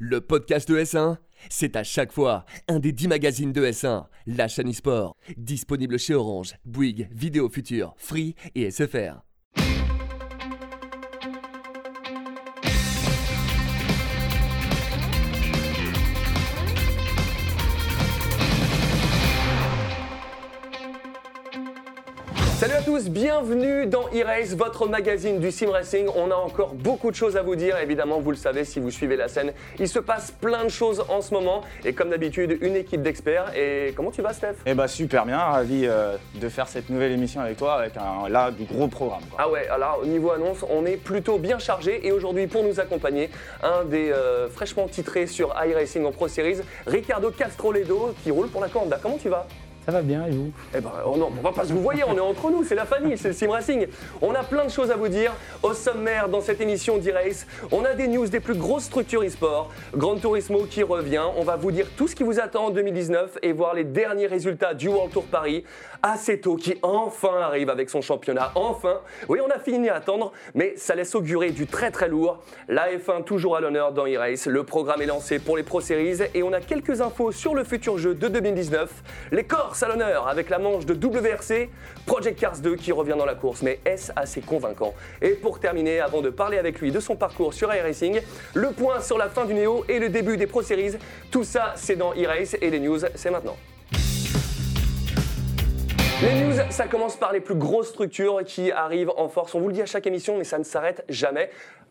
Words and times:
le 0.00 0.22
podcast 0.22 0.66
de 0.66 0.78
S1, 0.78 1.18
c'est 1.50 1.76
à 1.76 1.84
chaque 1.84 2.10
fois 2.10 2.46
un 2.68 2.78
des 2.78 2.90
10 2.90 3.06
magazines 3.08 3.52
de 3.52 3.64
S1, 3.66 4.06
la 4.26 4.48
chaîne 4.48 4.70
e-sport, 4.70 5.14
disponible 5.36 5.98
chez 5.98 6.14
Orange, 6.14 6.54
Bouygues, 6.64 7.08
Vidéo 7.12 7.50
Future, 7.50 7.94
Free 7.98 8.34
et 8.54 8.70
SFR. 8.70 9.29
Tous, 23.00 23.10
bienvenue 23.10 23.86
dans 23.86 24.06
E-Race, 24.08 24.54
votre 24.54 24.86
magazine 24.88 25.38
du 25.38 25.50
sim 25.50 25.70
racing. 25.70 26.08
On 26.16 26.30
a 26.30 26.34
encore 26.34 26.74
beaucoup 26.74 27.10
de 27.10 27.16
choses 27.16 27.36
à 27.36 27.42
vous 27.42 27.56
dire, 27.56 27.78
évidemment, 27.78 28.20
vous 28.20 28.30
le 28.30 28.36
savez 28.36 28.64
si 28.64 28.80
vous 28.80 28.90
suivez 28.90 29.16
la 29.16 29.28
scène. 29.28 29.52
Il 29.78 29.88
se 29.88 29.98
passe 29.98 30.30
plein 30.32 30.64
de 30.64 30.68
choses 30.70 31.04
en 31.08 31.20
ce 31.20 31.32
moment 31.32 31.62
et 31.84 31.92
comme 31.92 32.10
d'habitude, 32.10 32.58
une 32.60 32.76
équipe 32.76 33.02
d'experts. 33.02 33.52
Et 33.56 33.92
comment 33.96 34.10
tu 34.10 34.22
vas, 34.22 34.32
Steph? 34.32 34.54
Eh 34.66 34.74
bah 34.74 34.88
super 34.88 35.24
bien, 35.24 35.38
ravi 35.38 35.86
euh, 35.86 36.16
de 36.34 36.48
faire 36.48 36.68
cette 36.68 36.90
nouvelle 36.90 37.12
émission 37.12 37.40
avec 37.40 37.56
toi 37.56 37.74
avec 37.74 37.92
un 37.96 38.28
là 38.28 38.50
du 38.50 38.64
gros 38.64 38.88
programme. 38.88 39.22
quoi. 39.30 39.38
Ah 39.42 39.50
ouais, 39.50 39.66
alors 39.68 40.00
au 40.02 40.06
niveau 40.06 40.32
annonce, 40.32 40.64
on 40.68 40.84
est 40.84 40.96
plutôt 40.96 41.38
bien 41.38 41.58
chargé 41.58 42.06
et 42.06 42.12
aujourd'hui 42.12 42.48
pour 42.48 42.62
nous 42.62 42.80
accompagner, 42.80 43.30
un 43.62 43.84
des 43.84 44.10
euh, 44.10 44.48
fraîchement 44.48 44.88
titrés 44.88 45.26
sur 45.26 45.54
iRacing 45.64 46.04
en 46.04 46.12
Pro 46.12 46.28
Series, 46.28 46.58
Ricardo 46.86 47.30
Castroledo 47.30 48.14
qui 48.22 48.30
roule 48.30 48.48
pour 48.48 48.60
la 48.60 48.68
Corda. 48.68 48.98
Comment 49.00 49.18
tu 49.18 49.28
vas? 49.28 49.46
Ça 49.86 49.92
va 49.92 50.02
bien 50.02 50.26
et 50.26 50.30
vous? 50.30 50.52
Eh 50.76 50.80
ben 50.80 50.92
oh 51.06 51.16
non, 51.16 51.30
on 51.36 51.42
va 51.42 51.52
pas 51.52 51.64
se 51.64 51.72
vous 51.72 51.80
voyez, 51.80 52.04
on 52.04 52.14
est 52.14 52.20
entre 52.20 52.50
nous, 52.50 52.64
c'est 52.64 52.74
la 52.74 52.84
famille, 52.84 53.16
c'est 53.16 53.28
le 53.28 53.34
Sim 53.34 53.50
Racing. 53.50 53.86
On 54.20 54.34
a 54.34 54.42
plein 54.42 54.64
de 54.66 54.70
choses 54.70 54.90
à 54.90 54.96
vous 54.96 55.08
dire. 55.08 55.32
Au 55.62 55.72
sommaire 55.72 56.28
dans 56.28 56.40
cette 56.40 56.60
émission 56.60 56.98
d'e-race, 56.98 57.46
on 57.72 57.84
a 57.84 57.94
des 57.94 58.06
news 58.06 58.26
des 58.26 58.40
plus 58.40 58.54
grosses 58.54 58.84
structures 58.84 59.22
e-sport. 59.22 59.70
Gran 59.94 60.16
Turismo 60.16 60.64
qui 60.64 60.82
revient, 60.82 61.24
on 61.36 61.44
va 61.44 61.56
vous 61.56 61.72
dire 61.72 61.86
tout 61.96 62.08
ce 62.08 62.14
qui 62.14 62.22
vous 62.22 62.40
attend 62.40 62.66
en 62.66 62.70
2019 62.70 63.38
et 63.42 63.52
voir 63.52 63.74
les 63.74 63.84
derniers 63.84 64.26
résultats 64.26 64.74
du 64.74 64.88
World 64.88 65.12
Tour 65.12 65.24
Paris. 65.24 65.64
Aceto 66.02 66.56
qui 66.56 66.78
enfin 66.82 67.40
arrive 67.40 67.68
avec 67.68 67.90
son 67.90 68.00
championnat, 68.00 68.52
enfin. 68.54 69.00
Oui, 69.28 69.38
on 69.44 69.50
a 69.50 69.58
fini 69.58 69.88
à 69.88 69.96
attendre, 69.96 70.32
mais 70.54 70.74
ça 70.76 70.94
laisse 70.94 71.14
augurer 71.14 71.50
du 71.50 71.66
très 71.66 71.90
très 71.90 72.08
lourd. 72.08 72.42
La 72.68 72.90
F1 72.90 73.24
toujours 73.24 73.56
à 73.56 73.60
l'honneur 73.60 73.92
dans 73.92 74.06
e-race. 74.06 74.46
Le 74.46 74.64
programme 74.64 75.02
est 75.02 75.06
lancé 75.06 75.38
pour 75.38 75.56
les 75.56 75.62
Pro 75.62 75.80
Series 75.80 76.18
et 76.34 76.42
on 76.42 76.52
a 76.52 76.60
quelques 76.60 77.00
infos 77.00 77.32
sur 77.32 77.54
le 77.54 77.64
futur 77.64 77.98
jeu 77.98 78.14
de 78.14 78.28
2019. 78.28 78.90
Les 79.32 79.44
Corses 79.44 79.82
à 79.82 79.88
l'honneur 79.88 80.28
avec 80.28 80.48
la 80.48 80.58
manche 80.58 80.86
de 80.86 80.94
WRC, 80.94 81.68
Project 82.06 82.38
Cars 82.38 82.58
2 82.58 82.76
qui 82.76 82.92
revient 82.92 83.16
dans 83.18 83.26
la 83.26 83.34
course, 83.34 83.62
mais 83.62 83.80
est-ce 83.84 84.12
assez 84.16 84.40
convaincant? 84.40 84.94
Et 85.20 85.30
pour 85.30 85.60
terminer, 85.60 86.00
avant 86.00 86.22
de 86.22 86.30
parler 86.30 86.58
avec 86.58 86.80
lui 86.80 86.90
de 86.92 87.00
son 87.00 87.16
parcours 87.16 87.52
sur 87.52 87.74
iRacing, 87.74 88.20
le 88.54 88.70
point 88.70 89.00
sur 89.00 89.18
la 89.18 89.28
fin 89.28 89.44
du 89.44 89.54
Néo 89.54 89.84
et 89.88 89.98
le 89.98 90.08
début 90.08 90.36
des 90.36 90.46
Pro 90.46 90.62
Series, 90.62 90.94
tout 91.30 91.44
ça 91.44 91.74
c'est 91.76 91.96
dans 91.96 92.12
e-race 92.12 92.56
et 92.60 92.70
les 92.70 92.80
news 92.80 93.00
c'est 93.14 93.30
maintenant. 93.30 93.56
Les 96.22 96.34
news, 96.34 96.52
ça 96.68 96.86
commence 96.86 97.16
par 97.16 97.32
les 97.32 97.40
plus 97.40 97.54
grosses 97.54 97.88
structures 97.88 98.40
qui 98.44 98.70
arrivent 98.70 99.10
en 99.16 99.28
force. 99.30 99.54
On 99.54 99.60
vous 99.60 99.68
le 99.68 99.72
dit 99.72 99.80
à 99.80 99.86
chaque 99.86 100.06
émission, 100.06 100.36
mais 100.36 100.44
ça 100.44 100.58
ne 100.58 100.64
s'arrête 100.64 101.02
jamais. 101.08 101.48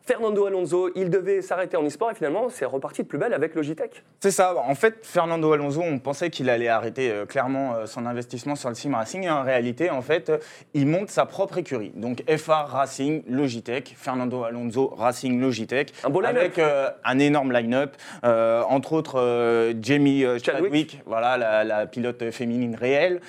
Fernando 0.10 0.48
Alonso, 0.48 0.90
il 0.96 1.12
devait 1.12 1.44
s'arrêter 1.44 1.78
en 1.78 1.86
e-sport 1.86 2.10
et 2.10 2.16
finalement, 2.16 2.50
c'est 2.50 2.66
reparti 2.66 3.04
de 3.04 3.08
plus 3.08 3.20
belle 3.20 3.32
avec 3.32 3.54
Logitech. 3.54 4.04
C'est 4.20 4.32
ça, 4.32 4.56
en 4.58 4.74
fait 4.74 4.96
Fernando 5.04 5.54
Alonso, 5.54 5.82
on 5.84 6.00
pensait 6.00 6.32
qu'il 6.32 6.50
allait 6.50 6.68
arrêter 6.68 7.12
euh, 7.12 7.26
clairement 7.28 7.76
euh, 7.76 7.86
son 7.86 8.08
investissement 8.08 8.56
sur 8.56 8.70
le 8.70 8.76
sim 8.76 8.96
racing 8.96 9.26
et 9.26 9.30
en 9.30 9.44
réalité 9.44 9.92
en 9.92 10.02
fait, 10.02 10.30
euh, 10.30 10.38
il 10.74 10.88
monte 10.88 11.12
sa 11.12 11.28
propre 11.28 11.60
écurie. 11.60 11.92
Donc 11.96 12.24
FR 12.28 12.66
Racing 12.70 13.22
Logitech, 13.30 13.94
Fernando 13.96 14.44
Alonso 14.44 14.88
Racing 14.98 15.40
Logitech 15.40 15.94
Un 16.04 16.10
beau 16.10 16.22
line-up. 16.22 16.38
avec 16.38 16.60
un 17.04 17.20
énorme 17.20 17.52
line-up, 17.52 17.96
entre 18.24 18.94
autres 18.94 19.74
Jamie 19.80 20.22
Chadwick. 20.22 20.44
Chadwick, 20.44 21.02
voilà 21.06 21.38
la, 21.38 21.64
la 21.64 21.86
pilote 21.86 22.32
féminine 22.32 22.76
réelle, 22.76 23.22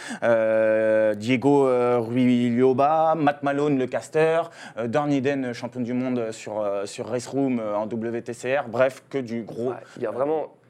euh, 0.91 1.15
Diego 1.15 1.67
euh, 1.67 1.99
Ruilloba, 1.99 3.15
Matt 3.17 3.43
Malone 3.43 3.79
le 3.79 3.87
caster, 3.87 4.43
euh, 4.79 4.89
Dorn 4.89 5.13
Eden 5.13 5.53
champion 5.53 5.81
du 5.81 5.93
monde 5.93 6.31
sur 6.33 6.65
Race 7.07 7.27
Room 7.27 7.61
en 7.61 7.87
WTCR, 7.87 8.69
bref 8.69 9.03
que 9.09 9.19
du 9.19 9.43
gros, 9.43 9.73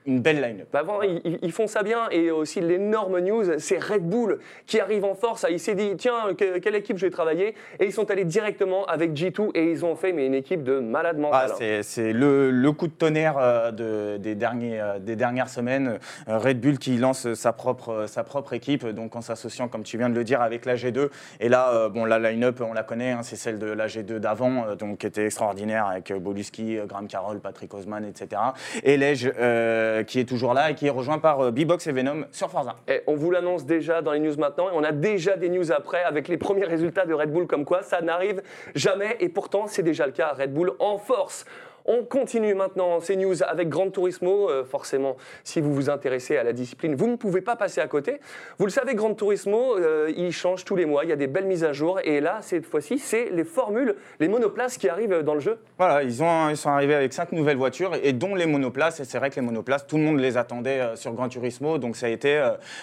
une 0.07 0.21
belle 0.21 0.41
line-up. 0.41 0.69
Bah 0.73 0.81
avant, 0.81 1.03
ils, 1.03 1.21
ils- 1.25 1.39
ils 1.43 1.53
font 1.53 1.67
ça 1.67 1.83
bien 1.83 2.09
et 2.11 2.31
aussi 2.31 2.61
l'énorme 2.61 3.19
news, 3.21 3.59
c'est 3.59 3.79
Red 3.83 4.09
Bull 4.09 4.39
qui 4.67 4.81
arrive 4.81 5.05
en 5.05 5.15
force. 5.15 5.45
Il 5.51 5.61
s'est 5.61 5.75
dit 5.75 5.95
tiens 5.97 6.35
que- 6.37 6.59
quelle 6.59 6.75
équipe 6.75 6.97
je 6.97 7.07
vais 7.07 7.11
travailler? 7.11 7.55
Et 7.79 7.85
ils 7.87 7.93
sont 7.93 8.11
allés 8.11 8.25
directement 8.25 8.85
avec 8.87 9.13
G2 9.13 9.51
et 9.55 9.71
ils 9.71 9.85
ont 9.85 9.97
fait 9.97 10.13
mais 10.13 10.27
une 10.27 10.35
équipe 10.35 10.63
de 10.63 10.79
malade 10.81 11.21
Ah, 11.33 11.47
c'est 11.83 12.13
le, 12.13 12.51
le 12.51 12.73
coup 12.73 12.87
de 12.87 12.93
tonnerre 12.93 13.37
euh, 13.39 13.71
de- 13.73 14.17
des, 14.19 14.35
derniers, 14.35 14.81
euh, 14.81 14.99
des 14.99 15.17
dernières 15.17 15.49
semaines. 15.49 15.99
Euh, 16.29 16.39
Red 16.39 16.61
Bull 16.61 16.79
qui 16.79 16.97
lance 16.97 17.33
sa 17.35 17.53
propre, 17.53 18.05
sa 18.07 18.25
propre 18.25 18.53
équipe, 18.55 18.87
donc 18.87 19.17
en 19.17 19.21
s'associant, 19.21 19.69
comme 19.69 19.83
tu 19.83 19.99
viens 19.99 20.09
de 20.09 20.15
le 20.15 20.25
dire, 20.25 20.41
avec 20.41 20.65
la 20.65 20.77
G2. 20.77 21.11
Et 21.41 21.49
là, 21.49 21.89
bon, 21.89 22.05
la 22.05 22.19
line-up, 22.19 22.61
on 22.67 22.73
la 22.73 22.83
connaît, 22.83 23.11
hein, 23.13 23.21
c'est 23.23 23.37
celle 23.37 23.59
de 23.59 23.67
la 23.67 23.87
G2 23.87 24.19
d'avant, 24.19 24.75
donc 24.79 24.99
qui 24.99 25.07
était 25.07 25.27
extraordinaire 25.27 25.87
avec 25.87 26.13
Boluski, 26.13 26.79
Graham 26.87 27.07
Carroll, 27.09 27.41
Patrick 27.41 27.73
Osman, 27.75 28.05
etc. 28.05 28.41
Et 28.83 28.99
euh, 29.39 29.90
qui 30.03 30.21
est 30.21 30.25
toujours 30.25 30.55
là 30.55 30.71
et 30.71 30.75
qui 30.75 30.87
est 30.87 30.91
rejoint 30.91 31.19
par 31.19 31.41
euh, 31.41 31.51
B-Box 31.51 31.87
et 31.87 31.93
Venom 31.93 32.25
sur 32.33 32.51
Forza. 32.51 32.77
Et 32.89 33.03
on 33.07 33.15
vous 33.15 33.31
l'annonce 33.31 33.65
déjà 33.65 34.03
dans 34.03 34.13
les 34.13 34.21
news 34.21 34.37
maintenant 34.39 34.69
et 34.71 34.73
on 34.75 34.85
a 34.85 34.93
déjà 34.93 35.37
des 35.37 35.49
news 35.49 35.73
après 35.73 36.03
avec 36.03 36.29
les 36.29 36.37
premiers 36.37 36.65
résultats 36.65 37.07
de 37.07 37.15
Red 37.15 37.33
Bull 37.33 37.47
comme 37.47 37.65
quoi 37.65 37.83
ça 37.83 38.01
n'arrive 38.01 38.43
jamais 38.75 39.17
et 39.21 39.29
pourtant 39.29 39.67
c'est 39.67 39.83
déjà 39.83 40.07
le 40.07 40.13
cas. 40.13 40.35
Red 40.39 40.53
Bull 40.53 40.73
en 40.79 40.99
force. 40.99 41.45
On 41.93 42.05
continue 42.05 42.55
maintenant 42.55 43.01
ces 43.01 43.17
news 43.17 43.43
avec 43.43 43.69
Gran 43.69 43.91
Turismo. 43.91 44.49
Euh, 44.49 44.65
forcément, 44.65 45.17
si 45.43 45.61
vous 45.61 45.75
vous 45.75 45.91
intéressez 45.91 46.37
à 46.37 46.45
la 46.45 46.53
discipline, 46.53 46.95
vous 46.95 47.09
ne 47.09 47.17
pouvez 47.17 47.41
pas 47.41 47.57
passer 47.57 47.81
à 47.81 47.89
côté. 47.89 48.21
Vous 48.59 48.65
le 48.65 48.71
savez, 48.71 48.95
Gran 48.95 49.13
Turismo, 49.13 49.77
euh, 49.77 50.13
il 50.17 50.31
change 50.31 50.65
tous 50.65 50.77
les 50.77 50.87
mois. 50.87 51.03
Il 51.03 51.11
y 51.11 51.13
a 51.13 51.17
des 51.17 51.27
belles 51.27 51.47
mises 51.47 51.65
à 51.65 51.73
jour. 51.73 51.99
Et 52.05 52.21
là, 52.21 52.39
cette 52.43 52.65
fois-ci, 52.65 53.01
c'est 53.01 53.31
les 53.33 53.43
formules, 53.43 53.97
les 54.21 54.29
monoplaces 54.29 54.79
qui 54.79 54.89
arrivent 54.89 55.25
dans 55.25 55.35
le 55.35 55.41
jeu. 55.41 55.59
Voilà, 55.79 56.05
ils, 56.05 56.23
ont, 56.23 56.49
ils 56.51 56.57
sont 56.57 56.71
arrivés 56.71 56.95
avec 56.95 57.13
cinq 57.13 57.33
nouvelles 57.33 57.57
voitures 57.57 57.97
et 58.01 58.13
dont 58.13 58.37
les 58.37 58.47
monoplaces. 58.47 59.01
Et 59.01 59.05
c'est 59.05 59.19
vrai 59.19 59.31
que 59.31 59.35
les 59.35 59.43
monoplaces, 59.43 59.89
tout 59.89 59.97
le 59.97 60.05
monde 60.05 60.21
les 60.21 60.37
attendait 60.37 60.79
euh, 60.79 60.95
sur 60.95 61.13
Gran 61.13 61.29
Turismo. 61.29 61.79
Donc 61.79 61.97
ça 61.97 62.07
a 62.07 62.11
été 62.11 62.41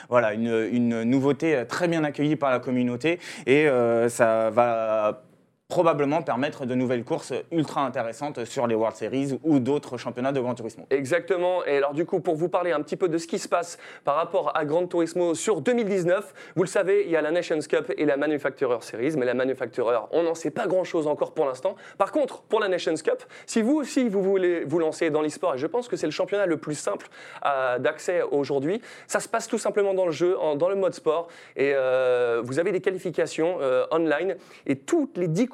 voilà, 0.09 0.33
une, 0.33 0.67
une 0.69 1.03
nouveauté 1.03 1.63
très 1.69 1.87
bien 1.87 2.03
accueillie 2.03 2.35
par 2.35 2.51
la 2.51 2.59
communauté 2.59 3.19
et 3.45 3.67
ça 4.09 4.49
va 4.49 5.21
probablement 5.67 6.21
permettre 6.21 6.65
de 6.65 6.75
nouvelles 6.75 7.03
courses 7.03 7.33
ultra 7.51 7.81
intéressantes 7.81 8.45
sur 8.45 8.67
les 8.67 8.75
World 8.75 8.95
Series 8.95 9.37
ou 9.43 9.59
d'autres 9.59 9.97
championnats 9.97 10.31
de 10.31 10.39
Gran 10.39 10.55
Turismo. 10.55 10.85
Exactement. 10.89 11.65
Et 11.65 11.77
alors 11.77 11.93
du 11.93 12.05
coup, 12.05 12.21
pour 12.21 12.35
vous 12.35 12.47
parler 12.47 12.71
un 12.71 12.81
petit 12.81 12.95
peu 12.95 13.09
de 13.09 13.17
ce 13.17 13.27
qui 13.27 13.37
se 13.37 13.49
passe 13.49 13.77
par 14.05 14.15
rapport 14.15 14.55
à 14.55 14.63
Gran 14.63 14.87
Turismo 14.87 15.35
sur 15.35 15.59
2019, 15.59 16.33
vous 16.55 16.63
le 16.63 16.69
savez, 16.69 17.03
il 17.05 17.11
y 17.11 17.17
a 17.17 17.21
la 17.21 17.31
Nations 17.31 17.59
Cup 17.59 17.91
et 17.97 18.05
la 18.05 18.15
Manufacturer 18.15 18.77
Series, 18.79 19.15
mais 19.17 19.25
la 19.25 19.33
Manufacturer, 19.33 19.97
on 20.11 20.23
n'en 20.23 20.35
sait 20.35 20.51
pas 20.51 20.67
grand-chose 20.67 21.05
encore 21.05 21.33
pour 21.33 21.45
l'instant. 21.45 21.75
Par 21.97 22.13
contre, 22.13 22.43
pour 22.43 22.61
la 22.61 22.69
Nations 22.69 22.95
Cup, 22.95 23.23
si 23.45 23.61
vous 23.61 23.75
aussi 23.75 24.07
vous 24.07 24.23
voulez 24.23 24.63
vous 24.63 24.79
lancer 24.79 25.09
dans 25.09 25.21
l'e-sport, 25.21 25.55
et 25.55 25.57
je 25.57 25.67
pense 25.67 25.89
que 25.89 25.97
c'est 25.97 26.07
le 26.07 26.11
championnat 26.11 26.45
le 26.45 26.57
plus 26.57 26.75
simple 26.75 27.07
euh, 27.45 27.77
d'accès 27.77 28.21
aujourd'hui, 28.31 28.81
ça 29.05 29.19
se 29.19 29.27
passe 29.27 29.49
tout 29.49 29.57
simplement 29.57 29.93
dans 29.93 30.05
le 30.05 30.13
jeu, 30.13 30.37
dans 30.55 30.69
le 30.69 30.75
mode 30.75 30.93
sport, 30.93 31.27
et 31.57 31.73
euh, 31.75 32.41
vous 32.41 32.57
avez 32.57 32.71
des 32.71 32.79
qualifications 32.79 33.57
euh, 33.59 33.85
online, 33.91 34.37
et 34.65 34.77
toutes 34.77 35.17
les 35.17 35.27
10 35.27 35.47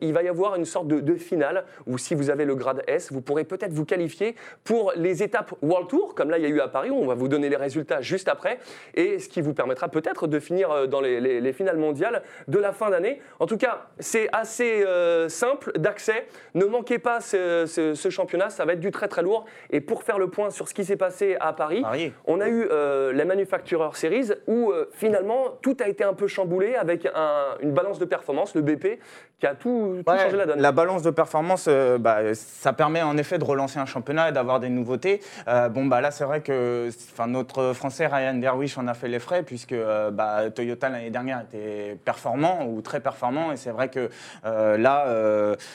il 0.00 0.12
va 0.12 0.22
y 0.22 0.28
avoir 0.28 0.56
une 0.56 0.64
sorte 0.64 0.88
de, 0.88 1.00
de 1.00 1.14
finale, 1.14 1.64
où 1.86 1.98
si 1.98 2.14
vous 2.14 2.30
avez 2.30 2.44
le 2.44 2.54
grade 2.54 2.82
S, 2.86 3.12
vous 3.12 3.20
pourrez 3.20 3.44
peut-être 3.44 3.72
vous 3.72 3.84
qualifier 3.84 4.34
pour 4.64 4.92
les 4.96 5.22
étapes 5.22 5.52
World 5.62 5.88
Tour, 5.88 6.14
comme 6.14 6.30
là 6.30 6.38
il 6.38 6.42
y 6.42 6.46
a 6.46 6.48
eu 6.50 6.60
à 6.60 6.68
Paris, 6.68 6.90
où 6.90 6.96
on 6.96 7.06
va 7.06 7.14
vous 7.14 7.28
donner 7.28 7.48
les 7.48 7.56
résultats 7.56 8.00
juste 8.00 8.28
après, 8.28 8.58
et 8.94 9.18
ce 9.18 9.28
qui 9.28 9.40
vous 9.40 9.54
permettra 9.54 9.88
peut-être 9.88 10.26
de 10.26 10.40
finir 10.40 10.70
euh, 10.70 10.86
dans 10.86 11.00
les, 11.00 11.20
les- 11.20 11.40
les 11.40 11.52
finales 11.52 11.76
mondiales 11.76 12.22
de 12.48 12.58
la 12.58 12.72
fin 12.72 12.90
d'année. 12.90 13.20
En 13.40 13.46
tout 13.46 13.56
cas, 13.56 13.86
c'est 13.98 14.28
assez 14.32 14.82
euh, 14.84 15.28
simple 15.28 15.72
d'accès. 15.78 16.26
Ne 16.54 16.64
manquez 16.64 16.98
pas 16.98 17.20
ce, 17.20 17.64
ce- 17.66 17.94
ce 17.94 18.10
championnat, 18.10 18.50
ça 18.50 18.64
va 18.64 18.72
être 18.72 18.80
du 18.80 18.90
très 18.90 19.08
très 19.08 19.22
lourd. 19.22 19.44
Et 19.70 19.80
pour 19.80 20.02
faire 20.02 20.18
le 20.18 20.28
point 20.28 20.50
sur 20.50 20.68
ce 20.68 20.74
qui 20.74 20.84
s'est 20.84 20.96
passé 20.96 21.36
à 21.40 21.52
Paris, 21.52 21.82
Paris. 21.82 22.12
on 22.26 22.40
a 22.40 22.48
eu 22.48 22.66
euh, 22.70 23.12
la 23.12 23.24
Manufacturer 23.24 23.88
Series 23.94 24.30
où 24.46 24.70
euh, 24.72 24.88
finalement 24.92 25.50
tout 25.62 25.76
a 25.80 25.88
été 25.88 26.04
un 26.04 26.14
peu 26.14 26.26
chamboulé 26.26 26.74
avec 26.74 27.06
un- 27.14 27.56
une 27.60 27.72
balance 27.72 27.98
de 27.98 28.04
performance, 28.04 28.54
le 28.54 28.62
BP, 28.62 28.98
qui 29.38 29.46
a 29.46 29.54
tout, 29.54 30.02
tout 30.04 30.10
Ouais, 30.10 30.18
changé 30.18 30.36
la 30.36 30.46
donne. 30.46 30.60
La 30.60 30.72
balance 30.72 31.02
de 31.02 31.10
performance, 31.10 31.66
euh, 31.68 31.98
bah, 31.98 32.34
ça 32.34 32.72
permet 32.72 33.02
en 33.02 33.18
effet 33.18 33.38
de 33.38 33.44
relancer 33.44 33.78
un 33.78 33.84
championnat 33.84 34.30
et 34.30 34.32
d'avoir 34.32 34.60
des 34.60 34.70
nouveautés. 34.70 35.20
Euh, 35.46 35.68
bon, 35.68 35.84
bah 35.84 36.00
là, 36.00 36.10
c'est 36.10 36.24
vrai 36.24 36.40
que 36.40 36.88
notre 37.26 37.72
Français 37.74 38.06
Ryan 38.06 38.34
Derwish 38.34 38.78
en 38.78 38.86
a 38.88 38.94
fait 38.94 39.08
les 39.08 39.18
frais, 39.18 39.42
puisque 39.42 39.72
euh, 39.72 40.10
bah, 40.10 40.50
Toyota 40.50 40.88
l'année 40.88 41.10
dernière 41.10 41.42
était 41.42 41.98
performant 42.04 42.66
ou 42.66 42.80
très 42.80 43.00
performant. 43.00 43.52
Et 43.52 43.56
c'est 43.56 43.70
vrai 43.70 43.88
que 43.88 44.08
là, 44.44 45.06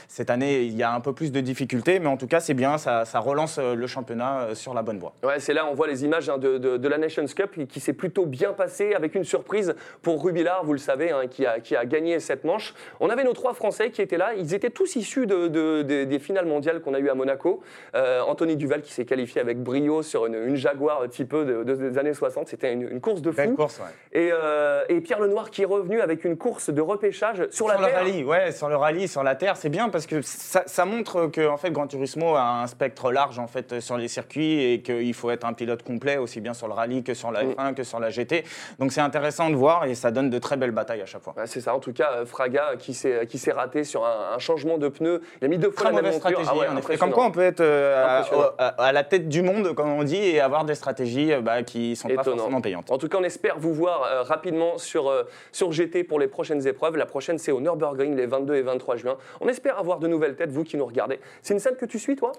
cette 0.07 0.29
année, 0.29 0.61
il 0.63 0.75
y 0.75 0.83
a 0.83 0.91
un 0.93 0.99
peu 0.99 1.13
plus 1.13 1.31
de 1.31 1.39
difficultés. 1.39 1.99
Mais 1.99 2.07
en 2.07 2.17
tout 2.17 2.27
cas, 2.27 2.39
c'est 2.39 2.53
bien, 2.53 2.77
ça, 2.77 3.05
ça 3.05 3.19
relance 3.19 3.59
le 3.59 3.87
championnat 3.87 4.49
sur 4.55 4.73
la 4.73 4.81
bonne 4.81 4.97
voie. 4.99 5.13
Ouais, 5.23 5.39
c'est 5.39 5.53
là 5.53 5.65
on 5.69 5.73
voit 5.75 5.87
les 5.87 6.03
images 6.03 6.29
hein, 6.29 6.37
de, 6.37 6.57
de- 6.57 6.77
de 6.77 6.87
la 6.87 6.97
Nations 6.97 7.25
Cup 7.25 7.67
qui, 7.67 7.79
s'est 7.79 7.93
plutôt 7.93 8.25
bien 8.25 8.53
passé 8.53 8.93
avec 8.93 9.15
une 9.15 9.23
surprise 9.23 9.75
pour 10.01 10.23
Rubilard, 10.23 10.63
vous 10.63 10.73
le 10.73 10.79
savez, 10.79 11.11
hein, 11.11 11.27
qui, 11.29 11.45
a, 11.45 11.59
qui 11.59 11.75
a 11.75 11.85
gagné 11.85 12.19
cette 12.19 12.43
manche. 12.43 12.73
On 12.99 13.09
avait 13.09 13.23
nos 13.23 13.33
trois 13.33 13.50
trois 13.53 13.71
Français 13.71 13.91
qui 13.91 14.01
étaient 14.01 14.17
là. 14.17 14.33
Ils 14.37 14.53
étaient 14.53 14.69
tous 14.69 14.95
issus 14.95 15.27
de, 15.27 15.81
des 15.81 16.19
finales 16.19 16.45
mondiales 16.45 16.81
qu'on 16.81 16.93
a 16.93 16.99
eues 16.99 17.09
à 17.09 17.15
Monaco. 17.15 17.61
Anthony 17.93 18.55
Duval 18.55 18.81
qui 18.81 18.91
s'est 18.91 19.05
qualifié 19.05 19.41
avec 19.41 19.61
brio 19.61 20.01
sur 20.03 20.25
une, 20.25 20.55
Jaguar 20.55 21.07
type 21.09 21.35
de, 21.35 21.63
des 21.63 21.97
années 21.97 22.13
60. 22.13 22.47
C'était 22.47 22.73
une, 22.73 22.99
course 22.99 23.21
de 23.21 23.31
fou. 23.31 23.55
Course, 23.55 23.81
et, 24.13 24.31
et, 24.89 25.01
Pierre 25.01 25.19
Lenoir 25.19 25.49
qui 25.51 25.61
est 25.61 25.65
revenu 25.65 26.01
avec 26.01 26.25
une 26.25 26.37
course 26.37 26.69
de 26.69 26.81
repêchage 26.81 27.47
sur, 27.51 27.67
la 27.67 27.75
terre. 27.75 27.95
Rallye, 27.95 28.23
ouais, 28.23 28.51
sur 28.51 28.69
le 28.69 28.75
rallye, 28.75 29.07
sur 29.07 29.23
la 29.23 29.35
terre, 29.35 29.57
c'est 29.57 29.69
bien 29.69 29.89
parce 29.89 30.05
que 30.05 30.21
ça, 30.21 30.63
ça 30.65 30.85
montre 30.85 31.27
que 31.27 31.47
en 31.47 31.57
fait, 31.57 31.71
Gran 31.71 31.87
Turismo 31.87 32.35
a 32.35 32.61
un 32.61 32.67
spectre 32.67 33.11
large 33.11 33.39
en 33.39 33.47
fait 33.47 33.79
sur 33.79 33.97
les 33.97 34.07
circuits 34.07 34.63
et 34.63 34.81
qu'il 34.81 35.13
faut 35.13 35.29
être 35.31 35.45
un 35.45 35.53
pilote 35.53 35.83
complet 35.83 36.17
aussi 36.17 36.41
bien 36.41 36.53
sur 36.53 36.67
le 36.67 36.73
rallye 36.73 37.03
que 37.03 37.13
sur 37.13 37.31
la 37.31 37.43
F1 37.43 37.73
que 37.73 37.83
sur 37.83 37.99
la 37.99 38.09
GT. 38.09 38.43
Donc 38.79 38.91
c'est 38.91 39.01
intéressant 39.01 39.49
de 39.49 39.55
voir 39.55 39.85
et 39.85 39.95
ça 39.95 40.11
donne 40.11 40.29
de 40.29 40.39
très 40.39 40.57
belles 40.57 40.71
batailles 40.71 41.01
à 41.01 41.05
chaque 41.05 41.23
fois. 41.23 41.35
c'est 41.45 41.61
ça. 41.61 41.75
En 41.75 41.79
tout 41.79 41.93
cas, 41.93 42.25
Fraga 42.25 42.75
qui 42.77 42.93
s'est 42.93 43.40
s'est 43.41 43.51
raté 43.51 43.83
sur 43.83 44.05
un, 44.05 44.39
changement 44.39 44.77
de 44.77 44.87
pneus. 44.87 45.21
Il 45.41 45.45
a 45.45 45.47
mis 45.47 45.57
deux 45.57 45.71
fois 45.71 45.87
très 45.87 45.95
la 45.95 46.01
même 46.01 46.13
stratégie. 46.13 46.49
Ah 46.49 46.97
comme 46.97 47.11
quoi, 47.11 47.25
on 47.25 47.31
peut 47.31 47.41
être 47.41 47.61
euh, 47.61 48.05
à, 48.57 48.91
la 48.91 49.03
tête 49.03 49.27
du 49.27 49.41
monde, 49.41 49.73
comme 49.73 49.89
on 49.89 50.03
dit, 50.03 50.15
et 50.15 50.39
avoir 50.39 50.65
des 50.65 50.75
stratégies 50.75 51.33
euh, 51.33 51.41
bah, 51.41 51.63
qui 51.63 51.95
sont 51.95 52.07
pas 52.07 52.23
forcément 52.23 52.61
payantes. 52.61 52.91
En 52.91 52.97
tout 52.97 53.07
cas, 53.07 53.17
on 53.19 53.23
espère 53.23 53.59
vous 53.59 53.73
voir 53.73 54.03
euh, 54.03 54.23
rapidement 54.23 54.77
sur 54.77 55.11
sur 55.51 55.71
GT 55.71 56.03
pour 56.03 56.19
les 56.19 56.27
prochaines 56.27 56.65
épreuves. 56.67 56.95
La 56.95 57.05
prochaine, 57.05 57.37
c'est 57.37 57.51
au 57.51 57.59
Nürburgring 57.59 58.15
les 58.15 58.25
22 58.25 58.55
et 58.55 58.61
23 58.61 58.95
juin. 58.95 59.17
On 59.41 59.47
espère 59.47 59.77
avoir 59.77 59.99
de 59.99 60.07
nouvelles 60.07 60.35
têtes, 60.35 60.51
vous 60.51 60.63
qui 60.63 60.77
nous 60.77 60.85
regardez. 60.85 61.19
C'est 61.41 61.53
une 61.53 61.59
scène 61.59 61.75
que 61.75 61.85
tu 61.85 61.99
suis, 61.99 62.15
toi? 62.15 62.31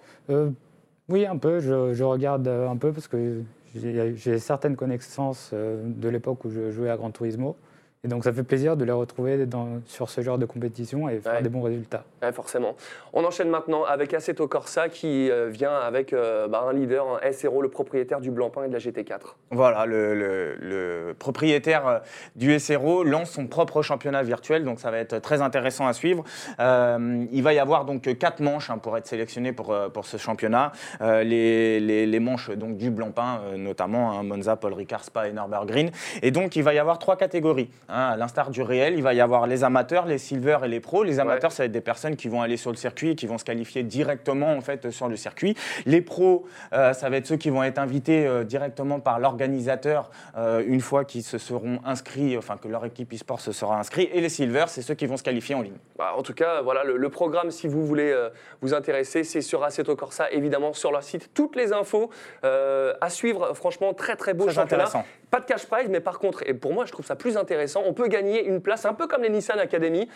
Oui, 1.09 1.27
un 1.27 1.37
peu. 1.37 1.61
Je, 1.61 2.03
regarde 2.05 2.49
un 2.49 2.77
peu 2.77 2.93
parce 2.93 3.09
que 3.09 3.43
j'ai 3.75 4.39
certaines 4.39 4.77
connaissances 4.77 5.53
de 5.53 6.09
l'époque 6.09 6.45
où 6.45 6.51
je 6.51 6.71
jouais 6.71 6.91
à 6.91 6.97
Gran 6.97 7.11
Turismo. 7.11 7.57
Et 8.05 8.09
donc 8.09 8.25
ça 8.25 8.33
fait 8.33 8.43
plaisir 8.43 8.77
de 8.77 8.85
les 8.85 8.91
retrouver 8.91 9.47
dans, 9.47 9.81
sur 9.87 10.11
ce 10.11 10.23
genre 10.23 10.37
de 10.37 10.45
compétition 10.45 11.09
et 11.09 11.21
faire 11.21 11.41
des 11.41 11.49
bons 11.49 11.63
résultats. 11.63 12.03
Ouais, 12.21 12.33
forcément. 12.33 12.75
On 13.13 13.25
enchaîne 13.25 13.49
maintenant 13.49 13.85
avec 13.85 14.13
Assetto 14.13 14.49
Corsa 14.49 14.89
qui 14.89 15.31
euh, 15.31 15.49
vient 15.49 15.73
avec 15.73 16.13
euh, 16.13 16.49
bah, 16.49 16.67
un 16.69 16.73
leader, 16.73 17.21
un 17.23 17.31
SRO, 17.31 17.63
le 17.63 17.69
propriétaire 17.69 18.21
du 18.21 18.33
Blancpain 18.33 18.65
et 18.65 18.69
de 18.69 18.73
la 18.73 18.81
GT4. 18.81 19.37
Voilà, 19.53 19.87
le, 19.87 20.15
le, 20.17 21.15
propriétaire 21.17 21.87
euh, 21.87 21.99
du 22.35 22.59
SRO 22.59 23.05
lance 23.05 23.31
son 23.31 23.47
propre 23.47 23.83
championnat 23.83 24.25
virtuel, 24.25 24.65
donc 24.65 24.81
ça 24.81 24.91
va 24.91 24.99
être 24.99 25.21
très 25.21 25.41
intéressant 25.41 25.87
à 25.87 25.93
suivre. 25.93 26.25
il 26.59 27.43
va 27.45 27.53
y 27.53 27.61
avoir 27.61 27.85
donc 27.85 28.19
quatre 28.19 28.41
manches 28.41 28.69
hein, 28.69 28.79
pour 28.79 28.97
être 28.97 29.07
sélectionné 29.07 29.53
pour, 29.53 29.77
pour 29.95 30.07
ce 30.07 30.17
championnat. 30.17 30.73
Les, 31.01 31.79
les, 31.79 32.07
les, 32.07 32.21
manches 32.21 32.51
donc, 32.51 32.77
du 32.79 32.91
Blancpain, 32.91 33.43
notamment 33.57 34.19
hein, 34.19 34.25
Monza, 34.25 34.57
Paul 34.57 34.75
Ricard, 34.75 35.05
Spa 35.05 35.29
et 35.29 35.33
Norbert 35.33 35.67
Green. 35.67 35.91
Et 36.23 36.33
donc 36.33 36.57
il 36.57 36.65
va 36.65 36.75
y 36.75 36.81
avoir 36.81 36.99
trois 36.99 37.17
catégories. 37.17 37.71
Hein, 37.93 38.13
à 38.13 38.17
l'instar 38.17 38.49
du 38.49 38.63
réel, 38.63 38.95
il 38.95 39.03
va 39.03 39.13
y 39.13 39.21
avoir 39.21 39.47
les 39.47 39.65
amateurs, 39.65 40.07
les 40.07 40.17
silver 40.17 40.61
et 40.65 40.69
les 40.69 40.81
pros. 40.81 41.05
Les 41.05 41.21
amateurs, 41.21 41.53
ça 41.53 41.63
va 41.63 41.67
être 41.67 41.73
des 41.73 41.83
personnes 41.83 42.17
qui 42.17 42.29
vont 42.29 42.41
aller 42.41 42.57
sur 42.57 42.71
le 42.71 42.77
circuit 42.77 43.11
et 43.11 43.15
qui 43.15 43.27
vont 43.27 43.37
se 43.37 43.45
qualifier 43.45 43.83
directement 43.83 44.55
en 44.55 44.63
fait 44.63 44.91
sur 44.91 45.09
le 45.09 45.17
circuit. 45.17 45.55
Les 45.85 46.01
pros, 46.01 46.47
euh, 46.73 46.95
ça 46.95 47.11
va 47.11 47.19
être 47.19 47.27
ceux 47.27 47.37
qui 47.37 47.51
vont 47.51 47.63
être 47.63 47.77
invités 47.77 48.27
euh, 48.27 48.45
directement 48.45 48.99
par 48.99 49.19
l'organisateur 49.19 50.11
euh, 50.39 50.65
une 50.67 50.81
fois 50.81 51.05
qu'ils 51.05 51.23
se 51.23 51.37
seront 51.37 51.81
inscrits, 51.85 52.39
enfin 52.39 52.57
que 52.57 52.67
leur 52.67 52.83
équipe 52.87 53.13
e-sport 53.13 53.41
se 53.41 53.53
sera 53.53 53.79
inscrite. 53.79 54.09
Et 54.15 54.23
les 54.23 54.31
silver, 54.31 54.65
c'est 54.69 54.81
ceux 54.81 54.95
qui 54.95 55.05
vont 55.05 55.19
se 55.19 55.23
qualifier 55.23 55.55
en 55.55 55.61
ligne. 55.61 55.77
Bah, 55.99 56.15
en 56.17 56.23
tout 56.23 56.35
cas, 56.35 56.63
voilà 56.63 56.85
le, 56.85 57.09
programme. 57.11 57.51
Si 57.51 57.69
vous 57.69 57.85
voulez 57.85 58.17
vous 58.63 58.73
intéresser, 58.73 59.23
c'est 59.23 59.43
sur 59.43 59.63
Assetto 59.65 59.95
Corsa, 59.97 60.31
évidemment 60.31 60.73
sur 60.73 60.93
leur 60.93 61.03
site. 61.03 61.29
Toutes 61.35 61.57
les 61.57 61.75
infos 61.75 62.09
à 62.43 63.11
suivre. 63.11 63.53
Franchement, 63.55 63.93
très 63.93 64.17
très 64.17 64.33
beau 64.33 64.47
très 64.47 64.59
Intéressant. 64.59 65.05
Pas 65.31 65.41
de 65.41 65.47
cash 65.47 65.67
prize, 65.67 65.89
mais 65.89 66.01
par 66.01 66.19
contre, 66.19 66.43
et 66.47 66.55
pour 66.55 66.73
moi, 66.73 66.87
je 66.87 66.93
trouve 66.93 67.07
ça 67.07 67.17
plus 67.17 67.37
intéressant 67.37 67.82
on 67.85 67.93
peut 67.93 68.09
gagner 68.09 68.45
une 68.45 68.61
place 68.61 68.85
un 68.85 68.95
peu 68.95 69.07
comme 69.07 69.23
les 69.23 69.31
Nissan 69.31 69.59
Academy 69.59 70.09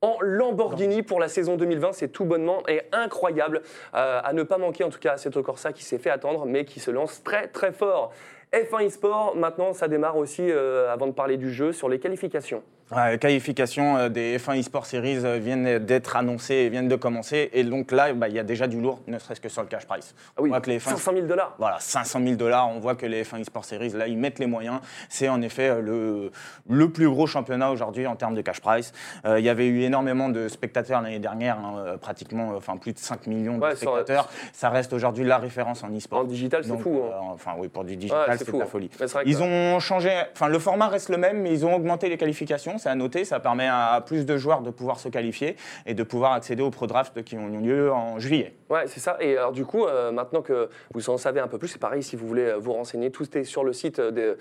en 0.00 0.16
Lamborghini 0.20 1.02
pour 1.02 1.20
la 1.20 1.28
saison 1.28 1.56
2020. 1.56 1.92
C'est 1.92 2.08
tout 2.08 2.24
bonnement 2.24 2.62
et 2.68 2.82
incroyable 2.92 3.62
euh, 3.94 4.20
à 4.22 4.32
ne 4.32 4.42
pas 4.42 4.58
manquer, 4.58 4.84
en 4.84 4.90
tout 4.90 5.00
cas, 5.00 5.14
à 5.14 5.16
cette 5.16 5.40
Corsa 5.42 5.72
qui 5.72 5.84
s'est 5.84 5.98
fait 5.98 6.10
attendre, 6.10 6.46
mais 6.46 6.64
qui 6.64 6.80
se 6.80 6.90
lance 6.90 7.22
très 7.22 7.48
très 7.48 7.72
fort. 7.72 8.12
F1 8.52 8.86
eSport, 8.86 9.36
maintenant, 9.36 9.72
ça 9.74 9.88
démarre 9.88 10.16
aussi, 10.16 10.50
euh, 10.50 10.92
avant 10.92 11.06
de 11.06 11.12
parler 11.12 11.36
du 11.36 11.52
jeu, 11.52 11.72
sur 11.72 11.88
les 11.88 11.98
qualifications. 11.98 12.62
Les 12.96 13.18
qualifications 13.18 13.98
euh, 13.98 14.08
des 14.08 14.38
F1 14.38 14.58
eSport 14.58 14.86
Series 14.86 15.24
euh, 15.24 15.36
viennent 15.38 15.78
d'être 15.78 16.16
annoncées 16.16 16.54
et 16.54 16.68
viennent 16.70 16.88
de 16.88 16.96
commencer. 16.96 17.50
Et 17.52 17.62
donc 17.62 17.92
là, 17.92 18.14
bah, 18.14 18.28
il 18.28 18.34
y 18.34 18.38
a 18.38 18.44
déjà 18.44 18.66
du 18.66 18.80
lourd, 18.80 19.00
ne 19.06 19.18
serait-ce 19.18 19.42
que 19.42 19.50
sur 19.50 19.60
le 19.60 19.68
cash 19.68 19.86
price. 19.86 20.14
Ah 20.36 20.40
oui, 20.42 20.50
que 20.62 20.70
les 20.70 20.78
500 20.78 21.12
000 21.12 21.26
dollars. 21.26 21.54
Voilà, 21.58 21.78
500 21.80 22.20
000 22.22 22.36
dollars. 22.36 22.68
On 22.68 22.78
voit 22.78 22.94
que 22.94 23.04
les 23.04 23.24
F1 23.24 23.40
eSport 23.40 23.66
Series, 23.66 23.90
là, 23.90 24.08
ils 24.08 24.16
mettent 24.16 24.38
les 24.38 24.46
moyens. 24.46 24.80
C'est 25.10 25.28
en 25.28 25.42
effet 25.42 25.68
euh, 25.68 25.80
le, 25.82 26.32
le 26.68 26.90
plus 26.90 27.10
gros 27.10 27.26
championnat 27.26 27.70
aujourd'hui 27.70 28.06
en 28.06 28.16
termes 28.16 28.34
de 28.34 28.40
cash 28.40 28.60
price. 28.60 28.92
il 29.26 29.44
y 29.44 29.48
avait 29.50 29.66
eu 29.66 29.82
énormément 29.82 30.30
de 30.30 30.48
spectateurs 30.48 31.02
l'année 31.02 31.18
dernière, 31.18 31.58
hein, 31.58 31.96
pratiquement 32.00 32.54
enfin, 32.56 32.76
plus 32.76 32.92
de 32.94 32.98
5 32.98 33.26
millions 33.26 33.58
de 33.58 33.74
spectateurs. 33.74 34.30
Ça, 34.52 34.70
reste 34.70 34.92
aujourd'hui 34.92 35.24
la 35.24 35.38
référence 35.38 35.84
en 35.84 35.92
eSport. 35.94 36.20
En 36.20 36.24
digital, 36.24 36.64
c'est 36.64 36.78
fou. 36.78 37.02
Hein. 37.04 37.32
enfin, 37.34 37.52
oui, 37.58 37.68
pour 37.68 37.84
du 37.84 37.96
digital, 37.96 38.38
c'est 38.38 38.50
de 38.50 38.58
la 38.58 38.66
folie. 38.66 38.90
Ils 39.26 39.42
ont 39.42 39.78
changé, 39.80 40.10
enfin, 40.32 40.48
le 40.48 40.58
format 40.58 40.88
reste 40.88 41.10
le 41.10 41.18
même, 41.18 41.42
mais 41.42 41.52
ils 41.52 41.66
ont 41.66 41.74
augmenté 41.74 42.08
les 42.08 42.16
qualifications. 42.16 42.77
C'est 42.78 42.88
à 42.88 42.94
noter, 42.94 43.24
ça 43.24 43.40
permet 43.40 43.68
à 43.68 44.02
plus 44.04 44.26
de 44.26 44.36
joueurs 44.36 44.62
de 44.62 44.70
pouvoir 44.70 45.00
se 45.00 45.08
qualifier 45.08 45.56
et 45.86 45.94
de 45.94 46.02
pouvoir 46.02 46.32
accéder 46.32 46.62
aux 46.62 46.70
pro 46.70 46.86
drafts 46.86 47.22
qui 47.22 47.36
ont 47.36 47.48
lieu 47.48 47.92
en 47.92 48.18
juillet. 48.18 48.54
Ouais, 48.70 48.82
c'est 48.86 49.00
ça. 49.00 49.16
Et 49.20 49.36
alors 49.36 49.52
du 49.52 49.64
coup, 49.64 49.86
euh, 49.86 50.12
maintenant 50.12 50.42
que 50.42 50.68
vous 50.92 51.08
en 51.10 51.16
savez 51.16 51.40
un 51.40 51.48
peu 51.48 51.58
plus, 51.58 51.68
c'est 51.68 51.78
pareil 51.78 52.02
si 52.02 52.16
vous 52.16 52.26
voulez 52.26 52.44
euh, 52.44 52.58
vous 52.58 52.72
renseigner, 52.72 53.10
tout 53.10 53.36
est 53.36 53.44
sur 53.44 53.64
le 53.64 53.72
site 53.72 54.00
de, 54.00 54.36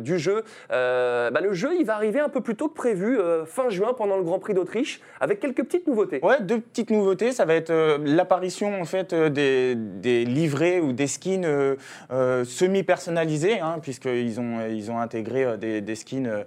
du 0.00 0.18
jeu. 0.18 0.42
Euh, 0.72 1.30
bah, 1.30 1.40
le 1.40 1.52
jeu, 1.52 1.70
il 1.78 1.86
va 1.86 1.94
arriver 1.94 2.18
un 2.20 2.28
peu 2.28 2.40
plus 2.40 2.56
tôt 2.56 2.68
que 2.68 2.74
prévu, 2.74 3.18
fin 3.46 3.68
juin, 3.68 3.92
pendant 3.96 4.16
le 4.16 4.22
Grand 4.22 4.38
Prix 4.38 4.54
d'Autriche, 4.54 5.00
avec 5.20 5.40
quelques 5.40 5.64
petites 5.64 5.86
nouveautés. 5.86 6.20
Ouais, 6.22 6.40
deux 6.40 6.60
petites 6.60 6.90
nouveautés. 6.90 7.32
Ça 7.32 7.44
va 7.44 7.54
être 7.54 7.72
l'apparition 8.04 8.80
en 8.80 8.84
fait 8.84 9.14
des, 9.14 9.74
des, 9.76 10.24
livrets 10.24 10.80
ou 10.80 10.92
des 10.92 11.06
skins 11.06 11.76
semi-personnalisés, 12.10 13.60
hein, 13.60 13.78
puisqu'ils 13.80 14.40
ont, 14.40 14.66
ils 14.68 14.90
ont 14.90 14.98
intégré 14.98 15.58
des, 15.58 15.80
des 15.80 15.94
skins 15.94 16.44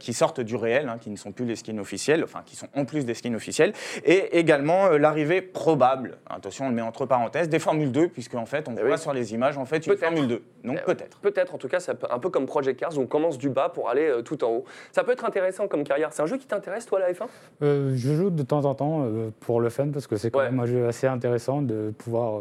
qui 0.00 0.12
sortent 0.12 0.40
du 0.40 0.56
hein, 0.74 0.98
qui 1.00 1.10
ne 1.10 1.16
sont 1.16 1.32
plus 1.32 1.46
les 1.46 1.56
skins 1.56 1.78
officiels, 1.78 2.22
enfin 2.24 2.42
qui 2.44 2.56
sont 2.56 2.68
en 2.74 2.84
plus 2.84 3.04
des 3.04 3.14
skins 3.14 3.34
officiels, 3.34 3.72
et 4.04 4.38
également 4.38 4.90
l'arrivée 4.90 5.42
probable, 5.42 6.18
attention 6.28 6.66
on 6.66 6.68
le 6.68 6.74
met 6.74 6.82
entre 6.82 7.06
parenthèses, 7.06 7.48
des 7.48 7.58
Formule 7.58 7.92
2, 7.92 8.08
puisque 8.08 8.34
en 8.34 8.46
fait, 8.46 8.68
on 8.68 8.74
eh 8.78 8.82
voit 8.82 8.96
sur 8.96 9.12
les 9.12 9.34
images 9.34 9.58
en 9.58 9.64
fait 9.64 9.86
une 9.86 9.96
Formule 9.96 10.28
2. 10.28 10.42
Donc 10.64 10.78
eh 10.80 10.84
peut-être. 10.84 11.18
Peut-être, 11.18 11.54
en 11.54 11.58
tout 11.58 11.68
cas, 11.68 11.80
c'est 11.80 11.92
un 12.10 12.18
peu 12.18 12.30
comme 12.30 12.46
Project 12.46 12.80
Cars, 12.80 12.98
on 12.98 13.06
commence 13.06 13.38
du 13.38 13.48
bas 13.48 13.68
pour 13.68 13.88
aller 13.88 14.08
euh, 14.08 14.22
tout 14.22 14.42
en 14.44 14.48
haut. 14.48 14.64
Ça 14.92 15.04
peut 15.04 15.12
être 15.12 15.24
intéressant 15.24 15.68
comme 15.68 15.84
carrière. 15.84 16.12
C'est 16.12 16.22
un 16.22 16.26
jeu 16.26 16.36
qui 16.36 16.46
t'intéresse, 16.46 16.86
toi, 16.86 16.98
la 16.98 17.12
F1 17.12 17.26
euh, 17.62 17.92
Je 17.94 18.14
joue 18.14 18.30
de 18.30 18.42
temps 18.42 18.64
en 18.64 18.74
temps 18.74 19.04
euh, 19.04 19.30
pour 19.40 19.60
le 19.60 19.70
fun, 19.70 19.88
parce 19.92 20.06
que 20.06 20.16
c'est 20.16 20.30
quand 20.30 20.40
même 20.40 20.60
un 20.60 20.66
jeu 20.66 20.86
assez 20.86 21.06
intéressant 21.06 21.62
de 21.62 21.92
pouvoir 21.96 22.40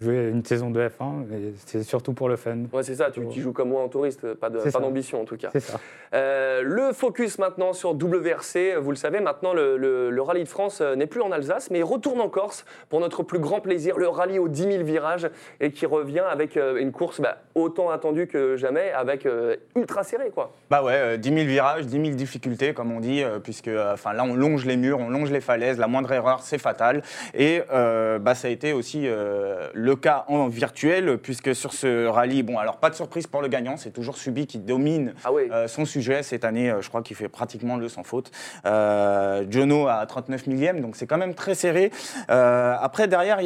jouer 0.00 0.28
une 0.28 0.44
saison 0.44 0.70
de 0.70 0.80
F1, 0.80 1.24
et 1.32 1.54
c'est 1.66 1.82
surtout 1.82 2.12
pour 2.12 2.28
le 2.28 2.36
fun. 2.36 2.58
Ouais, 2.72 2.84
c'est 2.84 2.94
ça, 2.94 3.10
tu, 3.10 3.22
joues 3.40 3.52
comme 3.52 3.70
moi 3.70 3.82
en 3.82 3.88
touriste, 3.88 4.34
pas 4.34 4.48
d'ambition 4.48 5.20
en 5.20 5.24
tout 5.24 5.36
cas. 5.36 5.50
C'est 5.52 5.60
ça. 5.60 5.80
Euh, 6.14 6.62
le 6.62 6.92
focus 6.92 7.38
maintenant 7.38 7.72
sur 7.72 7.90
WRC, 7.90 8.76
vous 8.80 8.90
le 8.90 8.96
savez, 8.96 9.20
maintenant 9.20 9.52
le, 9.52 9.76
le, 9.76 10.22
Rallye 10.22 10.44
de 10.44 10.48
France 10.48 10.80
euh, 10.80 10.94
n'est 10.94 11.06
plus 11.06 11.20
en 11.20 11.32
Alsace, 11.32 11.70
mais 11.70 11.78
il 11.78 11.84
retourne 11.84 12.20
en 12.20 12.28
Corse 12.28 12.64
pour 12.88 13.00
notre 13.00 13.22
plus 13.22 13.38
grand 13.40 13.60
plaisir, 13.60 13.98
le 13.98 14.08
rallye 14.08 14.38
aux 14.38 14.48
10 14.48 14.62
000 14.62 14.84
virages, 14.84 15.28
et 15.60 15.72
qui 15.72 15.84
revient 15.84 16.24
avec 16.30 16.56
euh, 16.56 16.76
une 16.76 16.92
course 16.92 17.20
bah, 17.20 17.38
autant 17.54 17.90
attendue 17.90 18.26
que 18.26 18.56
jamais, 18.56 18.92
avec 18.92 19.26
ultra 19.74 20.04
serré 20.04 20.30
quoi. 20.30 20.52
Bah 20.70 20.82
ouais, 20.82 21.18
10 21.18 21.28
000 21.28 21.46
virages, 21.46 21.86
10 21.86 22.00
000 22.00 22.16
difficultés 22.16 22.72
comme 22.72 22.92
on 22.92 23.00
dit, 23.00 23.24
puisque 23.42 23.70
enfin 23.92 24.12
là 24.12 24.24
on 24.24 24.34
longe 24.34 24.64
les 24.64 24.76
murs, 24.76 24.98
on 25.00 25.10
longe 25.10 25.32
les 25.32 25.40
falaises, 25.40 25.78
la 25.78 25.88
moindre 25.88 26.12
erreur 26.12 26.40
c'est 26.42 26.58
fatal, 26.58 27.02
et 27.34 27.62
bah, 27.68 28.34
ça 28.34 28.48
a 28.48 28.50
été 28.50 28.72
aussi 28.72 29.08
le 29.08 29.87
le 29.88 29.96
cas 29.96 30.26
en 30.28 30.48
virtuel, 30.48 31.16
puisque 31.16 31.54
sur 31.54 31.72
ce 31.72 32.06
rallye, 32.06 32.42
bon, 32.42 32.58
alors 32.58 32.76
pas 32.76 32.90
de 32.90 32.94
surprise 32.94 33.26
pour 33.26 33.40
le 33.40 33.48
gagnant, 33.48 33.78
c'est 33.78 33.90
toujours 33.90 34.18
Subi 34.18 34.46
qui 34.46 34.58
domine 34.58 35.14
ah 35.24 35.30
euh, 35.30 35.66
son 35.66 35.86
sujet. 35.86 36.22
Cette 36.22 36.44
année, 36.44 36.70
euh, 36.70 36.82
je 36.82 36.88
crois 36.90 37.00
qu'il 37.00 37.16
fait 37.16 37.28
pratiquement 37.28 37.76
le 37.76 37.88
sans 37.88 38.02
faute. 38.02 38.30
Euh, 38.66 39.46
Jono 39.48 39.88
à 39.88 40.04
39 40.04 40.46
millième, 40.46 40.82
donc 40.82 40.94
c'est 40.94 41.06
quand 41.06 41.16
même 41.16 41.34
très 41.34 41.54
serré. 41.54 41.90
après, 42.28 43.08
derrière, 43.08 43.38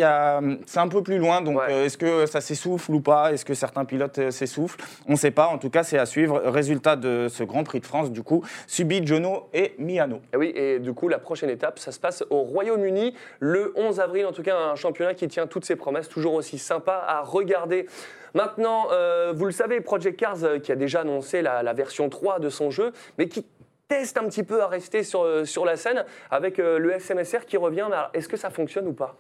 c'est 0.67 0.81
un 0.81 0.89
peu 0.89 1.03
plus 1.03 1.19
loin, 1.19 1.43
donc 1.43 1.61
est-ce 1.69 1.97
que 1.97 2.27
ça 2.27 2.41
s'essouffle 2.41 2.93
ou 2.93 3.01
pas? 3.01 3.33
Est-ce 3.33 3.45
que 3.45 3.55
certains 3.55 3.85
pilotes 3.85 4.31
s'essoufflent? 4.31 4.85
On 5.07 5.13
ne 5.13 5.17
sait 5.17 5.31
pas, 5.31 5.47
en 5.47 5.59
tout 5.59 5.71
cas, 5.71 5.85
c'est 5.85 5.99
à 5.99 6.07
suivre. 6.07 6.43
Résultat 6.45 6.97
de 6.97 7.29
ce 7.31 7.45
Grand 7.45 7.63
Prix 7.63 7.79
de 7.79 7.87
France, 7.87 8.11
du 8.11 8.25
coup, 8.25 8.45
Subi, 8.67 9.07
Jono 9.07 9.49
et 9.55 9.75
Miano. 9.79 10.21
Et 10.33 10.37
oui, 10.37 10.53
et 10.57 10.81
du 10.81 10.93
coup, 10.93 11.07
la 11.07 11.19
prochaine 11.19 11.51
étape, 11.51 11.79
ça 11.79 11.93
se 11.93 12.01
passe 12.01 12.25
au 12.31 12.41
Royaume-Uni 12.41 13.15
le 13.39 13.73
11 13.77 14.01
avril, 14.01 14.27
en 14.27 14.33
tout 14.33 14.43
cas, 14.43 14.57
un 14.57 14.75
championnat 14.75 15.15
qui 15.15 15.29
tient 15.29 15.47
toutes 15.47 15.65
ses 15.65 15.77
promesses, 15.77 16.09
toujours 16.09 16.32
aussi 16.35 16.59
sympa 16.59 17.05
à 17.07 17.21
regarder. 17.21 17.87
Maintenant, 18.35 18.89
euh, 18.91 19.33
vous 19.35 19.45
le 19.45 19.53
savez, 19.53 19.81
Project 19.81 20.19
Cars 20.19 20.45
euh, 20.45 20.59
qui 20.59 20.73
a 20.73 20.77
déjà 20.77 21.01
annoncé 21.01 21.43
la, 21.43 21.73
version 21.73 22.09
3 22.09 22.39
de 22.39 22.49
son 22.49 22.71
jeu, 22.71 22.93
mais 23.19 23.29
qui 23.29 23.47
teste 23.89 24.17
un 24.17 24.25
petit 24.25 24.43
peu 24.43 24.63
à 24.63 24.69
rester 24.69 25.03
sur, 25.03 25.23
euh, 25.23 25.45
sur 25.45 25.65
la 25.65 25.77
scène 25.77 26.05
avec 26.31 26.59
le 26.59 26.99
SMSR 26.99 27.45
qui 27.47 27.57
revient. 27.57 27.89
Est-ce 28.15 28.29
que 28.29 28.37
ça 28.37 28.51
fonctionne 28.51 28.87
ou 28.87 28.95
pas? 28.95 29.17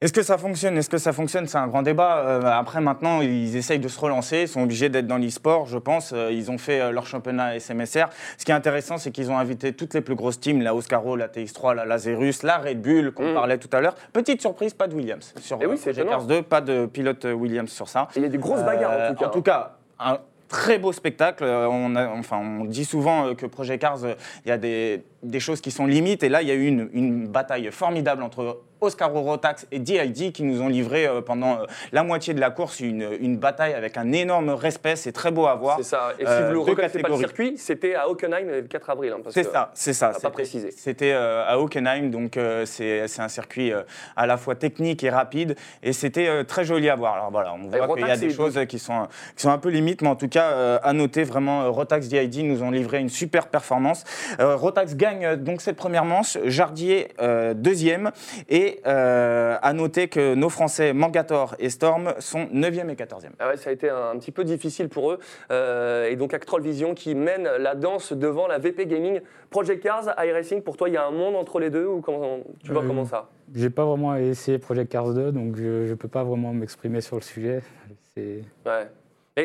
Est-ce 0.00 0.12
que 0.12 0.22
ça 0.22 0.38
fonctionne? 0.38 0.78
Est-ce 0.78 0.88
que 0.88 0.98
ça 0.98 1.12
fonctionne? 1.12 1.48
C'est 1.48 1.58
un 1.58 1.66
grand 1.66 1.82
débat. 1.82 2.18
Euh, 2.18 2.42
après, 2.44 2.80
maintenant, 2.80 3.20
ils 3.20 3.56
essayent 3.56 3.80
de 3.80 3.88
se 3.88 3.98
relancer. 3.98 4.42
Ils 4.42 4.48
sont 4.48 4.62
obligés 4.62 4.88
d'être 4.88 5.08
dans 5.08 5.16
l'e-sport, 5.18 5.66
je 5.66 5.76
pense. 5.76 6.12
Euh, 6.14 6.30
ils 6.30 6.52
ont 6.52 6.58
fait 6.58 6.80
euh, 6.80 6.92
leur 6.92 7.04
championnat 7.04 7.58
SMSR. 7.58 8.04
Ce 8.36 8.44
qui 8.44 8.52
est 8.52 8.54
intéressant, 8.54 8.96
c'est 8.98 9.10
qu'ils 9.10 9.28
ont 9.32 9.36
invité 9.38 9.72
toutes 9.72 9.94
les 9.94 10.00
plus 10.00 10.14
grosses 10.14 10.38
teams, 10.38 10.62
la 10.62 10.72
Oscaro, 10.72 11.16
la 11.16 11.26
TX3, 11.26 11.74
la 11.74 11.84
Lazarus, 11.84 12.44
la 12.44 12.58
Red 12.58 12.80
Bull, 12.80 13.10
qu'on 13.12 13.32
Mm. 13.32 13.34
parlait 13.34 13.58
tout 13.58 13.76
à 13.76 13.80
l'heure. 13.80 13.96
Petite 14.12 14.40
surprise, 14.40 14.72
pas 14.72 14.86
de 14.86 14.94
Williams. 14.94 15.34
Sur 15.40 15.58
Eh 15.60 15.66
oui, 15.66 15.72
c'est 15.76 15.90
Project 15.90 15.98
étonnant. 15.98 16.18
Cars 16.18 16.26
2, 16.28 16.42
pas 16.42 16.60
de 16.60 16.86
pilote 16.86 17.24
Williams 17.34 17.70
sur 17.72 17.88
ça. 17.88 18.06
Il 18.14 18.22
y 18.22 18.24
a 18.24 18.28
des 18.28 18.38
grosses 18.38 18.62
bagarres 18.62 19.10
en 19.10 19.14
tout 19.14 19.18
cas. 19.20 19.26
En 19.26 19.30
tout 19.30 19.42
cas, 19.42 19.76
un 19.98 20.18
très 20.46 20.78
beau 20.78 20.92
spectacle. 20.92 21.42
On, 21.42 21.96
a- 21.96 22.06
enfin, 22.10 22.36
on 22.38 22.64
dit 22.66 22.84
souvent 22.84 23.34
que 23.34 23.46
Project 23.46 23.82
Cars, 23.82 23.98
il 24.44 24.48
y 24.48 24.52
a 24.52 24.58
des, 24.58 25.02
des 25.24 25.40
choses 25.40 25.60
qui 25.60 25.72
sont 25.72 25.86
limites. 25.86 26.22
Et 26.22 26.28
là, 26.28 26.40
il 26.40 26.46
y 26.46 26.52
a 26.52 26.54
eu 26.54 26.66
une, 26.66 26.88
une 26.92 27.26
bataille 27.26 27.68
formidable 27.72 28.22
entre 28.22 28.60
Oscaro 28.80 29.20
Rotax 29.22 29.66
et 29.72 29.78
DID 29.78 30.32
qui 30.32 30.42
nous 30.42 30.60
ont 30.62 30.68
livré 30.68 31.06
euh, 31.06 31.20
pendant 31.20 31.60
euh, 31.60 31.64
la 31.92 32.02
moitié 32.02 32.34
de 32.34 32.40
la 32.40 32.50
course 32.50 32.80
une, 32.80 33.08
une 33.20 33.36
bataille 33.36 33.74
avec 33.74 33.96
un 33.96 34.12
énorme 34.12 34.50
respect. 34.50 34.96
C'est 34.96 35.12
très 35.12 35.30
beau 35.30 35.46
à 35.46 35.54
voir. 35.54 35.76
C'est 35.78 35.84
ça. 35.84 36.12
Et 36.18 36.24
si 36.24 36.30
Euh, 36.30 36.48
vous 36.48 36.52
deux 36.64 36.70
reconnaissez 36.70 36.98
pas 37.00 37.08
le 37.08 37.16
circuit, 37.16 37.54
c'était 37.58 37.94
à 37.94 38.08
Hockenheim 38.08 38.46
le 38.46 38.62
4 38.62 38.90
avril. 38.90 39.12
hein, 39.16 39.20
C'est 39.30 39.44
ça, 39.44 39.70
c'est 39.74 39.92
ça. 39.92 40.12
pas 40.22 40.30
précisé. 40.30 40.70
C'était 40.76 41.12
à 41.12 41.58
Hockenheim, 41.58 42.10
donc 42.10 42.38
c'est 42.64 43.02
un 43.18 43.28
circuit 43.28 43.72
à 44.16 44.26
la 44.26 44.36
fois 44.36 44.54
technique 44.54 45.02
et 45.04 45.10
rapide, 45.10 45.56
et 45.82 45.92
c'était 45.92 46.44
très 46.44 46.64
joli 46.64 46.88
à 46.88 46.94
voir. 46.96 47.14
Alors 47.14 47.30
voilà, 47.30 47.54
on 47.54 47.68
voit 47.68 47.96
qu'il 47.96 48.06
y 48.06 48.10
a 48.10 48.16
des 48.16 48.30
choses 48.30 48.58
qui 48.68 48.78
sont, 48.78 49.06
qui 49.36 49.42
sont 49.42 49.50
un 49.50 49.58
peu 49.58 49.68
limites, 49.70 50.02
mais 50.02 50.08
en 50.08 50.16
tout 50.16 50.28
cas, 50.28 50.78
à 50.82 50.92
noter 50.92 51.22
vraiment, 51.24 51.70
Rotax 51.72 52.08
DID 52.08 52.44
nous 52.44 52.62
ont 52.62 52.70
livré 52.70 52.98
une 52.98 53.08
super 53.08 53.48
performance. 53.48 54.04
Rotax 54.38 54.94
gagne 54.96 55.36
donc 55.36 55.60
cette 55.60 55.76
première 55.76 56.04
manche, 56.04 56.38
Jardier 56.44 57.08
deuxième, 57.54 58.10
et 58.48 58.67
euh, 58.86 59.56
à 59.60 59.72
noter 59.72 60.08
que 60.08 60.34
nos 60.34 60.48
Français 60.48 60.92
Mangator 60.92 61.54
et 61.58 61.70
Storm 61.70 62.14
sont 62.18 62.44
9e 62.52 62.88
et 62.90 62.94
14e. 62.94 63.30
Ah 63.38 63.48
ouais, 63.48 63.56
ça 63.56 63.70
a 63.70 63.72
été 63.72 63.88
un, 63.90 64.16
petit 64.18 64.32
peu 64.32 64.44
difficile 64.44 64.88
pour 64.88 65.12
eux. 65.12 65.18
Euh, 65.50 66.08
et 66.08 66.16
donc 66.16 66.34
Actrol 66.34 66.62
Vision 66.62 66.94
qui 66.94 67.14
mène 67.14 67.48
la 67.58 67.74
danse 67.74 68.12
devant 68.12 68.46
la 68.46 68.58
VP 68.58 68.86
Gaming. 68.86 69.20
Project 69.50 69.82
Cars, 69.82 70.14
iRacing, 70.18 70.62
pour 70.62 70.76
toi, 70.76 70.88
il 70.88 70.94
y 70.94 70.96
a 70.96 71.06
un 71.06 71.10
monde 71.10 71.36
entre 71.36 71.58
les 71.58 71.70
deux 71.70 71.86
ou 71.86 72.00
comment, 72.00 72.38
tu 72.62 72.72
vois 72.72 72.82
Euh, 72.82 72.86
comment 72.86 73.04
ça? 73.04 73.28
J'ai 73.54 73.70
pas 73.70 73.84
vraiment 73.84 74.14
essayé 74.16 74.58
Project 74.58 74.92
Cars 74.92 75.14
2, 75.14 75.32
donc 75.32 75.56
je 75.56 75.88
ne 75.88 75.94
peux 75.94 76.08
pas 76.08 76.22
vraiment 76.22 76.52
m'exprimer 76.52 77.00
sur 77.00 77.16
le 77.16 77.22
sujet. 77.22 77.60
C'est- 78.14 78.42
Ouais. 78.66 78.86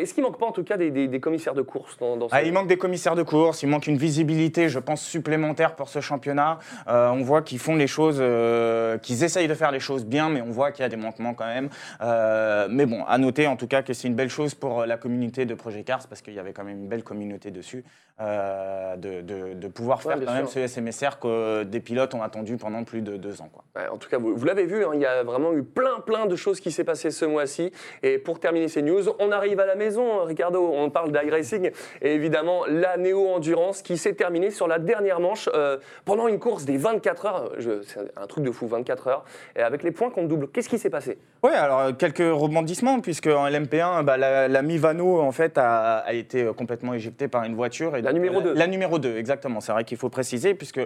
Est-ce 0.01 0.13
qu'il 0.13 0.23
manque 0.23 0.37
pas 0.39 0.45
en 0.45 0.51
tout 0.51 0.63
cas 0.63 0.77
des, 0.77 0.91
des- 0.91 1.07
des 1.07 1.19
commissaires 1.19 1.53
de 1.53 1.61
course 1.61 1.97
dans, 1.99 2.17
dans 2.17 2.27
ce... 2.29 2.35
Ah, 2.35 2.43
il 2.43 2.51
manque 2.53 2.67
des 2.67 2.77
commissaires 2.77 3.15
de 3.15 3.23
course, 3.23 3.63
il 3.63 3.67
manque 3.69 3.87
une 3.87 3.97
visibilité, 3.97 4.69
je 4.69 4.79
pense, 4.79 5.01
supplémentaire 5.01 5.75
pour 5.75 5.89
ce 5.89 5.99
championnat. 6.01 6.59
Euh, 6.87 7.09
on 7.09 7.21
voit 7.23 7.41
qu'ils 7.41 7.59
font 7.59 7.75
les 7.75 7.87
choses, 7.87 8.17
euh, 8.19 8.97
qu'ils 8.97 9.23
essayent 9.23 9.47
de 9.47 9.53
faire 9.53 9.71
les 9.71 9.79
choses 9.79 10.05
bien, 10.05 10.29
mais 10.29 10.41
on 10.41 10.51
voit 10.51 10.71
qu'il 10.71 10.83
y 10.83 10.85
a 10.85 10.89
des 10.89 10.95
manquements 10.97 11.33
quand 11.33 11.45
même. 11.45 11.69
Euh, 12.01 12.67
mais 12.69 12.85
bon, 12.85 13.03
à 13.05 13.17
noter 13.17 13.47
en 13.47 13.55
tout 13.55 13.67
cas 13.67 13.81
que 13.83 13.93
c'est 13.93 14.07
une 14.07 14.15
belle 14.15 14.29
chose 14.29 14.55
pour 14.55 14.85
la 14.85 14.97
communauté 14.97 15.45
de 15.45 15.53
Project 15.53 15.87
Cars, 15.87 16.07
parce 16.07 16.21
qu'il 16.21 16.33
y 16.33 16.39
avait 16.39 16.53
quand 16.53 16.63
même 16.63 16.77
une 16.81 16.87
belle 16.87 17.03
communauté 17.03 17.51
dessus, 17.51 17.83
de, 18.19 19.21
de- 19.21 19.53
de 19.53 19.67
pouvoir 19.67 20.01
faire 20.01 20.17
quand 20.23 20.33
même 20.33 20.47
ce 20.47 20.65
SMSR 20.67 21.19
que 21.19 21.63
des 21.63 21.79
pilotes 21.79 22.13
ont 22.13 22.21
attendu 22.23 22.57
pendant 22.57 22.83
plus 22.83 23.01
de 23.01 23.17
deux 23.17 23.41
ans. 23.41 23.49
Quoi. 23.51 23.63
Ouais, 23.75 23.87
en 23.89 23.97
tout 23.97 24.09
cas, 24.09 24.17
vous, 24.17 24.35
vous 24.35 24.45
l'avez 24.45 24.65
vu, 24.65 24.83
hein, 24.85 24.91
il 24.93 24.99
y 25.01 25.05
a 25.05 25.23
vraiment 25.23 25.53
eu 25.53 25.63
plein, 25.63 25.99
plein 26.05 26.25
de 26.25 26.35
choses 26.35 26.59
qui 26.59 26.71
s'est 26.71 26.83
passé 26.83 27.11
ce 27.11 27.25
mois-ci. 27.25 27.71
Et 28.01 28.17
pour 28.17 28.39
terminer 28.39 28.67
ces 28.67 28.81
news, 28.81 29.01
on 29.19 29.31
arrive 29.31 29.59
à 29.59 29.65
la 29.65 29.75
maison, 29.83 30.23
Ricardo. 30.23 30.71
On 30.73 30.89
parle 30.89 31.11
d'iRacing 31.11 31.71
et 32.01 32.13
évidemment 32.13 32.63
la 32.67 32.97
Néo 32.97 33.27
Endurance 33.27 33.81
qui 33.81 33.97
s'est 33.97 34.13
terminée 34.13 34.51
sur 34.51 34.67
la 34.67 34.79
dernière 34.79 35.19
manche 35.19 35.49
euh, 35.53 35.77
pendant 36.05 36.27
une 36.27 36.39
course 36.39 36.65
des 36.65 36.77
24 36.77 37.25
heures. 37.25 37.51
C'est 37.59 37.99
un 38.15 38.27
truc 38.27 38.43
de 38.43 38.51
fou, 38.51 38.67
24 38.67 39.07
heures. 39.07 39.25
Et 39.55 39.61
avec 39.61 39.83
les 39.83 39.91
points 39.91 40.09
qu'on 40.09 40.25
double, 40.25 40.47
qu'est-ce 40.47 40.69
qui 40.69 40.77
s'est 40.79 40.89
passé? 40.89 41.17
Oui, 41.43 41.51
alors 41.51 41.79
euh, 41.79 41.91
quelques 41.91 42.19
rebondissements, 42.19 42.99
puisque 43.01 43.27
en 43.27 43.45
LMP1, 43.47 44.03
bah, 44.03 44.17
la, 44.17 44.47
la 44.47 44.61
Mivano 44.61 45.19
en 45.19 45.31
fait 45.31 45.57
a, 45.57 45.97
a 45.97 46.13
été 46.13 46.43
euh, 46.43 46.53
complètement 46.53 46.93
éjectée 46.93 47.27
par 47.27 47.43
une 47.43 47.55
voiture. 47.55 47.95
Et 47.97 48.01
La 48.01 48.11
donc, 48.11 48.21
numéro 48.21 48.39
euh, 48.39 48.43
deux. 48.43 48.53
La 48.53 48.67
numéro 48.67 48.99
2, 48.99 49.17
exactement. 49.17 49.59
C'est 49.59 49.71
vrai 49.71 49.83
qu'il 49.83 49.97
faut 49.97 50.09
préciser, 50.09 50.53
puisque 50.53 50.81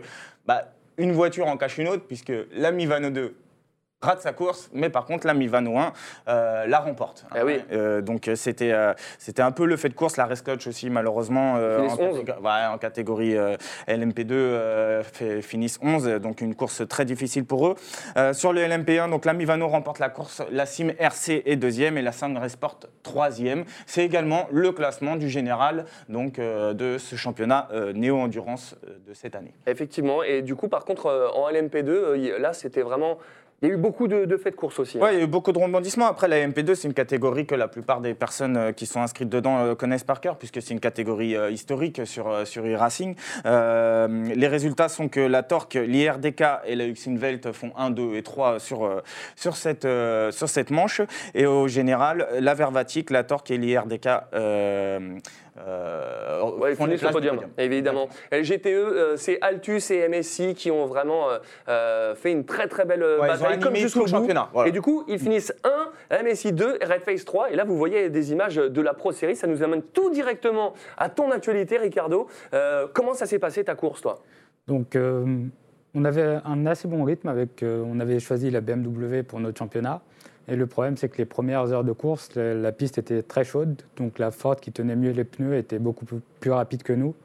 bah, 0.45 0.65
une 0.97 1.11
voiture 1.11 1.47
en 1.47 1.57
cache 1.57 1.77
une 1.77 1.87
autre, 1.87 2.03
puisque 2.07 2.33
la 2.53 2.71
Mivano 2.71 3.09
2 3.09 3.35
rate 4.01 4.21
sa 4.21 4.31
course, 4.31 4.69
mais 4.73 4.89
par 4.89 5.05
contre 5.05 5.25
la 5.25 5.33
Mivano 5.33 5.75
1 5.77 5.91
euh, 6.27 6.67
la 6.67 6.79
remporte. 6.79 7.25
Eh 7.35 7.41
oui. 7.41 7.59
Euh, 7.71 8.01
donc 8.01 8.27
euh, 8.27 8.35
c'était 8.35 8.71
euh, 8.71 8.93
c'était 9.17 9.41
un 9.41 9.51
peu 9.51 9.65
le 9.65 9.75
fait 9.75 9.89
de 9.89 9.95
course. 9.95 10.17
La 10.17 10.27
Race 10.27 10.43
Coach 10.43 10.67
aussi, 10.67 10.89
malheureusement, 10.91 11.53
en, 11.53 11.57
11. 11.57 12.19
catég- 12.23 12.39
ouais, 12.41 12.65
en 12.73 12.77
catégorie 12.77 13.35
euh, 13.35 13.55
LMP2, 13.87 14.31
euh, 14.33 15.03
fait- 15.03 15.41
finissent 15.41 15.79
11, 15.81 16.05
donc 16.21 16.41
une 16.41 16.53
course 16.53 16.87
très 16.87 17.05
difficile 17.05 17.45
pour 17.45 17.67
eux. 17.69 17.75
Sur 18.33 18.53
le 18.53 18.61
LMP1, 18.61 19.09
donc 19.09 19.25
la 19.25 19.33
Mivano 19.33 19.67
remporte 19.67 19.97
la 19.99 20.09
course, 20.09 20.43
la 20.51 20.65
Sim 20.67 20.89
RC 20.99 21.41
est 21.45 21.55
deuxième 21.55 21.97
et 21.97 22.03
la 22.03 22.11
Sangre 22.11 22.47
Sport 22.47 22.79
troisième. 23.01 23.65
C'est 23.87 24.05
également 24.05 24.47
le 24.51 24.71
classement 24.71 25.15
du 25.15 25.27
général 25.29 25.85
donc, 26.07 26.35
de 26.39 26.97
ce 26.99 27.15
championnat 27.15 27.67
néo-endurance 27.95 28.75
euh, 28.87 28.97
de 29.07 29.13
cette 29.15 29.35
année. 29.35 29.53
Effectivement. 29.65 30.21
Et 30.21 30.43
du 30.43 30.55
coup, 30.55 30.67
par 30.67 30.85
contre, 30.85 31.31
en 31.35 31.49
LMP2, 31.49 31.89
euh, 31.89 32.17
il- 32.17 32.41
là, 32.41 32.53
c'était 32.53 32.81
vraiment. 32.83 33.17
Il 33.63 33.69
y 33.69 33.71
a 33.71 33.73
eu 33.73 33.77
beaucoup 33.77 34.07
de, 34.07 34.25
de 34.25 34.37
faits 34.37 34.53
de 34.53 34.59
course 34.59 34.77
aussi. 34.77 34.99
hein. 34.99 35.01
Ouais, 35.01 35.15
il 35.15 35.17
y 35.17 35.21
a 35.21 35.23
eu 35.23 35.27
beaucoup 35.27 35.51
de 35.51 35.57
rebondissements. 35.57 36.05
Après, 36.05 36.27
la 36.27 36.47
MP2, 36.47 36.75
c'est 36.75 36.87
une 36.87 36.93
catégorie 36.93 37.47
que 37.47 37.55
la 37.55 37.67
plupart 37.67 38.01
des 38.01 38.13
personnes 38.13 38.55
euh, 38.55 38.71
qui 38.71 38.85
sont 38.85 39.01
inscrites 39.01 39.29
dedans 39.29 39.57
euh, 39.57 39.73
connaissent 39.73 40.03
par 40.03 40.21
cœur, 40.21 40.37
puisque 40.37 40.61
c'est 40.61 40.75
une 40.75 40.79
catégorie 40.79 41.35
euh, 41.35 41.49
historique 41.49 42.05
sur, 42.05 42.45
sur 42.45 42.63
e-racing. 42.67 43.15
Les 43.45 44.47
résultats 44.47 44.89
sont 44.89 45.09
que 45.09 45.19
la 45.19 45.41
Torque, 45.41 45.73
l'IRDK 45.73 46.43
et 46.67 46.75
la 46.75 46.85
Uxinvelt 46.85 47.51
font 47.51 47.71
1, 47.75 47.89
2 47.89 48.13
et 48.15 48.21
3 48.21 48.59
sur, 48.59 49.01
sur, 49.35 49.55
cette, 49.55 49.87
sur 50.31 50.49
cette 50.49 50.69
manche. 50.69 51.01
Et 51.33 51.47
au 51.47 51.67
général, 51.67 52.27
la 52.39 52.53
Vervatic, 52.53 53.09
la 53.09 53.23
Torque 53.23 53.49
et 53.49 53.57
l'IRDK 53.57 54.07
euh, 55.59 56.41
Ouais, 56.57 56.75
font 56.75 56.85
les 56.85 56.97
podium, 56.97 57.11
podium. 57.37 57.39
évidemment. 57.57 58.09
Et 58.31 58.37
le 58.37 58.43
GTE, 58.43 58.67
euh, 58.67 59.17
c'est 59.17 59.37
Altus 59.41 59.91
et 59.91 60.07
MSI 60.07 60.53
qui 60.55 60.71
ont 60.71 60.85
vraiment 60.85 61.29
euh, 61.29 61.37
euh, 61.67 62.15
fait 62.15 62.31
une 62.31 62.45
très 62.45 62.67
très 62.67 62.85
belle 62.85 63.01
Ouais, 63.03 63.15
ils 63.15 63.21
ont 63.21 63.27
bataille, 63.27 63.59
comme 63.59 63.75
jusqu'au 63.75 64.07
championnat, 64.07 64.49
voilà. 64.53 64.69
Et 64.69 64.71
du 64.71 64.81
coup, 64.81 65.03
ils 65.07 65.19
finissent 65.19 65.53
1, 66.11 66.23
MSI 66.23 66.53
2, 66.53 66.79
Red 66.83 67.01
Face 67.01 67.25
3. 67.25 67.51
Et 67.51 67.55
là, 67.55 67.63
vous 67.63 67.77
voyez 67.77 68.09
des 68.09 68.31
images 68.31 68.55
de 68.55 68.81
la 68.81 68.93
Pro 68.93 69.11
Series. 69.11 69.35
Ça 69.35 69.47
nous 69.47 69.63
amène 69.63 69.81
tout 69.81 70.09
directement 70.11 70.73
à 70.97 71.09
ton 71.09 71.31
actualité, 71.31 71.77
Ricardo. 71.77 72.27
Euh, 72.53 72.87
comment 72.93 73.13
ça 73.13 73.25
s'est 73.25 73.39
passé 73.39 73.63
ta 73.63 73.75
course, 73.75 74.01
toi? 74.01 74.19
Donc, 74.67 74.95
euh, 74.95 75.25
on 75.95 76.05
avait 76.05 76.37
un 76.45 76.65
assez 76.65 76.87
bon 76.87 77.03
rythme 77.03 77.27
avec. 77.29 77.63
euh, 77.63 77.83
on 77.87 77.99
avait 77.99 78.19
choisi 78.19 78.51
la 78.51 78.61
BMW 78.61 79.23
pour 79.23 79.39
notre 79.39 79.57
championnat. 79.57 80.01
Et 80.47 80.55
le 80.55 80.67
problème, 80.67 80.97
c'est 80.97 81.09
que 81.09 81.17
les 81.17 81.25
premières 81.25 81.71
heures 81.73 81.83
de 81.83 81.91
course, 81.91 82.35
la, 82.35 82.53
la 82.53 82.71
piste 82.71 82.97
était 82.97 83.21
très 83.21 83.43
chaude. 83.43 83.81
Donc, 83.97 84.17
la 84.19 84.31
Ford 84.31 84.55
qui 84.55 84.71
tenait 84.71 84.95
mieux 84.95 85.11
les 85.11 85.25
pneus 85.25 85.57
était 85.57 85.79
beaucoup 85.79 86.05
plus, 86.05 86.51
rapide 86.51 86.83
que 86.83 86.93
nous 86.93 87.15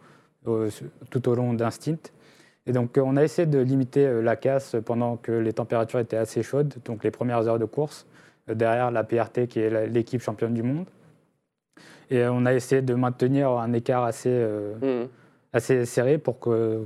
euh, 0.48 0.70
tout 1.10 1.28
au 1.28 1.34
long 1.34 1.54
d'un 1.54 1.70
stint. 1.70 1.98
Et 2.66 2.72
donc, 2.72 2.96
on 2.96 3.16
a 3.16 3.24
essayé 3.24 3.46
de 3.46 3.58
limiter 3.58 4.06
euh, 4.06 4.22
la 4.22 4.36
casse 4.36 4.76
pendant 4.84 5.16
que 5.16 5.32
les 5.32 5.52
températures 5.52 5.98
étaient 5.98 6.16
assez 6.16 6.42
chaudes, 6.42 6.74
donc 6.84 7.02
les 7.02 7.10
premières 7.10 7.48
heures 7.48 7.58
de 7.58 7.64
course, 7.64 8.06
euh, 8.48 8.54
derrière 8.54 8.90
la 8.90 9.02
PRT 9.04 9.48
qui 9.48 9.60
est 9.60 9.88
l'équipe 9.88 10.22
championne 10.22 10.54
du 10.54 10.62
monde. 10.62 10.86
Et 12.10 12.24
on 12.26 12.44
a 12.46 12.52
essayé 12.52 12.82
de 12.82 12.94
maintenir 12.94 13.50
un 13.50 13.72
écart 13.72 14.04
assez, 14.04 14.30
euh, 14.30 15.06
assez 15.52 15.86
serré 15.86 16.18
pour 16.18 16.38
que 16.38 16.84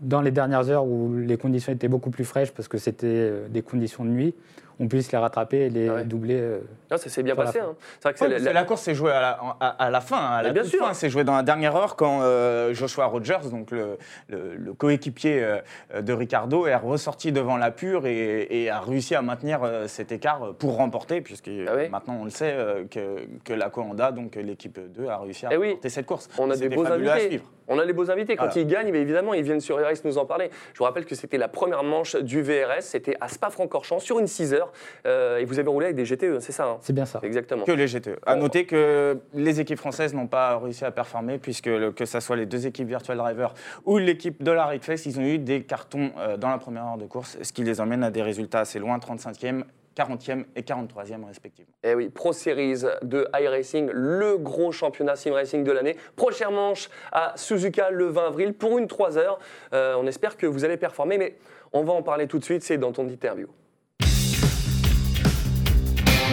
dans 0.00 0.20
les 0.22 0.30
dernières 0.30 0.70
heures 0.70 0.86
où 0.86 1.14
les 1.14 1.36
conditions 1.36 1.72
étaient 1.72 1.88
beaucoup 1.88 2.10
plus 2.10 2.24
fraîches 2.24 2.52
parce 2.52 2.68
que 2.68 2.78
c'était 2.78 3.48
des 3.50 3.62
conditions 3.62 4.04
de 4.04 4.10
nuit, 4.10 4.34
on 4.78 4.88
puisse 4.88 5.10
les 5.12 5.18
rattraper 5.18 5.66
et 5.66 5.70
les 5.70 5.88
Ah 5.88 5.94
ouais. 5.94 6.04
doubler. 6.04 6.38
euh, 6.40 6.58
Non, 6.90 6.96
ça 6.98 7.08
s'est 7.08 7.22
bien 7.22 7.34
la 7.34 7.44
passé. 7.44 7.60
hein. 7.60 7.74
Vrai 8.02 8.14
que 8.14 8.24
Ouais, 8.24 8.38
la- 8.38 8.52
la 8.52 8.64
course 8.64 8.82
s'est 8.82 8.94
jouée 8.94 9.10
à 9.12 9.20
la, 9.20 9.30
à, 9.60 9.68
à 9.86 9.90
la 9.90 10.00
fin, 10.00 10.18
à 10.18 10.42
la 10.42 10.48
Mais 10.48 10.60
bien 10.60 10.64
sûr. 10.64 10.84
fin. 10.86 10.92
C'est 10.94 11.08
joué 11.10 11.24
dans 11.24 11.34
la 11.36 11.42
dernière 11.42 11.74
heure 11.76 11.96
quand 11.96 12.20
euh, 12.22 12.74
Joshua 12.74 13.06
Rogers, 13.06 13.48
donc 13.50 13.70
le, 13.70 13.98
le- 14.28 14.54
le 14.56 14.72
coéquipier 14.72 15.42
euh, 15.42 16.02
de 16.02 16.12
Ricardo, 16.12 16.66
est 16.66 16.74
ressorti 16.76 17.32
devant 17.32 17.56
la 17.56 17.70
pure 17.70 18.06
et, 18.06 18.46
et 18.50 18.70
a 18.70 18.80
réussi 18.80 19.14
à 19.14 19.22
maintenir 19.22 19.60
cet 19.86 20.12
écart 20.12 20.54
pour 20.58 20.76
remporter, 20.76 21.20
puisque 21.20 21.48
Ah 21.66 21.72
oui. 21.76 21.88
maintenant 21.88 22.18
on 22.20 22.24
le 22.24 22.30
sait 22.30 22.56
que, 22.90 23.26
que 23.44 23.52
la 23.52 23.70
Coanda, 23.70 24.12
donc 24.12 24.36
l'équipe 24.36 24.78
2, 24.78 25.08
a 25.08 25.18
réussi 25.18 25.46
à 25.46 25.50
Eh 25.52 25.56
oui. 25.56 25.68
remporter 25.68 25.88
cette 25.88 26.06
course. 26.06 26.28
On 26.38 26.50
a 26.50 26.56
des 26.56 26.68
beaux 26.68 26.86
invités. 26.86 27.28
suivre. 27.28 27.44
On 27.68 27.80
a 27.80 27.84
les 27.84 27.92
beaux 27.92 28.08
invités. 28.12 28.36
Quand 28.36 28.44
Voilà. 28.46 28.60
ils 28.60 28.66
gagnent, 28.68 28.92
mais 28.92 29.00
évidemment, 29.00 29.34
ils 29.34 29.42
viennent 29.42 29.60
sur 29.60 29.76
Race 29.82 30.04
nous 30.04 30.18
en 30.18 30.24
parler. 30.24 30.50
Je 30.72 30.78
vous 30.78 30.84
rappelle 30.84 31.04
que 31.04 31.16
c'était 31.16 31.36
la 31.36 31.48
première 31.48 31.82
manche 31.82 32.14
du 32.14 32.40
VRS. 32.40 32.82
C'était 32.82 33.16
à 33.20 33.26
Spa-Francorchamps 33.28 33.98
sur 33.98 34.20
une 34.20 34.28
6 34.28 34.54
heures. 34.54 34.65
Euh, 35.06 35.38
et 35.38 35.44
vous 35.44 35.58
avez 35.58 35.68
roulé 35.68 35.86
avec 35.86 35.96
des 35.96 36.04
GTE, 36.04 36.40
c'est 36.40 36.52
ça 36.52 36.66
hein? 36.66 36.78
C'est 36.80 36.92
bien 36.92 37.04
ça. 37.06 37.20
Exactement. 37.22 37.64
Que 37.64 37.72
les 37.72 37.86
GTE. 37.86 38.18
À 38.26 38.34
Bon. 38.34 38.42
noter 38.42 38.66
que 38.66 39.18
les 39.34 39.60
équipes 39.60 39.78
françaises 39.78 40.14
n'ont 40.14 40.26
pas 40.26 40.58
réussi 40.58 40.84
à 40.84 40.90
performer, 40.90 41.38
puisque 41.38 41.66
le- 41.66 41.92
que 41.92 42.04
ce 42.04 42.20
soit 42.20 42.36
les 42.36 42.46
deux 42.46 42.66
équipes 42.66 42.88
Virtual 42.88 43.16
Driver 43.16 43.54
ou 43.84 43.98
l'équipe 43.98 44.42
de 44.42 44.50
la 44.50 44.66
Face, 44.80 45.06
ils 45.06 45.18
ont 45.18 45.22
eu 45.22 45.38
des 45.38 45.62
cartons 45.62 46.10
euh, 46.18 46.36
dans 46.36 46.50
la 46.50 46.58
première 46.58 46.84
heure 46.84 46.98
de 46.98 47.06
course, 47.06 47.38
ce 47.40 47.52
qui 47.52 47.64
les 47.64 47.80
emmène 47.80 48.02
à 48.04 48.10
des 48.10 48.20
résultats 48.22 48.60
assez 48.60 48.78
loin, 48.78 48.98
35e, 48.98 49.64
40e 49.96 50.44
et 50.54 50.60
43e 50.62 51.24
respectivement. 51.26 51.72
Eh 51.82 51.94
oui, 51.94 52.10
Pro 52.10 52.34
Series 52.34 52.82
de 53.02 53.26
iRacing, 53.40 53.88
le 53.90 54.36
gros 54.36 54.70
championnat 54.70 55.16
sim 55.16 55.32
racing 55.32 55.64
de 55.64 55.72
l'année. 55.72 55.96
Prochaine 56.16 56.50
manche 56.52 56.90
à 57.12 57.32
Suzuka 57.36 57.90
le 57.90 58.08
20 58.08 58.26
avril 58.26 58.52
pour 58.52 58.76
une 58.76 58.86
3 58.88 59.16
heures. 59.16 59.38
Euh, 59.72 59.94
on 59.98 60.06
espère 60.06 60.36
que 60.36 60.46
vous 60.46 60.64
allez 60.66 60.76
performer, 60.76 61.16
mais 61.16 61.36
on 61.72 61.82
va 61.82 61.94
en 61.94 62.02
parler 62.02 62.26
tout 62.26 62.38
de 62.38 62.44
suite, 62.44 62.62
c'est 62.62 62.76
dans 62.76 62.92
ton 62.92 63.08
interview. 63.08 63.46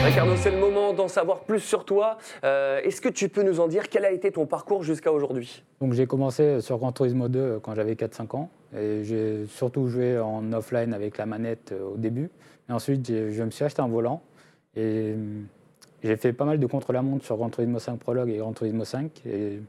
Ricardo, 0.03 0.35
c'est 0.35 0.51
le 0.51 0.57
moment 0.57 0.91
d'en 0.91 1.07
savoir 1.07 1.39
plus 1.39 1.61
sur 1.61 1.85
toi. 1.85 2.17
Euh, 2.43 2.81
Est-ce 2.81 2.99
que 2.99 3.07
tu 3.07 3.29
peux 3.29 3.41
nous 3.41 3.61
en 3.61 3.69
dire 3.69 3.87
quel 3.87 4.03
a 4.03 4.11
été 4.11 4.31
ton 4.31 4.45
parcours 4.45 4.83
jusqu'à 4.83 5.13
aujourd'hui? 5.13 5.63
Donc 5.79 5.93
j'ai 5.93 6.07
commencé 6.07 6.59
sur 6.59 6.77
Gran 6.77 6.91
Turismo 6.91 7.29
2 7.29 7.59
quand 7.63 7.73
j'avais 7.73 7.93
4-5 7.93 8.35
ans. 8.35 8.49
J'ai 8.73 9.45
surtout 9.47 9.87
joué 9.87 10.19
en 10.19 10.51
offline 10.51 10.93
avec 10.93 11.17
la 11.17 11.25
manette 11.25 11.71
euh, 11.71 11.93
au 11.93 11.97
début. 11.97 12.29
Et 12.69 12.73
ensuite, 12.73 13.07
je 13.07 13.43
me 13.43 13.49
suis 13.49 13.63
acheté 13.63 13.81
un 13.81 13.87
volant. 13.87 14.21
Et 14.75 15.15
j'ai 16.03 16.17
fait 16.17 16.33
pas 16.33 16.45
mal 16.45 16.59
de 16.59 16.65
contre-la-montre 16.65 17.23
sur 17.23 17.37
Gran 17.37 17.49
Turismo 17.49 17.79
5 17.79 17.97
Prologue 17.97 18.29
et 18.29 18.37
Gran 18.37 18.51
Turismo 18.51 18.83
5. 18.83 19.25
Et 19.25 19.61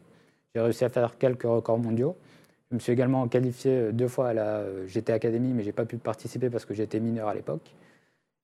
j'ai 0.53 0.61
réussi 0.61 0.85
à 0.85 0.89
faire 0.89 1.17
quelques 1.17 1.45
records 1.45 1.79
mondiaux. 1.79 2.17
Je 2.71 2.77
me 2.77 2.81
suis 2.81 2.93
également 2.93 3.29
qualifié 3.29 3.71
euh, 3.71 3.93
deux 3.93 4.09
fois 4.09 4.31
à 4.31 4.35
la 4.35 4.47
euh, 4.59 4.89
GT 4.89 5.13
Academy, 5.13 5.53
mais 5.55 5.63
j'ai 5.63 5.71
pas 5.71 5.85
pu 5.85 5.97
participer 5.97 6.51
parce 6.51 6.65
que 6.65 6.75
j'étais 6.75 6.99
mineur 6.99 7.29
à 7.29 7.35
l'époque. 7.35 7.73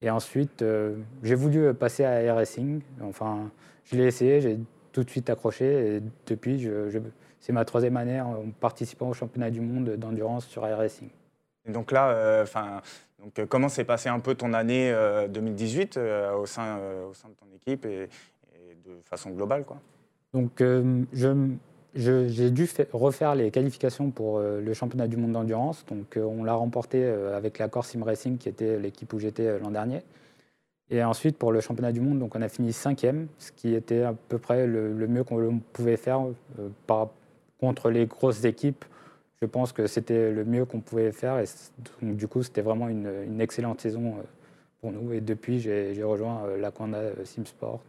Et 0.01 0.09
ensuite, 0.09 0.61
euh, 0.61 0.95
j'ai 1.23 1.35
voulu 1.35 1.73
passer 1.73 2.03
à 2.05 2.21
Air 2.21 2.35
Racing. 2.35 2.81
Enfin, 3.03 3.51
je 3.85 3.95
l'ai 3.95 4.05
essayé, 4.05 4.41
j'ai 4.41 4.59
tout 4.91 5.03
de 5.03 5.09
suite 5.09 5.29
accroché. 5.29 5.97
Et 5.97 6.01
depuis, 6.25 6.59
je- 6.59 6.89
je- 6.89 6.99
c'est 7.39 7.53
ma 7.53 7.65
troisième 7.65 7.97
année 7.97 8.19
en 8.19 8.49
participant 8.59 9.09
au 9.09 9.13
championnat 9.13 9.51
du 9.51 9.61
monde 9.61 9.91
d'endurance 9.97 10.47
sur 10.47 10.65
Air 10.65 10.77
Racing. 10.79 11.09
Et 11.65 11.71
donc 11.71 11.91
là, 11.91 12.09
euh, 12.09 12.43
enfin, 12.43 12.81
donc, 13.21 13.37
euh, 13.37 13.45
comment 13.45 13.69
s'est 13.69 13.83
passé 13.83 14.09
un 14.09 14.19
peu 14.19 14.33
ton 14.33 14.53
année 14.53 14.91
euh, 14.91 15.27
2018 15.27 15.97
euh, 15.97 16.33
au, 16.33 16.45
sein, 16.47 16.79
au 17.07 17.13
sein 17.13 17.29
de 17.29 17.33
ton 17.35 17.45
équipe 17.55 17.85
et, 17.85 18.03
et 18.55 18.75
de 18.83 18.99
façon 19.03 19.29
globale 19.29 19.63
quoi? 19.65 19.77
Donc, 20.33 20.63
je- 21.13 21.47
j'ai 21.93 22.51
dû 22.51 22.67
fa- 22.67 22.83
refaire 22.93 23.35
les 23.35 23.51
qualifications 23.51 24.11
pour 24.11 24.37
euh, 24.37 24.61
le 24.61 24.73
championnat 24.73 25.07
du 25.07 25.17
monde 25.17 25.33
d'endurance. 25.33 25.85
Donc, 25.87 26.15
euh, 26.17 26.23
on 26.23 26.43
l'a 26.43 26.53
remporté 26.53 27.03
euh, 27.03 27.35
avec 27.35 27.59
la 27.59 27.67
Corse 27.67 27.89
Sim 27.89 28.03
Racing, 28.03 28.37
qui 28.37 28.49
était 28.49 28.79
l'équipe 28.79 29.11
où 29.13 29.19
j'étais 29.19 29.59
l'an 29.59 29.71
dernier. 29.71 30.01
Et 30.89 31.03
ensuite, 31.03 31.37
pour 31.37 31.51
le 31.51 31.61
championnat 31.61 31.91
du 31.91 32.01
monde, 32.01 32.19
donc, 32.19 32.35
on 32.35 32.41
a 32.41 32.49
fini 32.49 32.73
cinquième, 32.73 33.27
ce 33.39 33.51
qui 33.51 33.73
était 33.73 34.03
à 34.03 34.13
peu 34.13 34.37
près 34.37 34.67
le, 34.67 35.07
mieux 35.07 35.23
qu'on 35.23 35.59
pouvait 35.73 35.97
faire 35.97 36.21
par, 36.87 37.09
contre 37.59 37.89
les 37.89 38.05
grosses 38.07 38.43
équipes. 38.43 38.83
Je 39.41 39.47
pense 39.47 39.71
que 39.71 39.87
c'était 39.87 40.31
le 40.31 40.45
mieux 40.45 40.65
qu'on 40.65 40.81
pouvait 40.81 41.11
faire. 41.11 41.39
Et 41.39 41.45
donc, 42.01 42.15
du 42.17 42.27
coup, 42.27 42.43
c'était 42.43 42.61
vraiment 42.61 42.89
une, 42.89 43.39
excellente 43.39 43.81
saison 43.81 44.15
pour 44.81 44.91
nous. 44.91 45.13
Et 45.13 45.21
depuis, 45.21 45.59
j'ai 45.59 46.03
rejoint 46.03 46.43
la 46.59 46.71
Conda 46.71 47.01
Sim 47.23 47.45
Sport 47.45 47.81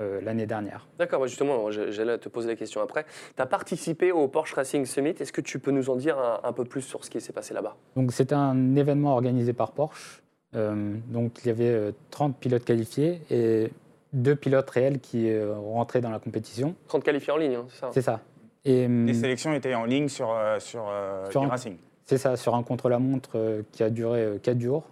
euh, 0.00 0.20
l'année 0.22 0.46
dernière. 0.46 0.86
D'accord, 0.98 1.20
bah 1.20 1.26
justement, 1.26 1.70
je- 1.70 1.90
j'allais 1.90 2.18
te 2.18 2.28
poser 2.28 2.48
la 2.48 2.56
question 2.56 2.80
après. 2.80 3.04
Tu 3.36 3.42
as 3.42 3.46
participé 3.46 4.12
au 4.12 4.28
Porsche 4.28 4.54
Racing 4.54 4.84
Summit. 4.86 5.14
Est-ce 5.20 5.32
que 5.32 5.40
tu 5.40 5.58
peux 5.58 5.70
nous 5.70 5.90
en 5.90 5.96
dire 5.96 6.18
un, 6.18 6.40
un 6.42 6.52
peu 6.52 6.64
plus 6.64 6.82
sur 6.82 7.04
ce 7.04 7.10
qui 7.10 7.20
s'est 7.20 7.32
passé 7.32 7.54
là-bas? 7.54 7.76
Donc 7.96 8.12
c'était 8.12 8.34
un 8.34 8.76
événement 8.76 9.12
organisé 9.14 9.52
par 9.52 9.72
Porsche. 9.72 10.22
Euh, 10.56 10.94
donc 11.08 11.40
il 11.44 11.48
y 11.48 11.50
avait 11.50 11.68
euh, 11.70 11.92
30 12.10 12.36
pilotes 12.36 12.64
qualifiés 12.64 13.20
et 13.30 13.70
deux 14.12 14.34
pilotes 14.34 14.68
réels 14.70 14.98
qui 14.98 15.30
euh, 15.30 15.54
rentraient 15.56 16.00
dans 16.00 16.10
la 16.10 16.18
compétition. 16.18 16.74
30 16.88 17.04
qualifiés 17.04 17.32
en 17.32 17.36
ligne, 17.36 17.54
hein, 17.54 17.66
c'est 17.68 17.78
ça? 17.80 17.90
C'est 17.92 18.02
ça. 18.02 18.20
Et 18.64 18.88
Les 18.88 19.14
sélections 19.14 19.54
étaient 19.54 19.74
en 19.74 19.84
ligne 19.84 20.08
sur, 20.08 20.32
euh, 20.32 20.58
sur, 20.58 20.86
euh, 20.90 21.30
Sur 21.30 21.42
un- 21.42 21.46
e-racing. 21.46 21.76
c'est 22.04 22.18
ça, 22.18 22.36
sur 22.36 22.54
un 22.56 22.62
contre-la-montre 22.62 23.30
euh, 23.36 23.62
qui 23.72 23.82
a 23.82 23.90
duré 23.90 24.38
4 24.42 24.60
jours. 24.60 24.84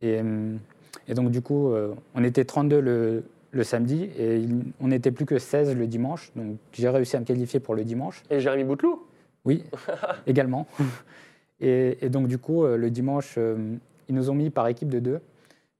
Et, 0.00 0.20
et 1.08 1.14
donc 1.14 1.30
du 1.30 1.42
coup, 1.42 1.70
euh, 1.72 1.92
on 2.14 2.24
était 2.24 2.44
32 2.44 2.80
le, 2.80 3.24
le 3.50 3.64
samedi 3.64 4.10
et 4.18 4.46
on 4.80 4.88
n'était 4.88 5.10
plus 5.10 5.24
que 5.24 5.38
16 5.38 5.74
le 5.74 5.86
dimanche. 5.86 6.32
Donc 6.36 6.56
j'ai 6.72 6.88
réussi 6.88 7.16
à 7.16 7.20
me 7.20 7.24
qualifier 7.24 7.60
pour 7.60 7.74
le 7.74 7.84
dimanche. 7.84 8.22
Et 8.30 8.40
Jérémy 8.40 8.64
Bouteloup? 8.64 9.06
Oui, 9.44 9.64
également. 10.26 10.66
Et, 11.60 11.98
et 12.04 12.08
donc, 12.10 12.28
du 12.28 12.38
coup, 12.38 12.64
euh, 12.64 12.76
le 12.76 12.90
dimanche, 12.90 13.34
euh, 13.38 13.76
ils 14.08 14.14
nous 14.14 14.30
ont 14.30 14.34
mis 14.34 14.50
par 14.50 14.68
équipe 14.68 14.88
de 14.88 14.98
deux. 14.98 15.20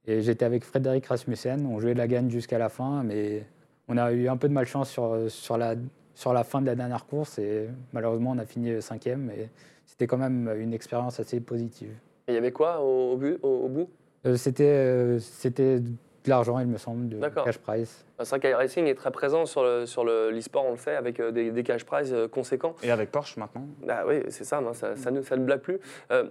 Et 0.07 0.21
j'étais 0.21 0.45
avec 0.45 0.63
Frédéric 0.63 1.05
Rasmussen. 1.05 1.65
On 1.65 1.79
jouait 1.79 1.93
la 1.93 2.07
gagne 2.07 2.29
jusqu'à 2.29 2.57
la 2.57 2.69
fin, 2.69 3.03
mais 3.03 3.43
on 3.87 3.97
a 3.97 4.11
eu 4.11 4.27
un 4.27 4.37
peu 4.37 4.47
de 4.47 4.53
malchance 4.53 4.89
sur, 4.89 5.29
sur, 5.29 5.57
la, 5.57 5.75
sur 6.15 6.33
la 6.33 6.43
fin 6.43 6.61
de 6.61 6.65
la 6.65 6.75
dernière 6.75 7.05
course. 7.05 7.37
Et 7.37 7.67
malheureusement, 7.93 8.31
on 8.31 8.37
a 8.39 8.45
fini 8.45 8.81
cinquième. 8.81 9.29
Et 9.29 9.49
c'était 9.85 10.07
quand 10.07 10.17
même 10.17 10.51
une 10.57 10.73
expérience 10.73 11.19
assez 11.19 11.39
positive. 11.39 11.91
Et 12.27 12.33
il 12.33 12.35
y 12.35 12.37
avait 12.37 12.51
quoi 12.51 12.81
au, 12.81 13.17
bout? 13.17 13.89
Euh, 14.25 14.35
c'était, 14.35 14.63
euh, 14.63 15.19
c'était 15.19 15.81
de 16.25 16.29
l'argent, 16.29 16.59
il 16.59 16.67
me 16.67 16.77
semble, 16.77 17.09
de 17.09 17.19
cash 17.43 17.57
prize. 17.57 18.03
Bah, 18.17 18.25
C'est 18.25 18.31
vrai 18.31 18.39
qu'Air 18.39 18.57
Racing 18.57 18.85
est 18.87 18.95
très 18.95 19.11
présent 19.11 19.45
sur 19.45 19.63
le 19.63 19.85
sur 19.85 20.03
le- 20.03 20.31
l'e-sport, 20.31 20.65
on 20.67 20.71
le 20.71 20.77
fait, 20.77 20.95
avec 20.95 21.19
euh, 21.19 21.31
des, 21.31 21.51
des 21.51 21.63
cash 21.63 21.85
prizes 21.85 22.13
euh, 22.13 22.27
conséquents. 22.27 22.75
Et 22.83 22.91
avec 22.91 23.11
Porsche 23.11 23.37
maintenant 23.37 23.65
Ah 23.87 24.03
oui, 24.07 24.21
c'est 24.29 24.43
ça, 24.43 24.61
ça, 24.73 24.95
ça 24.95 25.11
ne, 25.11 25.21
ça 25.21 25.37
ne 25.37 25.43
blague 25.45 25.61
plus. 25.61 25.79
Euh, 26.11 26.25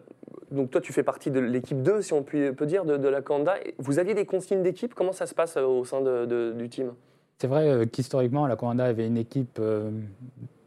donc 0.50 0.70
toi, 0.70 0.80
tu 0.80 0.92
fais 0.92 1.02
partie 1.02 1.30
de 1.30 1.40
l'équipe 1.40 1.82
2, 1.82 2.02
si 2.02 2.12
on 2.12 2.22
peut, 2.22 2.52
peut 2.52 2.66
dire, 2.66 2.84
de, 2.84 2.96
de 2.96 3.08
la 3.08 3.22
Kanda. 3.22 3.54
Vous 3.78 3.98
aviez 3.98 4.14
des 4.14 4.26
consignes 4.26 4.62
d'équipe? 4.62 4.94
Comment 4.94 5.12
ça 5.12 5.26
se 5.26 5.34
passe 5.34 5.56
euh, 5.56 5.64
au 5.64 5.84
sein 5.84 6.00
de- 6.00 6.26
de- 6.26 6.52
du 6.56 6.68
team? 6.68 6.92
C'est 7.38 7.46
vrai 7.48 7.86
qu'historiquement, 7.90 8.46
la 8.46 8.56
Coanda 8.56 8.84
avait 8.84 9.06
une 9.06 9.16
équipe 9.16 9.60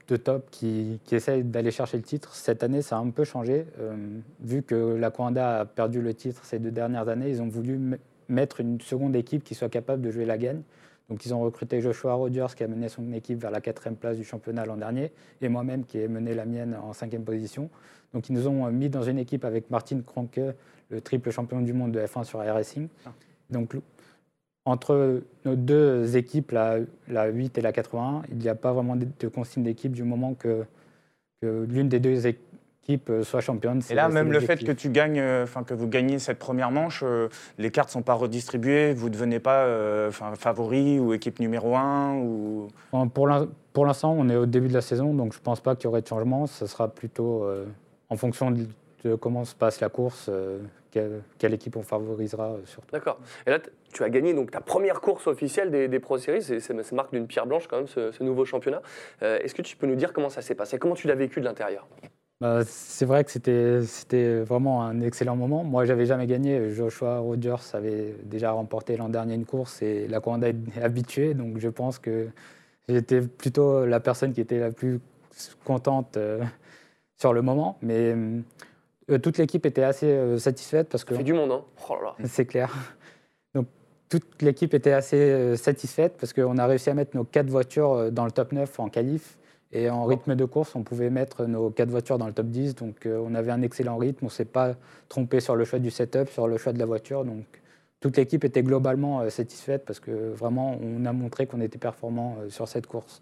de 0.07 0.15
top 0.17 0.49
qui, 0.51 0.99
qui 1.05 1.15
essaye 1.15 1.43
d'aller 1.43 1.71
chercher 1.71 1.97
le 1.97 2.03
titre. 2.03 2.33
Cette 2.33 2.63
année, 2.63 2.81
ça 2.81 2.97
a 2.97 2.99
un 2.99 3.09
peu 3.09 3.23
changé. 3.23 3.65
euh, 3.79 3.93
vu 4.41 4.63
que 4.63 4.95
la 4.95 5.11
Coanda 5.11 5.59
a 5.61 5.65
perdu 5.65 6.01
le 6.01 6.13
titre 6.13 6.43
ces 6.45 6.59
deux 6.59 6.71
dernières 6.71 7.07
années, 7.09 7.29
ils 7.29 7.41
ont 7.41 7.47
voulu 7.49 7.99
mettre 8.31 8.59
une 8.59 8.81
seconde 8.81 9.15
équipe 9.15 9.43
qui 9.43 9.55
soit 9.55 9.69
capable 9.69 10.01
de 10.01 10.09
jouer 10.11 10.25
la 10.25 10.37
gagne. 10.37 10.61
Donc 11.09 11.25
ils 11.25 11.33
ont 11.33 11.41
recruté 11.41 11.81
Joshua 11.81 12.13
Rogers 12.13 12.47
qui 12.55 12.63
a 12.63 12.67
mené 12.67 12.87
son 12.87 13.11
équipe 13.11 13.41
vers 13.41 13.51
la 13.51 13.59
quatrième 13.59 13.97
place 13.97 14.17
du 14.17 14.23
championnat 14.23 14.65
l'an 14.65 14.77
dernier 14.77 15.11
et 15.41 15.49
moi-même 15.49 15.83
qui 15.83 15.99
ai 15.99 16.07
mené 16.07 16.33
la 16.33 16.45
mienne 16.45 16.75
en 16.81 16.93
cinquième 16.93 17.23
position. 17.23 17.69
Donc 18.13 18.29
ils 18.29 18.33
nous 18.33 18.47
ont 18.47 18.65
euh, 18.65 18.71
mis 18.71 18.89
dans 18.89 19.03
une 19.03 19.19
équipe 19.19 19.43
avec 19.43 19.69
Martin 19.69 20.01
Kronke, 20.01 20.39
le 20.89 21.01
triple 21.01 21.31
champion 21.31 21.61
du 21.61 21.73
monde 21.73 21.91
de 21.91 21.99
F1 21.99 22.23
sur 22.23 22.41
Air 22.41 22.53
Racing. 22.53 22.87
Donc 23.49 23.75
entre 24.63 25.21
nos 25.43 25.55
deux 25.55 26.15
équipes, 26.15 26.51
la, 26.51 26.77
la 27.07 27.27
8 27.27 27.57
et 27.57 27.61
la 27.61 27.71
81, 27.73 28.23
il 28.29 28.37
n'y 28.37 28.47
a 28.47 28.55
pas 28.55 28.71
vraiment 28.71 28.95
de 28.95 29.27
consigne 29.27 29.63
d'équipe 29.63 29.91
du 29.91 30.03
moment 30.03 30.33
que, 30.33 30.65
que 31.41 31.65
l'une 31.69 31.89
des 31.89 31.99
deux 31.99 32.27
équipes 32.27 32.50
euh, 33.09 33.23
soit 33.23 33.41
championne. 33.41 33.77
Et 33.77 33.81
c'est- 33.81 33.95
là, 33.95 34.09
même 34.09 34.31
le 34.31 34.39
fait 34.39 34.57
que 34.63 34.71
tu 34.71 34.89
gagnes, 34.89 35.19
euh, 35.19 35.43
enfin 35.43 35.63
que 35.63 35.73
vous 35.73 35.87
gagnez 35.87 36.19
cette 36.19 36.39
première 36.39 36.71
manche, 36.71 37.01
euh, 37.03 37.29
les 37.57 37.71
cartes 37.71 37.89
sont 37.89 38.01
pas 38.01 38.13
redistribuées, 38.13 38.93
vous 38.93 39.07
ne 39.09 39.13
devenez 39.13 39.39
pas 39.39 39.63
euh, 39.65 40.11
favori 40.11 40.99
ou 40.99 41.13
équipe 41.13 41.39
numéro 41.39 41.75
1 41.75 42.15
ou 42.15 42.67
Pour 43.13 43.27
l'in- 43.27 43.47
pour 43.73 43.85
l'instant, 43.85 44.13
on 44.17 44.27
est 44.29 44.35
au 44.35 44.45
début 44.45 44.67
de 44.67 44.73
la 44.73 44.81
saison, 44.81 45.13
donc 45.13 45.33
je 45.33 45.39
ne 45.39 45.43
pense 45.43 45.61
pas 45.61 45.75
qu'il 45.75 45.85
y 45.85 45.87
aurait 45.87 46.01
de 46.01 46.07
changement. 46.07 46.47
Ce 46.47 46.65
sera 46.65 46.87
plutôt 46.89 47.43
euh, 47.45 47.65
en 48.09 48.17
fonction 48.17 48.51
de, 48.51 48.65
de 49.05 49.15
comment 49.15 49.45
se 49.45 49.55
passe 49.55 49.79
la 49.79 49.87
course, 49.87 50.25
euh, 50.29 50.59
quelle, 50.91 51.21
quelle 51.37 51.53
équipe 51.53 51.77
on 51.77 51.83
favorisera 51.83 52.47
euh, 52.51 52.57
surtout. 52.65 52.89
D'accord. 52.91 53.19
Et 53.47 53.51
là, 53.51 53.59
tu 53.93 54.03
as 54.03 54.09
gagné 54.09 54.33
donc 54.33 54.51
ta 54.51 54.59
première 54.59 54.99
course 54.99 55.27
officielle 55.27 55.71
des, 55.71 55.87
des 55.87 55.99
Pro 55.99 56.17
Series. 56.17 56.41
C'est 56.43 56.91
marque 56.91 57.13
d'une 57.13 57.27
pierre 57.27 57.45
blanche 57.45 57.67
quand 57.67 57.77
même, 57.77 57.87
ce, 57.87 58.11
ce 58.11 58.23
nouveau 58.23 58.43
championnat. 58.43 58.81
Euh, 59.23 59.39
Est-ce 59.39 59.55
que 59.55 59.61
tu 59.61 59.77
peux 59.77 59.87
nous 59.87 59.95
dire 59.95 60.11
comment 60.11 60.29
ça 60.29 60.41
s'est 60.41 60.55
passé? 60.55 60.77
Comment 60.77 60.95
tu 60.95 61.07
l'as 61.07 61.15
vécu 61.15 61.39
de 61.39 61.45
l'intérieur? 61.45 61.87
Bah, 62.41 62.61
c'est 62.65 63.05
vrai 63.05 63.23
que 63.23 63.29
c'était 63.29 64.39
vraiment 64.39 64.83
un 64.83 64.99
excellent 65.01 65.35
moment. 65.35 65.63
Moi, 65.63 65.85
j'avais 65.85 66.07
jamais 66.07 66.25
gagné. 66.25 66.71
Joshua 66.71 67.19
Rogers 67.19 67.73
avait 67.73 68.15
déjà 68.23 68.51
remporté 68.51 68.97
l'an 68.97 69.09
dernier 69.09 69.35
une 69.35 69.45
course 69.45 69.83
et 69.83 70.07
la 70.07 70.21
Coanda 70.21 70.49
est 70.49 70.81
habituée. 70.81 71.35
Donc, 71.35 71.59
je 71.59 71.69
pense 71.69 71.99
que 71.99 72.29
j'étais 72.89 73.21
plutôt 73.21 73.85
la 73.85 73.99
personne 73.99 74.33
qui 74.33 74.41
était 74.41 74.57
la 74.57 74.71
plus 74.71 74.99
contente 75.63 76.17
euh, 76.17 76.43
sur 77.15 77.31
le 77.31 77.43
moment. 77.43 77.77
Mais 77.83 78.15
euh, 79.11 79.19
toute 79.19 79.37
l'équipe 79.37 79.67
était 79.67 79.83
assez 79.83 80.07
euh, 80.07 80.37
satisfaite 80.39 80.89
parce 80.89 81.03
que 81.03 81.13
Ça 81.13 81.19
fait 81.19 81.23
du 81.23 81.33
monde, 81.33 81.51
hein 81.51 81.63
Oh 81.91 81.95
c'est 82.23 82.47
clair. 82.47 82.73
Donc, 83.53 83.67
toute 84.09 84.41
l'équipe 84.41 84.73
était 84.73 84.93
assez 84.93 85.55
satisfaite 85.57 86.15
parce 86.19 86.33
qu'on 86.33 86.57
a 86.57 86.65
réussi 86.65 86.89
à 86.89 86.95
mettre 86.95 87.15
nos 87.15 87.23
quatre 87.23 87.51
voitures 87.51 88.11
dans 88.11 88.25
le 88.25 88.31
top 88.31 88.51
9 88.51 88.79
en 88.79 88.89
qualif. 88.89 89.37
Et 89.73 89.89
en 89.89 90.05
rythme 90.05 90.35
de 90.35 90.45
course, 90.45 90.75
on 90.75 90.83
pouvait 90.83 91.09
mettre 91.09 91.45
nos 91.45 91.69
quatre 91.69 91.89
voitures 91.89 92.17
dans 92.17 92.27
le 92.27 92.33
top 92.33 92.47
10. 92.47 92.75
Donc, 92.75 93.05
euh, 93.05 93.21
on 93.25 93.33
avait 93.35 93.51
un 93.51 93.61
excellent 93.61 93.97
rythme. 93.97 94.25
On 94.25 94.27
ne 94.27 94.31
s'est 94.31 94.45
pas 94.45 94.73
trompé 95.07 95.39
sur 95.39 95.55
le 95.55 95.63
choix 95.63 95.79
du 95.79 95.91
setup, 95.91 96.29
sur 96.29 96.47
le 96.47 96.57
choix 96.57 96.73
de 96.73 96.79
la 96.79 96.85
voiture. 96.85 97.23
Donc, 97.23 97.45
toute 98.01 98.17
l'équipe 98.17 98.43
était 98.43 98.63
globalement 98.63 99.21
euh, 99.21 99.29
satisfaite 99.29 99.85
parce 99.85 99.99
que 99.99 100.31
vraiment, 100.33 100.77
on 100.81 101.05
a 101.05 101.13
montré 101.13 101.47
qu'on 101.47 101.61
était 101.61 101.77
performant 101.77 102.37
euh, 102.41 102.49
sur 102.49 102.67
cette 102.67 102.85
course. 102.87 103.21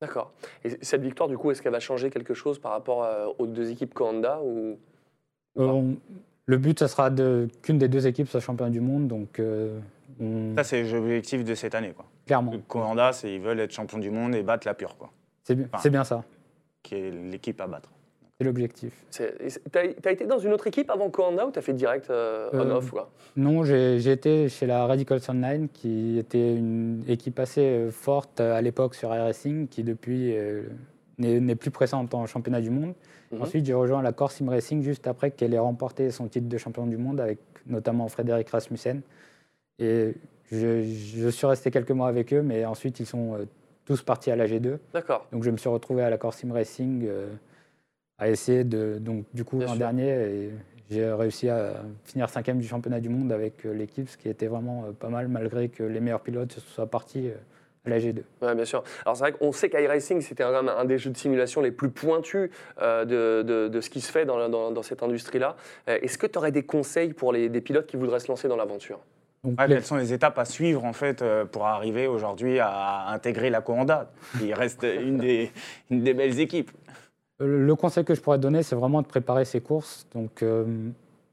D'accord. 0.00 0.32
Et 0.64 0.70
cette 0.82 1.02
victoire, 1.02 1.28
du 1.28 1.36
coup, 1.36 1.50
est-ce 1.50 1.60
qu'elle 1.60 1.72
va 1.72 1.80
changer 1.80 2.08
quelque 2.10 2.34
chose 2.34 2.58
par 2.58 2.72
rapport 2.72 3.04
euh, 3.04 3.26
aux 3.38 3.46
deux 3.46 3.70
équipes 3.70 3.92
Kanda 3.94 4.40
ou... 4.42 4.78
Euh, 5.58 5.66
on- 5.66 5.96
le 6.46 6.58
but, 6.58 6.78
ce 6.78 6.86
sera 6.88 7.08
de- 7.08 7.48
qu'une 7.62 7.78
des 7.78 7.88
deux 7.88 8.06
équipes 8.06 8.28
soit 8.28 8.40
championne 8.40 8.70
du 8.70 8.80
monde. 8.80 9.08
Donc, 9.08 9.38
euh, 9.38 9.78
on- 10.20 10.54
ça 10.56 10.64
c'est 10.64 10.82
l'objectif 10.82 11.42
de 11.44 11.54
cette 11.54 11.74
année 11.74 11.92
quoi. 11.92 12.04
clairement, 12.26 12.52
Coanda, 12.68 13.12
c'est 13.12 13.32
ils 13.34 13.40
veulent 13.40 13.60
être 13.60 13.72
champion 13.72 13.96
du 13.98 14.10
monde 14.10 14.34
et 14.34 14.42
battre 14.42 14.66
la 14.66 14.74
pure 14.74 14.96
quoi, 14.98 15.10
c'est 15.44 15.54
bien, 15.54 15.66
Enfin. 15.72 15.78
c'est 15.82 15.90
bien 15.90 16.04
ça. 16.04 16.24
qui 16.82 16.94
est 16.96 17.10
l'équipe 17.10 17.60
à 17.60 17.66
battre. 17.66 17.90
C'est 18.38 18.44
l'objectif. 18.44 18.92
T'as 19.70 19.80
as 20.04 20.10
été 20.10 20.26
dans 20.26 20.38
une 20.40 20.52
autre 20.52 20.66
équipe 20.66 20.90
avant 20.90 21.08
Kanda 21.08 21.46
ou 21.46 21.52
t'as 21.52 21.60
fait 21.60 21.72
direct 21.72 22.10
euh, 22.10 22.50
Euh, 22.52 22.64
on-off 22.64 22.90
quoi? 22.90 23.10
Non, 23.36 23.62
j'ai 23.62 24.10
été 24.10 24.48
chez 24.48 24.66
la 24.66 24.86
Radical 24.86 25.20
Sunline, 25.20 25.68
qui 25.72 26.18
était 26.18 26.56
une 26.56 27.04
équipe 27.06 27.38
assez 27.38 27.60
euh, 27.60 27.90
forte 27.92 28.40
euh, 28.40 28.56
à 28.56 28.60
l'époque 28.60 28.96
sur 28.96 29.14
Air 29.14 29.22
Racing, 29.22 29.68
qui 29.68 29.84
depuis 29.84 30.36
euh, 30.36 30.64
n'est 31.18 31.54
plus 31.54 31.70
présente 31.70 32.12
en 32.12 32.26
championnat 32.26 32.60
du 32.60 32.70
monde. 32.70 32.94
Mhm. 33.30 33.42
Ensuite, 33.42 33.66
j'ai 33.66 33.74
rejoint 33.74 34.02
la 34.02 34.12
Corse 34.12 34.34
Sim 34.34 34.48
Racing 34.50 34.82
juste 34.82 35.06
après 35.06 35.30
qu'elle 35.30 35.54
ait 35.54 35.58
remporté 35.60 36.10
son 36.10 36.26
titre 36.26 36.48
de 36.48 36.58
champion 36.58 36.86
du 36.86 36.96
monde, 36.96 37.20
avec 37.20 37.38
notamment 37.66 38.08
Frédéric 38.08 38.48
Rasmussen. 38.50 39.00
Et 39.78 40.14
Je, 40.50 40.82
je 40.82 41.28
suis 41.28 41.46
resté 41.46 41.70
quelques 41.70 41.90
mois 41.92 42.08
avec 42.08 42.32
eux, 42.34 42.42
mais 42.42 42.64
ensuite 42.64 42.98
ils 43.00 43.06
sont 43.06 43.34
euh, 43.34 43.44
tous 43.84 44.02
partis 44.02 44.30
à 44.30 44.36
la 44.36 44.46
G2. 44.46 44.78
D'accord. 44.92 45.26
Donc 45.32 45.42
je 45.44 45.50
me 45.50 45.56
suis 45.56 45.68
retrouvé 45.68 46.02
à 46.02 46.10
la 46.10 46.18
Corse 46.18 46.38
Sim 46.38 46.52
Racing 46.52 47.04
euh, 47.06 47.28
à 48.18 48.28
essayer 48.28 48.64
de. 48.64 48.98
Donc 49.00 49.24
du 49.34 49.44
coup, 49.44 49.58
l'an 49.60 49.76
dernier, 49.76 50.50
j'ai 50.90 51.10
réussi 51.12 51.48
à 51.48 51.82
finir 52.04 52.28
cinquième 52.28 52.58
du 52.58 52.66
championnat 52.66 53.00
du 53.00 53.08
monde 53.08 53.32
avec 53.32 53.64
euh, 53.66 53.72
l'équipe, 53.72 54.08
ce 54.08 54.16
qui 54.16 54.28
était 54.28 54.46
vraiment 54.46 54.84
euh, 54.88 54.92
pas 54.92 55.08
mal, 55.08 55.28
malgré 55.28 55.68
que 55.68 55.82
les 55.82 56.00
meilleurs 56.00 56.20
pilotes 56.20 56.52
soient 56.52 56.86
partis 56.86 57.30
à 57.86 57.90
la 57.90 57.98
G2. 57.98 58.22
Ouais, 58.40 58.54
bien 58.54 58.64
sûr. 58.64 58.82
Alors 59.04 59.14
c'est 59.16 59.24
vrai 59.24 59.32
qu'on 59.32 59.52
sait 59.52 59.68
qu'iRacing, 59.68 60.20
c'était 60.22 60.42
quand 60.44 60.52
même 60.62 60.68
un 60.74 60.84
des 60.86 60.96
jeux 60.96 61.10
de 61.10 61.16
simulation 61.18 61.60
les 61.60 61.70
plus 61.70 61.90
pointus 61.90 62.48
de, 62.80 63.04
de- 63.42 63.68
de 63.68 63.80
ce 63.82 63.90
qui 63.90 64.00
se 64.00 64.10
fait 64.10 64.24
dans, 64.24 64.38
la- 64.38 64.48
dans- 64.48 64.70
dans 64.70 64.82
cette 64.82 65.02
industrie-là. 65.02 65.54
Est-ce 65.86 66.16
que 66.16 66.26
tu 66.26 66.38
aurais 66.38 66.50
des 66.52 66.62
conseils 66.62 67.12
pour 67.12 67.30
les, 67.32 67.50
des 67.50 67.60
pilotes 67.60 67.86
qui 67.86 67.98
voudraient 67.98 68.20
se 68.20 68.28
lancer 68.28 68.48
dans 68.48 68.56
l'aventure? 68.56 69.00
Donc, 69.44 69.58
Ouais, 69.60 69.68
les- 69.68 69.74
quelles 69.74 69.84
sont 69.84 69.96
les 69.96 70.12
étapes 70.12 70.38
à 70.38 70.44
suivre 70.44 70.84
en 70.84 70.92
fait 70.92 71.20
euh, 71.22 71.44
pour 71.44 71.66
arriver 71.66 72.06
aujourd'hui 72.06 72.58
à 72.60 73.08
intégrer 73.10 73.50
la 73.50 73.62
Honda 73.68 74.10
qui 74.38 74.52
reste 74.54 74.82
une 74.84 75.18
des, 75.18 75.52
une 75.90 76.02
des 76.02 76.14
belles 76.14 76.40
équipes? 76.40 76.70
Euh, 77.42 77.58
Le 77.66 77.74
conseil 77.76 78.04
que 78.04 78.14
je 78.14 78.20
pourrais 78.20 78.38
donner, 78.38 78.62
c'est 78.62 78.76
vraiment 78.76 79.02
de 79.02 79.06
préparer 79.06 79.44
ses 79.44 79.60
courses. 79.60 80.06
Donc, 80.14 80.42
euh, 80.42 80.64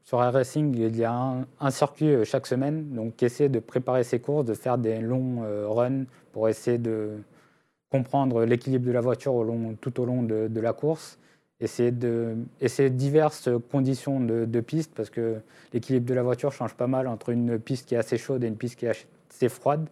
sur 0.04 0.22
Air 0.22 0.32
Racing, 0.32 0.74
il 0.76 0.96
y 0.96 1.04
a 1.04 1.12
un, 1.12 1.46
un 1.60 1.70
circuit 1.70 2.24
chaque 2.24 2.46
semaine. 2.46 2.90
Donc, 2.90 3.22
essayer 3.22 3.48
de 3.48 3.60
préparer 3.60 4.04
ses 4.04 4.20
courses, 4.20 4.44
de 4.44 4.54
faire 4.54 4.76
des 4.78 4.98
longs 5.00 5.42
euh, 5.44 5.66
runs 5.68 6.04
pour 6.32 6.48
essayer 6.48 6.76
de 6.78 7.12
comprendre 7.90 8.44
l'équilibre 8.44 8.86
de 8.86 8.92
la 8.92 9.00
voiture 9.00 9.34
au 9.34 9.44
long- 9.44 9.74
tout 9.80 10.00
au 10.00 10.04
long 10.04 10.22
de, 10.22 10.48
de 10.48 10.60
la 10.60 10.72
course. 10.72 11.18
Essayer, 11.62 11.92
de, 11.92 12.36
essayer 12.60 12.90
diverses 12.90 13.48
conditions 13.70 14.18
de, 14.20 14.44
de 14.44 14.60
piste 14.60 14.92
parce 14.94 15.10
que 15.10 15.40
l'équilibre 15.72 16.06
de 16.06 16.14
la 16.14 16.22
voiture 16.24 16.50
change 16.52 16.74
pas 16.74 16.88
mal 16.88 17.06
entre 17.06 17.28
une 17.30 17.58
piste 17.58 17.88
qui 17.88 17.94
est 17.94 17.98
assez 17.98 18.18
chaude 18.18 18.42
et 18.42 18.48
une 18.48 18.56
piste 18.56 18.76
qui 18.78 18.86
est 18.86 19.06
assez 19.30 19.48
froide. 19.48 19.88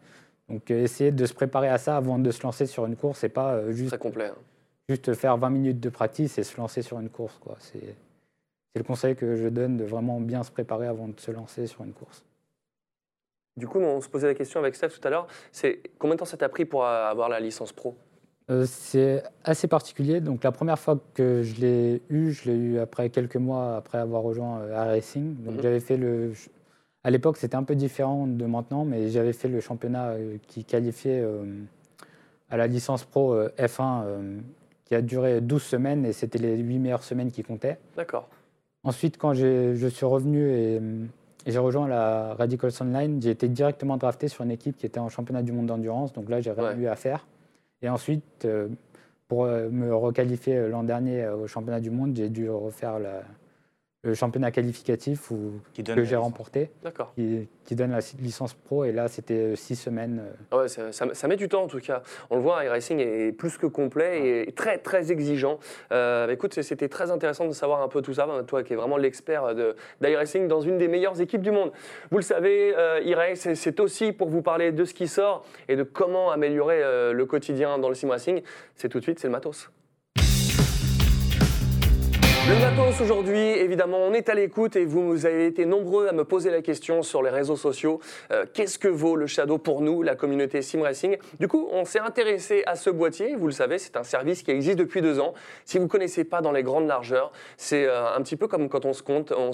Donc, 0.48 0.68
euh, 0.70 0.83
essayer 0.83 1.12
de 1.12 1.24
se 1.26 1.33
préparer 1.33 1.68
à 1.68 1.78
ça 1.78 1.96
avant 1.96 2.18
de 2.18 2.30
se 2.33 2.42
lancer 2.42 2.66
sur 2.66 2.87
une 2.87 2.96
course 2.96 3.22
et 3.22 3.28
pas 3.28 3.52
euh, 3.54 3.70
juste 3.70 3.90
Très 3.90 3.98
complet. 3.98 4.26
hein. 4.26 4.35
juste 4.88 5.14
faire 5.14 5.37
20 5.37 5.50
minutes 5.50 5.78
de 5.78 5.88
practice 5.90 6.38
et 6.38 6.42
se 6.42 6.56
lancer 6.56 6.83
sur 6.83 6.98
une 6.98 7.09
course. 7.09 7.38
quoi. 7.40 7.56
C'est 7.61 7.94
c'est 8.72 8.78
le 8.78 8.85
conseil 8.85 9.16
que 9.16 9.35
je 9.37 9.48
donne 9.48 9.76
de 9.76 9.85
vraiment 9.85 10.20
bien 10.20 10.42
se 10.44 10.50
préparer 10.52 10.87
avant 10.87 11.09
de 11.09 11.18
se 11.18 11.30
lancer 11.33 11.66
sur 11.66 11.83
une 11.85 11.92
course. 11.92 12.24
Du 13.56 13.66
coup, 13.66 13.78
on 13.80 14.00
se 14.00 14.09
posait 14.09 14.28
la 14.28 14.35
question 14.35 14.61
avec 14.61 14.74
Steph 14.76 14.90
tout 14.90 15.06
à 15.06 15.11
l'heure, 15.11 15.26
c'est 15.50 15.80
combien 15.98 16.14
de 16.14 16.20
temps 16.20 16.24
ça 16.24 16.37
t'a 16.37 16.48
pris 16.48 16.64
pour 16.64 16.85
avoir 16.85 17.28
la 17.28 17.40
licence 17.40 17.72
pro? 17.72 17.96
Euh, 18.50 18.64
c'est 18.66 19.22
assez 19.44 19.68
particulier. 19.68 20.20
Donc 20.20 20.42
la 20.44 20.52
première 20.52 20.78
fois 20.78 20.98
que 21.14 21.42
je 21.42 21.60
l'ai 21.60 22.02
eu, 22.10 22.32
je 22.32 22.50
l'ai 22.50 22.56
eu 22.56 22.78
après 22.78 23.08
quelques 23.10 23.36
mois 23.36 23.76
après 23.76 23.98
avoir 23.98 24.22
rejoint 24.22 24.60
euh, 24.60 24.84
Racing. 24.84 25.36
Donc 25.44 25.56
Mhm. 25.56 25.62
j'avais 25.62 25.80
fait 25.80 25.96
le. 25.96 26.32
À 27.04 27.10
l'époque, 27.10 27.36
c'était 27.38 27.54
un 27.56 27.62
peu 27.62 27.74
différent 27.76 28.26
de 28.26 28.44
maintenant, 28.46 28.84
mais 28.84 29.08
j'avais 29.08 29.32
fait 29.32 29.48
le 29.48 29.60
championnat 29.60 30.08
euh, 30.10 30.36
qui 30.48 30.64
qualifiait 30.64 31.24
à 32.50 32.56
la 32.56 32.66
licence 32.66 33.04
pro 33.04 33.32
euh, 33.34 33.48
F1 33.58 34.02
euh, 34.04 34.38
qui 34.84 34.94
a 34.96 35.02
duré 35.02 35.40
12 35.40 35.62
semaines 35.62 36.04
et 36.04 36.12
c'était 36.12 36.38
les 36.38 36.56
8 36.58 36.78
meilleures 36.78 37.04
semaines 37.04 37.30
qui 37.30 37.42
comptaient. 37.42 37.78
D'accord. 37.96 38.28
Ensuite, 38.82 39.16
quand 39.18 39.34
je 39.34 39.86
suis 39.88 40.06
revenu 40.06 40.50
et, 40.50 40.76
et 41.46 41.52
j'ai 41.52 41.58
rejoint 41.58 41.86
la 41.86 42.34
Radicals 42.34 42.72
Online, 42.80 43.20
j'ai 43.22 43.30
été 43.30 43.48
directement 43.48 43.96
drafté 43.98 44.26
sur 44.28 44.42
une 44.42 44.50
équipe 44.50 44.76
qui 44.76 44.86
était 44.86 44.98
en 44.98 45.08
championnat 45.08 45.42
du 45.42 45.52
monde 45.52 45.66
d'endurance. 45.66 46.12
Donc 46.12 46.28
là, 46.28 46.40
j'ai 46.40 46.50
rien 46.50 46.74
Ouais. 46.74 46.76
eu 46.76 46.86
à 46.88 46.96
faire. 46.96 47.26
Et 47.82 47.88
ensuite, 47.88 48.44
euh, 48.44 48.68
pour 49.28 49.44
euh, 49.44 49.68
me 49.70 49.94
requalifier 49.94 50.56
euh, 50.56 50.68
l'an 50.68 50.82
dernier 50.84 51.26
au 51.28 51.46
championnat 51.46 51.80
du 51.80 51.90
monde, 51.90 52.16
j'ai 52.16 52.28
dû 52.28 52.48
refaire 52.50 52.98
la- 52.98 53.22
le 54.02 54.14
championnat 54.14 54.50
qualificatif 54.50 55.30
où- 55.30 55.60
qui 55.74 55.82
donne 55.82 55.96
que 55.96 56.02
j'ai 56.04 56.10
licence. 56.12 56.24
remporté, 56.24 56.70
D'accord. 56.82 57.12
qui, 57.14 57.48
qui 57.64 57.74
donne 57.74 57.90
la 57.90 57.98
licence 58.20 58.54
pro. 58.54 58.84
Et 58.84 58.92
là, 58.92 59.08
c'était 59.08 59.34
euh, 59.34 59.56
six 59.56 59.76
semaines. 59.76 60.22
euh, 60.24 60.32
Ah 60.52 60.56
ouais, 60.58 60.68
ça, 60.68 60.90
ça- 60.90 61.12
ça 61.12 61.28
met 61.28 61.36
du 61.36 61.48
temps 61.50 61.64
en 61.64 61.66
tout 61.66 61.80
cas. 61.80 62.02
On 62.30 62.36
le 62.36 62.42
voit, 62.42 62.64
iRacing 62.64 62.98
est 62.98 63.32
plus 63.32 63.58
que 63.58 63.66
complet 63.66 64.44
et 64.48 64.52
très 64.52 64.78
très 64.78 65.12
exigeant. 65.12 65.58
Euh, 65.92 66.26
bah, 66.26 66.32
écoute, 66.32 66.60
c'était 66.62 66.88
très 66.88 67.10
intéressant 67.10 67.46
de 67.46 67.52
savoir 67.52 67.82
un 67.82 67.88
peu 67.88 68.00
tout 68.00 68.14
ça. 68.14 68.26
Ben, 68.26 68.42
Toi 68.44 68.62
qui 68.62 68.72
es 68.72 68.76
vraiment 68.76 68.96
l'expert 68.96 69.54
de- 69.54 69.76
d'iRacing 70.00 70.48
dans 70.48 70.62
une 70.62 70.78
des 70.78 70.88
meilleures 70.88 71.20
équipes 71.20 71.42
du 71.42 71.50
monde. 71.50 71.70
Vous 72.10 72.16
le 72.16 72.22
savez, 72.22 72.74
euh, 72.76 73.00
iRace, 73.04 73.40
c'est- 73.40 73.54
c'est 73.54 73.80
aussi 73.80 74.12
pour 74.12 74.30
vous 74.30 74.40
parler 74.40 74.72
de 74.72 74.84
ce 74.86 74.94
qui 74.94 75.08
sort 75.08 75.44
et 75.68 75.76
de 75.76 75.82
comment 75.82 76.30
améliorer 76.30 76.82
euh, 76.82 77.12
le 77.12 77.26
quotidien 77.26 77.78
dans 77.78 77.90
le 77.90 77.94
sim 77.94 78.08
racing. 78.08 78.40
C'est 78.76 78.88
tout 78.88 78.98
de 78.98 79.04
suite, 79.04 79.18
c'est 79.18 79.28
le 79.28 79.32
matos. 79.32 79.70
Le 82.48 82.59
matos 82.59 83.03
aujourd'hui, 83.03 83.38
évidemment, 83.38 83.98
on 83.98 84.14
est 84.14 84.31
à 84.31 84.35
l'écoute 84.35 84.74
et 84.74 84.87
vous 84.87 85.26
avez 85.26 85.46
été 85.46 85.66
nombreux 85.66 86.09
à 86.09 86.12
me 86.12 86.24
poser 86.24 86.50
la 86.50 86.62
question 86.62 87.03
sur 87.03 87.22
les 87.22 87.29
réseaux 87.29 87.57
sociaux. 87.57 88.00
Euh, 88.33 88.46
Qu'est-ce 88.53 88.79
que 88.79 88.88
vaut 88.88 89.14
le 89.14 89.26
Shadow 89.26 89.59
pour 89.59 89.83
nous, 89.83 90.03
la 90.03 90.16
communauté 90.16 90.62
Sim 90.62 90.83
Racing? 90.83 91.18
Du 91.38 91.48
coup, 91.48 91.68
on 91.70 91.85
s'est 91.85 92.00
intéressé 92.00 92.62
à 92.66 92.76
ce 92.76 92.88
boîtier. 92.88 93.37
Vous 93.37 93.44
le 93.44 93.53
savez, 93.53 93.79
c'est 93.79 93.94
un 93.96 94.05
service 94.05 94.42
qui 94.42 94.53
existe 94.53 94.79
depuis 94.79 95.03
deux 95.03 95.20
ans. 95.20 95.35
Si 95.66 95.76
vous 95.76 95.85
ne 95.85 95.88
connaissez 95.88 96.24
pas 96.24 96.40
dans 96.40 96.50
les 96.50 96.62
grandes 96.62 96.88
largeurs, 96.88 97.31
c'est 97.59 97.85
euh, 97.85 98.16
un 98.16 98.22
petit 98.22 98.37
peu 98.37 98.48
comme 98.48 98.70
quand 98.70 98.87
on 98.87 98.94
se, 98.94 99.03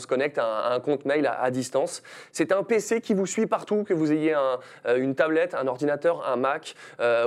connecte 0.07 0.39
à 0.39 0.73
un, 0.73 0.79
compte 0.79 1.05
mail 1.07 1.27
à, 1.27 1.51
distance. 1.51 2.05
C'est 2.31 2.53
un 2.53 2.63
PC 2.63 3.01
qui 3.01 3.15
vous 3.15 3.27
suit 3.27 3.47
partout, 3.47 3.83
que 3.83 3.95
vous 3.95 4.13
ayez 4.13 4.35
euh, 4.37 4.97
une 4.97 5.17
tablette, 5.17 5.55
un 5.55 5.67
ordinateur, 5.67 6.25
un 6.27 6.37
Mac 6.37 6.77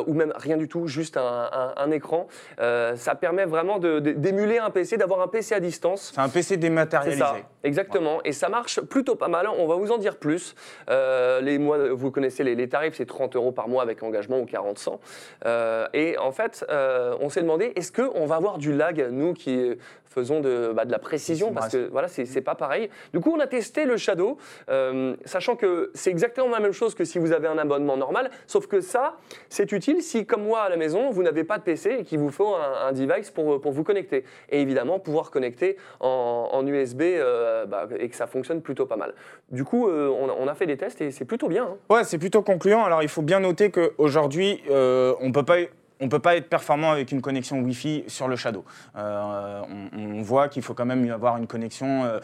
ou 0.08 0.14
même 0.14 0.34
rien 0.38 0.56
du 0.56 0.70
tout, 0.70 0.88
juste 0.88 1.18
un, 1.18 1.92
écran. 1.92 2.28
Ça 2.58 3.16
permet 3.20 3.46
vraiment 3.46 3.80
d'émuler 3.80 4.58
un 4.58 4.70
PC, 4.70 4.98
d'avoir 4.98 5.22
un 5.22 5.28
PC 5.28 5.49
à 5.54 5.60
distance. 5.60 6.12
C'est 6.14 6.22
un 6.22 6.30
PC 6.30 6.58
dématérialisé. 6.58 7.24
Exactement. 7.64 8.22
Et 8.24 8.32
ça 8.32 8.50
marche 8.50 8.82
plutôt 8.82 9.16
pas 9.16 9.28
mal. 9.28 9.48
On 9.48 9.68
va 9.68 9.76
vous 9.76 9.92
en 9.92 9.98
dire 9.98 10.18
plus. 10.18 10.56
Euh, 10.90 11.42
les 11.42 11.58
mois, 11.58 11.78
vous 11.94 12.12
connaissez 12.12 12.44
les, 12.44 12.56
les 12.56 12.70
tarifs, 12.70 12.96
c'est 12.96 13.06
30 13.06 13.36
euros 13.36 13.52
par 13.52 13.68
mois 13.68 13.84
avec 13.84 14.04
engagement 14.04 14.40
ou 14.40 14.46
40 14.46 14.78
100. 14.78 15.00
Euh, 15.46 15.88
et 15.94 16.18
en 16.18 16.32
fait, 16.32 16.66
euh, 16.70 17.16
on 17.22 17.30
s'est 17.30 17.42
demandé, 17.42 17.74
est-ce 17.76 17.92
qu'on 17.92 18.26
va 18.26 18.36
avoir 18.36 18.58
du 18.58 18.74
lag, 18.74 19.10
nous 19.12 19.34
qui 19.34 19.76
faisons 20.10 20.42
de, 20.42 20.72
bah, 20.76 20.86
de 20.86 20.92
la 20.92 21.00
précision, 21.00 21.54
parce 21.54 21.72
que 21.72 21.88
voilà, 21.90 22.08
c'est 22.08 22.42
pas 22.42 22.56
pareil. 22.56 22.90
Du 23.14 23.20
coup, 23.20 23.32
on 23.36 23.40
a 23.40 23.48
testé 23.48 23.86
le 23.86 23.96
Shadow, 23.96 24.38
euh, 24.70 25.16
sachant 25.26 25.56
que 25.56 25.92
c'est 25.94 26.10
exactement 26.10 26.50
la 26.50 26.60
même 26.60 26.72
chose 26.72 26.96
que 26.96 27.06
si 27.06 27.20
vous 27.20 27.32
avez 27.32 27.48
un 27.48 27.58
abonnement 27.58 27.96
normal, 27.96 28.32
sauf 28.48 28.68
que 28.68 28.82
ça, 28.82 29.18
c'est 29.50 29.72
utile 29.72 30.02
si, 30.02 30.26
comme 30.26 30.44
moi 30.44 30.62
à 30.62 30.70
la 30.70 30.78
maison, 30.78 31.12
vous 31.12 31.24
n'avez 31.24 31.44
pas 31.44 31.58
de 31.58 31.64
PC 31.64 31.98
et 32.00 32.04
qu'il 32.04 32.20
vous 32.20 32.32
faut 32.32 32.56
un, 32.56 32.88
un 32.88 32.92
device 32.92 33.30
pour, 33.30 33.62
pour 33.62 33.72
vous 33.72 33.84
connecter. 33.84 34.26
Et 34.50 34.62
évidemment, 34.62 35.00
pouvoir 35.00 35.30
connecter 35.32 35.78
en, 36.00 36.50
en 36.52 36.66
USB 36.66 37.02
euh, 37.50 37.66
bah, 37.66 37.88
et 37.98 38.10
que 38.10 38.16
ça 38.16 38.28
fonctionne 38.28 38.62
plutôt 38.62 38.86
pas 38.86 38.96
mal. 38.96 39.14
Du 39.52 39.64
coup, 39.64 39.88
euh, 39.88 40.08
on, 40.10 40.48
a, 40.48 40.56
fait 40.56 40.66
des 40.66 40.78
tests 40.78 41.02
et 41.02 41.12
c'est 41.12 41.26
plutôt 41.26 41.48
bien. 41.48 41.64
hein. 41.64 41.78
Ouais, 41.90 42.04
c'est 42.04 42.18
plutôt 42.18 42.42
concluant. 42.42 42.84
Alors, 42.84 43.04
il 43.04 43.10
faut 43.10 43.22
bien 43.22 43.40
noter 43.40 43.72
qu'aujourd'hui, 43.72 44.64
euh, 44.70 45.14
on 45.22 45.32
peut 45.32 45.44
pas. 45.44 45.58
On 46.02 46.06
ne 46.06 46.10
peut 46.10 46.20
pas 46.20 46.36
être 46.38 46.48
performant 46.50 46.92
avec 46.92 47.12
une 47.12 47.22
connexion 47.22 47.60
Wi-Fi 47.60 48.06
sur 48.08 48.28
le 48.28 48.36
Shadow. 48.36 48.64
Euh, 48.96 49.62
on, 49.94 50.18
on 50.20 50.22
voit 50.22 50.48
qu'il 50.48 50.64
faut 50.64 50.74
quand 50.74 50.86
même 50.86 51.10
avoir 51.12 51.38
une 51.38 51.48
connexion 51.48 52.06
euh, 52.06 52.20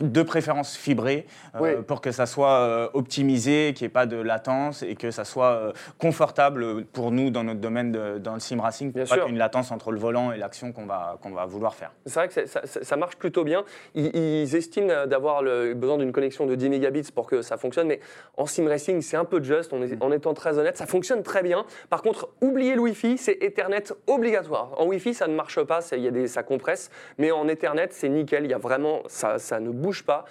de 0.00 0.22
préférence 0.22 0.76
fibrée 0.76 1.26
euh, 1.54 1.58
Oui. 1.60 1.70
pour 1.86 2.00
que 2.00 2.12
ça 2.12 2.26
soit 2.26 2.90
optimisé, 2.94 3.72
qu'il 3.74 3.84
n'y 3.84 3.86
ait 3.86 3.92
pas 3.92 4.06
de 4.06 4.16
latence 4.16 4.82
et 4.82 4.94
que 4.96 5.10
ça 5.10 5.24
soit 5.24 5.72
confortable 5.98 6.84
pour 6.86 7.10
nous 7.10 7.30
dans 7.30 7.44
notre 7.44 7.60
domaine 7.60 7.90
de- 7.92 8.18
dans 8.18 8.34
le 8.34 8.40
sim 8.40 8.60
racing. 8.60 8.92
Bien 8.92 9.04
Pour 9.04 9.10
pas 9.10 9.14
qu'il 9.16 9.24
y 9.24 9.28
ait 9.28 9.32
une 9.32 9.38
latence 9.38 9.70
entre 9.72 9.90
le 9.90 9.98
volant 9.98 10.32
et 10.32 10.36
l'action 10.36 10.72
qu'on 10.72 10.86
va, 10.86 11.18
qu'on 11.22 11.30
va 11.30 11.46
vouloir 11.46 11.74
faire. 11.74 11.92
C'est 12.06 12.14
vrai 12.14 12.28
que 12.28 12.46
ça, 12.46 12.96
marche 12.96 13.16
plutôt 13.16 13.44
bien. 13.44 13.64
Ils, 13.94 14.14
ils 14.14 14.54
estiment 14.56 15.06
d'avoir 15.06 15.42
besoin 15.74 15.98
d'une 15.98 16.12
connexion 16.12 16.46
de 16.46 16.54
10 16.54 16.68
mégabits 16.68 17.08
pour 17.14 17.26
que 17.26 17.42
ça 17.42 17.56
fonctionne, 17.56 17.88
mais 17.88 18.00
en 18.36 18.46
sim 18.46 18.68
racing, 18.68 19.00
c'est 19.00 19.16
un 19.16 19.24
peu 19.24 19.42
juste, 19.42 19.72
on 19.72 19.82
est- 19.82 20.02
en 20.02 20.12
étant 20.12 20.34
très 20.34 20.58
honnête. 20.58 20.76
Ça 20.76 20.86
fonctionne 20.86 21.22
très 21.22 21.42
bien. 21.42 21.64
Par 21.90 22.02
contre, 22.02 22.28
oubliez 22.40 22.73
le 22.74 22.80
Wi-Fi, 22.80 23.18
c'est 23.18 23.42
Ethernet 23.42 23.84
obligatoire. 24.06 24.72
En 24.80 24.86
Wi-Fi, 24.86 25.14
ça 25.14 25.26
ne 25.26 25.34
marche 25.34 25.62
pas, 25.62 25.80
il 25.92 26.00
y 26.00 26.08
a 26.08 26.10
des, 26.10 26.28
ça 26.28 26.42
compresse, 26.42 26.90
mais 27.18 27.30
en 27.30 27.48
Ethernet, 27.48 27.88
c'est 27.90 28.08
nickel. 28.08 28.46
Y 28.46 28.54
a 28.54 28.58
vraiment, 28.58 29.02
ça, 29.06 29.38
ça 29.38 29.60
ne 29.60 29.70
bouge 29.70 30.04
pas. 30.04 30.24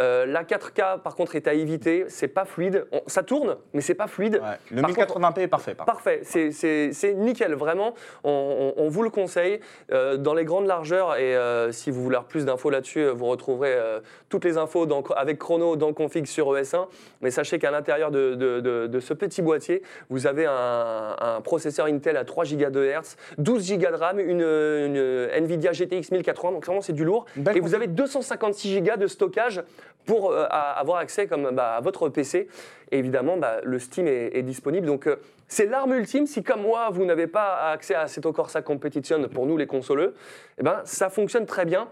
Euh, 0.00 0.26
la 0.26 0.44
4K, 0.44 1.00
par 1.02 1.14
contre, 1.16 1.34
est 1.36 1.48
à 1.48 1.54
éviter. 1.54 2.04
C'est 2.08 2.28
pas 2.28 2.44
fluide. 2.44 2.86
On- 2.92 3.02
ça 3.06 3.22
tourne, 3.22 3.56
mais 3.72 3.80
c'est 3.80 3.94
pas 3.94 4.06
fluide. 4.06 4.34
Ouais. 4.42 4.56
Le 4.76 4.82
Par 4.82 4.90
1080p 4.90 5.42
est 5.42 5.48
parfait. 5.48 5.74
par 5.74 5.86
Parfait, 5.86 6.20
c'est- 6.22 7.14
nickel, 7.14 7.54
vraiment. 7.54 7.94
On, 8.24 8.74
on- 8.76 8.82
on 8.84 8.88
vous 8.88 9.02
le 9.02 9.10
conseille. 9.10 9.60
Euh, 9.92 10.16
dans 10.16 10.34
les 10.34 10.44
grandes 10.44 10.66
largeurs, 10.66 11.16
et 11.16 11.36
euh, 11.36 11.72
si 11.72 11.90
vous 11.90 12.02
voulez 12.02 12.16
avoir 12.16 12.28
plus 12.28 12.44
d'infos 12.44 12.70
là-dessus, 12.70 13.06
vous 13.08 13.26
retrouverez 13.26 13.76
toutes 14.28 14.44
les 14.44 14.56
infos 14.58 14.86
dans- 14.86 15.02
avec 15.16 15.38
Chrono 15.38 15.76
dans 15.76 15.92
Config 15.92 16.26
sur 16.26 16.56
ES1. 16.56 16.86
Mais 17.20 17.30
sachez 17.30 17.58
qu'à 17.58 17.70
l'intérieur 17.70 18.10
de, 18.10 18.34
de- 18.34 18.60
de- 18.60 18.86
de 18.86 19.00
ce 19.00 19.14
petit 19.14 19.42
boîtier, 19.42 19.82
vous 20.10 20.26
avez 20.26 20.46
un, 20.46 21.16
un 21.20 21.40
processeur 21.40 21.86
Intel 21.86 22.16
à 22.16 22.24
3 22.24 22.44
Go 22.44 22.70
de 22.70 22.84
Hz, 22.84 23.16
12 23.38 23.72
Go 23.78 23.90
de 23.90 23.94
RAM, 23.96 24.20
une, 24.20 24.40
une 24.42 25.28
Nvidia 25.44 25.72
GTX 25.72 26.10
1080, 26.12 26.52
donc 26.52 26.64
vraiment 26.66 26.80
c'est 26.80 26.92
du 26.92 27.04
lourd. 27.04 27.24
Et 27.54 27.60
vous 27.60 27.74
avez 27.74 27.86
256 27.86 28.80
Go 28.82 28.96
de 28.96 29.06
stockage 29.06 29.62
pour 30.08 30.32
euh, 30.32 30.46
avoir 30.48 30.98
accès 30.98 31.26
comme, 31.26 31.50
bah, 31.52 31.76
à 31.76 31.80
votre 31.80 32.08
PC. 32.08 32.48
Et 32.90 32.98
évidemment, 32.98 33.36
bah, 33.36 33.58
le 33.62 33.78
Steam 33.78 34.08
est, 34.08 34.42
disponible. 34.42 34.86
Donc, 34.86 35.06
euh, 35.06 35.16
c'est 35.48 35.66
l'arme 35.66 35.92
ultime. 35.92 36.26
Si, 36.26 36.42
comme 36.42 36.62
moi, 36.62 36.88
vous 36.90 37.04
n'avez 37.04 37.26
pas 37.26 37.70
accès 37.70 37.94
à 37.94 38.08
Seto 38.08 38.32
Corsa 38.32 38.62
Competition 38.62 39.28
pour 39.28 39.44
nous, 39.44 39.58
les 39.58 39.66
consoleux, 39.66 40.14
eh 40.58 40.62
ben, 40.62 40.80
ça 40.84 41.10
fonctionne 41.10 41.44
très 41.44 41.66
bien. 41.66 41.88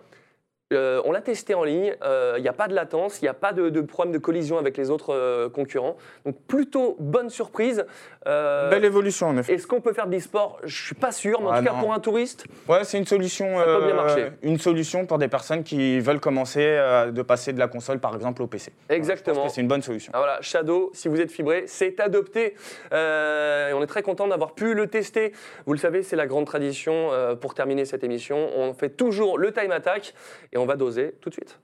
Euh, 0.72 1.00
on 1.04 1.12
l'a 1.12 1.20
testé 1.20 1.54
en 1.54 1.62
ligne, 1.62 1.94
il 2.36 2.42
n'y 2.42 2.48
a 2.48 2.52
pas 2.52 2.66
de 2.66 2.74
latence, 2.74 3.20
il 3.20 3.24
n'y 3.24 3.28
a 3.28 3.34
pas 3.34 3.52
de, 3.52 3.68
de 3.70 3.80
problème 3.82 4.12
de 4.12 4.18
collision 4.18 4.58
avec 4.58 4.76
les 4.76 4.90
autres 4.90 5.14
euh, 5.14 5.48
concurrents. 5.48 5.96
Donc 6.24 6.36
plutôt 6.48 6.96
bonne 6.98 7.30
surprise. 7.30 7.86
Euh, 8.26 8.68
Belle 8.68 8.84
évolution 8.84 9.28
en 9.28 9.36
effet. 9.38 9.54
Est-ce 9.54 9.68
qu'on 9.68 9.80
peut 9.80 9.92
faire 9.92 10.08
de 10.08 10.12
l'e-sport 10.12 10.58
Je 10.64 10.86
suis 10.86 10.94
pas 10.96 11.12
sûr, 11.12 11.40
mais 11.40 11.46
en 11.46 11.50
Ah, 11.52 11.58
tout 11.60 11.66
cas 11.66 11.72
non. 11.74 11.78
pour 11.80 11.92
un 11.94 12.00
touriste, 12.00 12.46
Ouais, 12.68 12.82
c'est 12.82 12.98
une 12.98 13.06
solution. 13.06 13.58
Ça 13.58 13.64
peut 13.64 13.84
bien 13.86 13.94
marcher. 13.94 14.28
Une 14.42 14.58
solution 14.58 15.06
pour 15.06 15.18
des 15.18 15.28
personnes 15.28 15.62
qui 15.62 16.00
veulent 16.00 16.18
commencer 16.18 16.64
euh, 16.64 17.12
de 17.12 17.22
passer 17.22 17.52
de 17.52 17.60
la 17.60 17.68
console 17.68 18.00
par 18.00 18.14
exemple 18.16 18.42
au 18.42 18.48
PC. 18.48 18.72
Exactement. 18.88 19.48
c'est 19.48 19.60
une 19.60 19.68
bonne 19.68 19.82
solution. 19.82 20.10
Ah, 20.16 20.18
voilà, 20.18 20.38
Shadow, 20.40 20.90
si 20.94 21.06
vous 21.06 21.20
êtes 21.20 21.30
fibré, 21.30 21.64
c'est 21.68 22.00
adopté. 22.00 22.56
Euh, 22.92 23.68
et 23.68 23.72
on 23.72 23.82
est 23.82 23.86
très 23.86 24.02
content 24.02 24.26
d'avoir 24.26 24.54
pu 24.54 24.74
le 24.74 24.88
tester. 24.88 25.32
Vous 25.66 25.72
le 25.74 25.78
savez, 25.78 26.02
c'est 26.02 26.16
la 26.16 26.26
grande 26.26 26.46
tradition 26.46 27.12
euh, 27.12 27.36
pour 27.36 27.54
terminer 27.54 27.84
cette 27.84 28.02
émission. 28.02 28.50
On 28.56 28.74
fait 28.74 28.90
toujours 28.90 29.38
le 29.38 29.52
time 29.52 29.70
attack 29.70 30.12
et 30.52 30.55
on 30.56 30.66
va 30.66 30.76
doser 30.76 31.14
tout 31.20 31.28
de 31.28 31.34
suite. 31.34 31.58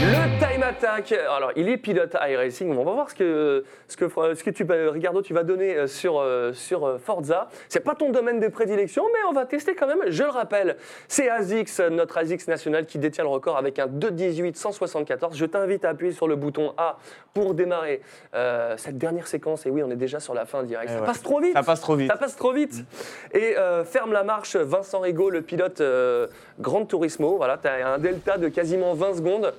Le 0.00 0.38
time 0.40 0.62
attack. 0.64 1.12
Alors, 1.12 1.52
il 1.54 1.68
est 1.68 1.76
pilote 1.76 2.16
iRacing. 2.20 2.76
On 2.76 2.82
va 2.82 2.92
voir 2.92 3.10
ce 3.10 3.14
que, 3.14 3.64
ce 3.86 3.96
que, 3.96 4.08
ce 4.08 4.42
que 4.42 4.50
tu, 4.50 4.66
Ricardo, 4.68 5.22
tu 5.22 5.32
vas 5.32 5.44
donner 5.44 5.76
euh, 5.76 5.86
sur, 5.86 6.18
euh, 6.18 6.52
sur 6.52 6.84
euh, 6.84 6.98
Forza. 6.98 7.48
C'est 7.68 7.78
pas 7.80 7.94
ton 7.94 8.10
domaine 8.10 8.40
de 8.40 8.48
prédilection, 8.48 9.04
mais 9.12 9.20
on 9.28 9.32
va 9.32 9.46
tester 9.46 9.76
quand 9.76 9.86
même. 9.86 10.02
Je 10.08 10.24
le 10.24 10.30
rappelle, 10.30 10.76
c'est 11.06 11.28
ASICS, 11.28 11.80
notre 11.92 12.18
ASICS 12.18 12.48
national, 12.48 12.86
qui 12.86 12.98
détient 12.98 13.22
le 13.22 13.30
record 13.30 13.56
avec 13.56 13.78
un 13.78 13.86
2.18 13.86 14.56
174. 14.56 15.36
Je 15.36 15.46
t'invite 15.46 15.84
à 15.84 15.90
appuyer 15.90 16.12
sur 16.12 16.26
le 16.26 16.34
bouton 16.34 16.74
A 16.76 16.98
pour 17.32 17.54
démarrer 17.54 18.00
euh, 18.34 18.76
cette 18.76 18.98
dernière 18.98 19.28
séquence. 19.28 19.64
Et 19.66 19.70
oui, 19.70 19.82
on 19.84 19.90
est 19.92 19.96
déjà 19.96 20.18
sur 20.18 20.34
la 20.34 20.44
fin 20.44 20.64
direct. 20.64 20.90
Eh 20.90 20.94
Ça 20.94 21.00
ouais. 21.00 21.06
passe 21.06 21.22
trop 21.22 21.40
vite. 21.40 21.52
Ça 21.52 21.62
passe 21.62 21.80
trop 21.80 21.94
vite. 21.94 22.10
Ça 22.10 22.16
passe 22.16 22.36
trop 22.36 22.52
vite. 22.52 22.84
Et 23.32 23.56
euh, 23.56 23.84
ferme 23.84 24.12
la 24.12 24.24
marche, 24.24 24.56
Vincent 24.56 25.00
Rigaud, 25.00 25.30
le 25.30 25.42
pilote 25.42 25.80
euh, 25.80 26.26
Grand 26.58 26.84
Turismo. 26.84 27.36
Voilà, 27.36 27.58
tu 27.58 27.68
as 27.68 27.94
un 27.94 27.98
delta 27.98 28.38
de 28.38 28.48
quasiment 28.48 28.94
20 28.94 29.14
secondes. 29.14 29.52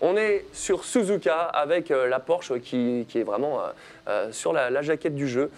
On 0.00 0.16
est 0.16 0.46
sur 0.52 0.84
Suzuka 0.84 1.34
avec 1.42 1.90
euh, 1.90 2.08
la 2.08 2.20
Porsche 2.20 2.58
qui, 2.60 3.04
qui 3.08 3.18
est 3.18 3.22
vraiment 3.22 3.60
euh, 3.60 3.64
euh, 4.08 4.32
sur 4.32 4.52
la, 4.52 4.70
la 4.70 4.82
jaquette 4.82 5.14
du 5.14 5.28
jeu. 5.28 5.50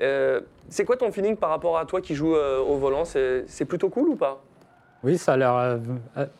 Euh, 0.00 0.40
c'est 0.68 0.84
quoi 0.84 0.96
ton 0.96 1.10
feeling 1.12 1.36
par 1.36 1.50
rapport 1.50 1.78
à 1.78 1.86
toi 1.86 2.00
qui 2.00 2.14
joues 2.14 2.34
euh, 2.34 2.58
au 2.58 2.76
volant? 2.76 3.04
C'est 3.04 3.44
c'est 3.46 3.64
plutôt 3.64 3.88
cool 3.88 4.08
ou 4.10 4.16
pas? 4.16 4.42
Oui, 5.04 5.16
ça 5.18 5.34
a 5.34 5.36
l'air 5.36 5.78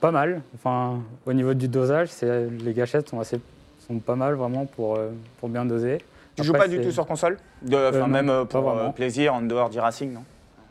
pas 0.00 0.10
mal. 0.10 0.42
Enfin, 0.56 1.00
au 1.24 1.32
niveau 1.32 1.54
du 1.54 1.68
dosage, 1.68 2.08
c'est- 2.08 2.48
les 2.50 2.72
gâchettes 2.74 3.08
sont, 3.08 3.20
assez, 3.20 3.38
sont 3.86 3.98
pas 4.00 4.16
mal 4.16 4.34
vraiment 4.34 4.66
pour, 4.66 4.96
euh, 4.96 5.10
pour 5.38 5.48
bien 5.48 5.64
doser. 5.64 5.98
Tu 6.34 6.42
joues 6.42 6.52
pas 6.52 6.66
du 6.66 6.80
tout 6.80 6.90
sur 6.90 7.06
console? 7.06 7.38
De, 7.62 7.76
enfin, 7.76 8.00
non, 8.00 8.06
Même 8.08 8.26
pas 8.26 8.44
pour 8.46 8.62
vraiment. 8.62 8.88
euh, 8.88 8.92
plaisir 8.92 9.34
en 9.34 9.42
dehors 9.42 9.70
du 9.70 9.78
racing, 9.78 10.12
non? 10.12 10.24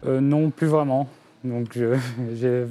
Euh, 0.05 0.19
non, 0.19 0.49
plus 0.49 0.67
vraiment. 0.67 1.07
Donc, 1.43 1.67
je- 1.73 1.95
j'ai 2.35 2.65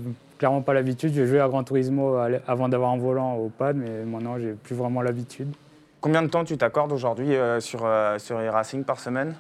clairement 0.44 0.61
pas 0.61 0.74
l'habitude. 0.74 1.14
J'ai 1.14 1.26
joué 1.26 1.40
à 1.40 1.48
Gran 1.48 1.64
Turismo 1.64 2.18
avant 2.46 2.68
d'avoir 2.68 2.90
un 2.90 2.98
volant 2.98 3.37
au 3.37 3.48
pad, 3.48 3.76
mais 3.76 4.04
maintenant, 4.04 4.38
j'ai 4.38 4.52
plus 4.52 4.74
vraiment 4.74 5.00
l'habitude. 5.00 5.48
Combien 6.02 6.20
de 6.20 6.28
temps 6.28 6.44
tu 6.44 6.59
t'accordes 6.59 6.92
aujourd'hui 6.92 7.35
euh, 7.35 7.61
sur, 7.61 7.87
euh, 7.87 8.18
sur 8.18 8.38
e-racing 8.38 8.85
par 8.85 9.00
semaine? 9.00 9.35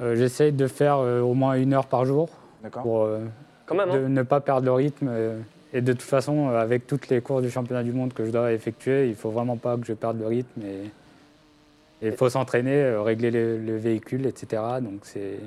Euh, 0.00 0.16
J'essaye 0.16 0.52
de 0.52 0.66
faire 0.68 0.96
euh, 0.96 1.20
au 1.20 1.34
moins 1.34 1.52
une 1.52 1.74
heure 1.74 1.84
par 1.84 2.06
jour 2.06 2.30
D'accord 2.62 2.82
pour 2.82 3.02
euh, 3.02 3.18
Quand 3.66 3.74
même, 3.74 3.90
hein 3.90 3.98
de 4.00 4.08
ne 4.08 4.22
pas 4.22 4.40
perdre 4.40 4.64
le 4.64 4.72
rythme. 4.72 5.08
euh, 5.10 5.38
et 5.74 5.82
de 5.82 5.92
toute 5.92 6.00
façon, 6.00 6.48
euh, 6.48 6.58
avec 6.62 6.86
toutes 6.86 7.10
les 7.10 7.20
courses 7.20 7.42
du 7.42 7.50
championnat 7.50 7.82
du 7.82 7.92
monde 7.92 8.14
que 8.14 8.24
je 8.24 8.30
dois 8.30 8.52
effectuer, 8.54 9.08
il 9.10 9.14
faut 9.14 9.30
vraiment 9.30 9.58
pas 9.58 9.76
que 9.76 9.84
je 9.84 9.92
perde 9.92 10.18
le 10.18 10.26
rythme. 10.28 10.62
Et 10.62 10.90
et 12.00 12.06
il 12.08 12.12
faut 12.16 12.30
s'entraîner, 12.30 12.82
euh, 12.82 13.02
régler 13.02 13.30
le, 13.30 13.58
le 13.58 13.76
véhicule, 13.76 14.24
etc. 14.26 14.62
Donc 14.80 15.00
c'est 15.02 15.38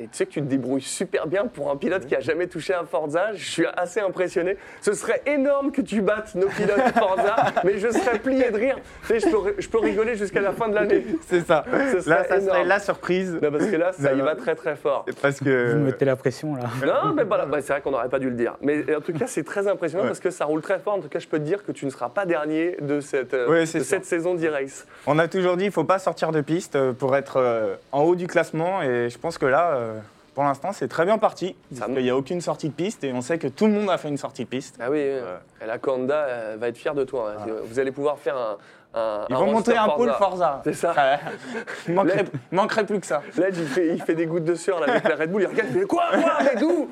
Et 0.00 0.04
tu 0.04 0.10
sais 0.16 0.26
que 0.26 0.30
tu 0.32 0.40
te 0.40 0.46
débrouilles 0.46 0.80
super 0.80 1.26
bien 1.26 1.46
pour 1.46 1.70
un 1.70 1.76
pilote 1.76 2.06
qui 2.06 2.16
a 2.16 2.20
jamais 2.20 2.46
touché 2.46 2.74
un 2.74 2.84
Forza. 2.84 3.34
Je 3.34 3.44
suis 3.48 3.66
assez 3.76 4.00
impressionné. 4.00 4.56
Ce 4.80 4.94
serait 4.94 5.22
énorme 5.26 5.70
que 5.70 5.80
tu 5.82 6.00
battes 6.00 6.34
nos 6.34 6.48
pilotes 6.48 6.80
Forza, 6.98 7.36
mais 7.64 7.78
je 7.78 7.88
serais 7.90 8.18
plié 8.18 8.50
de 8.50 8.56
rire. 8.56 8.78
Tu 9.06 9.06
sais, 9.06 9.20
je 9.20 9.28
peux, 9.28 9.54
je 9.58 9.68
peux 9.68 9.78
rigoler 9.78 10.16
jusqu'à 10.16 10.40
la 10.40 10.52
fin 10.52 10.68
de 10.68 10.74
l'année. 10.74 11.04
C'est 11.28 11.46
ça. 11.46 11.64
Ce 11.92 12.00
serait 12.00 12.10
Là, 12.16 12.24
ça 12.24 12.40
serait 12.40 12.64
la 12.64 12.80
surprise. 12.80 13.38
Non, 13.40 13.52
parce 13.52 13.66
que 13.66 13.76
là, 13.76 13.92
ça 13.92 14.12
y 14.12 14.20
va 14.20 14.34
très 14.34 14.54
très 14.56 14.76
fort. 14.76 15.04
Parce 15.20 15.38
vous 15.38 15.44
que. 15.44 15.74
mettez 15.74 16.04
la 16.06 16.16
pression 16.16 16.56
là. 16.56 16.64
Non, 16.84 17.12
mais 17.14 17.24
voilà, 17.24 17.46
bah, 17.46 17.58
c'est 17.60 17.72
vrai 17.74 17.82
qu'on 17.82 17.90
n'aurait 17.92 18.08
pas 18.08 18.18
dû 18.18 18.30
le 18.30 18.36
dire. 18.36 18.56
Mais 18.62 18.96
en 18.96 19.00
tout 19.00 19.12
cas, 19.12 19.26
c'est 19.26 19.44
très 19.44 19.68
impressionnant 19.68 20.02
Ouais. 20.04 20.08
parce 20.08 20.20
que 20.20 20.30
ça 20.30 20.46
roule 20.46 20.62
très 20.62 20.78
fort. 20.78 20.94
En 20.94 21.00
tout 21.00 21.08
cas, 21.08 21.18
je 21.18 21.28
peux 21.28 21.38
te 21.38 21.44
dire 21.44 21.64
que 21.64 21.70
tu 21.70 21.84
ne 21.84 21.90
seras 21.90 22.08
pas 22.08 22.24
dernier 22.24 22.76
de 22.80 23.00
cette, 23.00 23.34
euh, 23.34 23.48
Ouais, 23.48 23.60
de 23.60 23.66
cette 23.66 24.06
saison 24.06 24.34
d'e-race. 24.34 24.86
On 25.06 25.18
a 25.18 25.28
toujours 25.28 25.56
dit 25.56 25.64
qu'il 25.64 25.68
ne 25.68 25.72
faut 25.74 25.84
pas 25.84 25.98
sortir 25.98 26.32
de 26.32 26.40
piste 26.40 26.76
euh, 26.76 26.92
pour 26.92 27.14
être 27.14 27.36
euh, 27.36 27.76
en 27.92 28.02
haut 28.02 28.14
du 28.16 28.26
classement. 28.26 28.82
Et 28.82 29.10
je 29.10 29.18
pense 29.18 29.36
que 29.38 29.46
là, 29.46 29.78
euh, 29.92 30.00
pour 30.34 30.44
l'instant, 30.44 30.72
c'est 30.72 30.88
très 30.88 31.04
bien 31.04 31.18
parti. 31.18 31.54
Ça 31.76 31.86
qu'il 31.86 32.02
n'y 32.02 32.10
a 32.10 32.16
aucune 32.16 32.40
sortie 32.40 32.68
de 32.68 32.74
piste 32.74 33.04
et 33.04 33.12
on 33.12 33.20
sait 33.20 33.38
que 33.38 33.48
tout 33.48 33.66
le 33.66 33.72
monde 33.72 33.90
a 33.90 33.98
fait 33.98 34.08
une 34.08 34.16
sortie 34.18 34.44
de 34.44 34.48
piste. 34.48 34.76
Ah 34.80 34.90
oui, 34.90 34.98
et 34.98 35.20
la 35.66 35.78
Conda 35.78 36.14
euh, 36.24 36.56
va 36.58 36.68
être 36.68 36.78
fière 36.78 36.94
de 36.94 37.04
toi. 37.04 37.34
hein. 37.38 37.46
Vous 37.66 37.78
allez 37.78 37.92
pouvoir 37.92 38.18
faire 38.18 38.36
un. 38.36 38.56
un 38.94 39.26
Ils 39.28 39.34
un 39.34 39.38
vont 39.38 39.52
monter 39.52 39.76
un 39.76 39.84
Forza. 39.84 39.96
pôle 39.96 40.12
Forza. 40.12 40.60
C'est 40.64 40.72
ça. 40.74 40.92
Ouais. 40.94 41.18
Il 41.88 41.94
manquerait, 41.94 42.24
il 42.50 42.56
manquerait 42.56 42.86
plus 42.86 43.00
que 43.00 43.06
ça. 43.06 43.22
Là, 43.36 43.48
il 43.50 43.66
fait, 43.66 43.88
il 43.94 44.00
fait 44.02 44.14
des 44.14 44.24
gouttes 44.26 44.44
de 44.44 44.54
sueur 44.54 44.80
là, 44.80 44.90
avec 44.92 45.04
la 45.08 45.16
Red 45.16 45.30
Bull. 45.30 45.42
Il 45.42 45.46
regarde, 45.48 45.68
il 45.74 45.80
fait 45.80 45.86
quoi, 45.86 46.04
quoi, 46.12 46.38
mais 46.44 46.58
d'où 46.60 46.88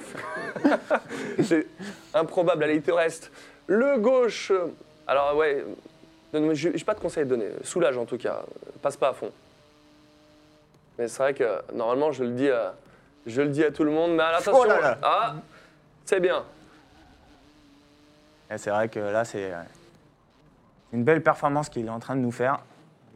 C'est 1.43 1.67
improbable. 2.15 2.65
Allez, 2.65 2.75
il 2.77 2.83
te 2.83 2.91
reste 2.93 3.31
le 3.67 3.97
gauche. 3.99 4.53
Alors, 5.07 5.35
ouais, 5.37 5.65
je 6.35 6.69
n'ai 6.69 6.85
pas 6.85 6.95
de 6.95 7.01
conseil 7.01 7.23
à 7.23 7.25
te 7.25 7.31
donner. 7.31 7.49
Soulage 7.65 7.97
en 7.97 8.05
tout 8.05 8.19
cas. 8.19 8.43
Passe 8.83 8.97
pas 8.97 9.09
à 9.09 9.13
fond. 9.15 9.31
Mais 10.99 11.09
c'est 11.09 11.23
vrai 11.23 11.35
que 11.35 11.45
normalement, 11.75 12.13
je 12.13 12.25
le 12.25 12.31
dis 12.31 12.49
je 13.27 13.43
le 13.43 13.49
dis 13.49 13.65
à 13.65 13.71
tout 13.71 13.85
le 13.85 13.91
monde. 13.91 14.13
Mais 14.17 14.23
attention, 14.23 14.53
Oh 14.57 14.65
là 14.65 14.81
là. 14.81 14.99
ah, 15.03 15.35
c'est 16.05 16.21
bien. 16.21 16.43
Et 18.51 18.59
c'est 18.59 18.71
vrai 18.71 18.89
que 18.89 18.99
là, 18.99 19.25
c'est 19.25 19.53
euh, 19.53 19.63
une 20.93 21.05
belle 21.05 21.23
performance 21.23 21.69
qu'il 21.69 21.87
est 21.87 21.91
en 21.91 22.01
train 22.01 22.17
de 22.17 22.21
nous 22.21 22.33
faire. 22.33 22.59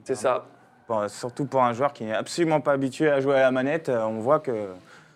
C'est 0.05 0.15
ça. 0.15 0.45
Pour- 0.87 1.09
surtout 1.09 1.47
pour 1.47 1.63
un 1.63 1.73
joueur 1.73 1.93
qui 1.93 2.05
n'est 2.05 2.15
absolument 2.15 2.61
pas 2.61 2.73
habitué 2.73 3.11
à 3.11 3.21
jouer 3.21 3.37
à 3.37 3.41
la 3.41 3.51
manette, 3.51 3.89
euh, 3.89 4.03
on 4.05 4.19
voit 4.21 4.39
que. 4.41 4.69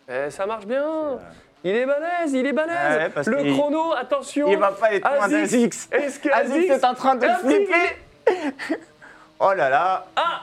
Eh, 0.08 0.30
ça 0.30 0.46
marche 0.46 0.66
bien. 0.66 0.84
Il 1.62 1.74
est 1.74 1.86
balèze, 1.86 2.32
il 2.32 2.46
est 2.46 2.52
balèze. 2.52 3.12
Ouais, 3.16 3.22
le 3.26 3.52
chrono, 3.54 3.92
attention. 3.92 4.48
Il 4.48 4.56
va 4.58 4.72
pas 4.72 4.92
être 4.94 5.08
loin 5.16 5.28
d'Azix. 5.28 5.88
Est-ce 5.92 6.18
que 6.20 6.30
Azix 6.30 6.68
est 6.70 6.84
en 6.84 6.94
train 6.94 7.14
de 7.16 7.26
flipper. 7.26 7.96
Oh 9.40 9.52
là 9.54 9.70
là, 9.70 10.04
Ah 10.16 10.42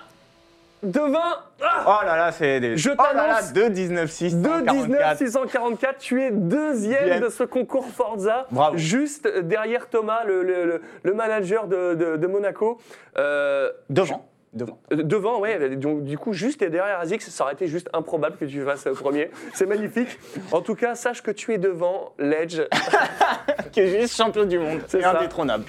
Devant 0.84 1.20
ah 1.64 1.86
oh 2.02 2.06
là 2.06 2.16
là, 2.18 2.32
c'est 2.32 2.60
des. 2.60 2.78
Je 2.78 2.90
oh 2.92 2.94
là 3.02 3.14
là, 3.14 3.34
t'annonce 3.36 3.54
2 3.54 3.70
19 3.70 4.12
6 4.12 4.36
2 4.36 4.62
19 4.62 5.18
644, 5.18 5.98
tu 5.98 6.22
es 6.22 6.32
deuxième 6.32 7.00
Deuxième. 7.02 7.22
de 7.22 7.30
ce 7.30 7.44
concours 7.44 7.88
Forza, 7.88 8.46
Bravo. 8.52 8.78
juste 8.78 9.28
derrière 9.28 9.88
Thomas, 9.90 10.24
le, 10.26 10.44
le- 10.44 10.66
le- 10.66 10.82
le 11.04 11.14
manager 11.14 11.68
de, 11.68 11.96
de- 11.96 12.18
de 12.18 12.28
Monaco. 12.28 12.80
Euh, 13.18 13.72
Devant. 13.90 14.28
Devant. 14.56 14.80
euh, 14.94 15.04
devant, 15.04 15.40
ouais, 15.40 15.76
donc, 15.76 16.04
du 16.04 16.18
coup, 16.18 16.32
juste 16.34 16.62
et 16.62 16.70
derrière 16.70 17.00
Azix, 17.00 17.20
ça 17.30 17.44
aurait 17.44 17.54
été 17.54 17.68
juste 17.68 17.90
improbable 17.94 18.38
que 18.38 18.46
tu 18.46 18.62
fasses 18.64 18.86
le 18.86 18.94
premier. 18.94 19.30
C'est 19.54 19.66
magnifique. 19.66 20.18
En 20.52 20.62
tout 20.62 20.76
cas, 20.76 20.96
sache 20.96 21.22
que 21.22 21.32
tu 21.32 21.54
es 21.54 21.58
devant 21.58 22.14
Ledge. 22.18 22.62
Qui 23.74 23.82
est 23.82 24.02
juste 24.02 24.16
champion 24.16 24.46
du 24.46 24.58
monde. 24.58 24.80
C'est 24.88 25.04
indétrônable. 25.04 25.66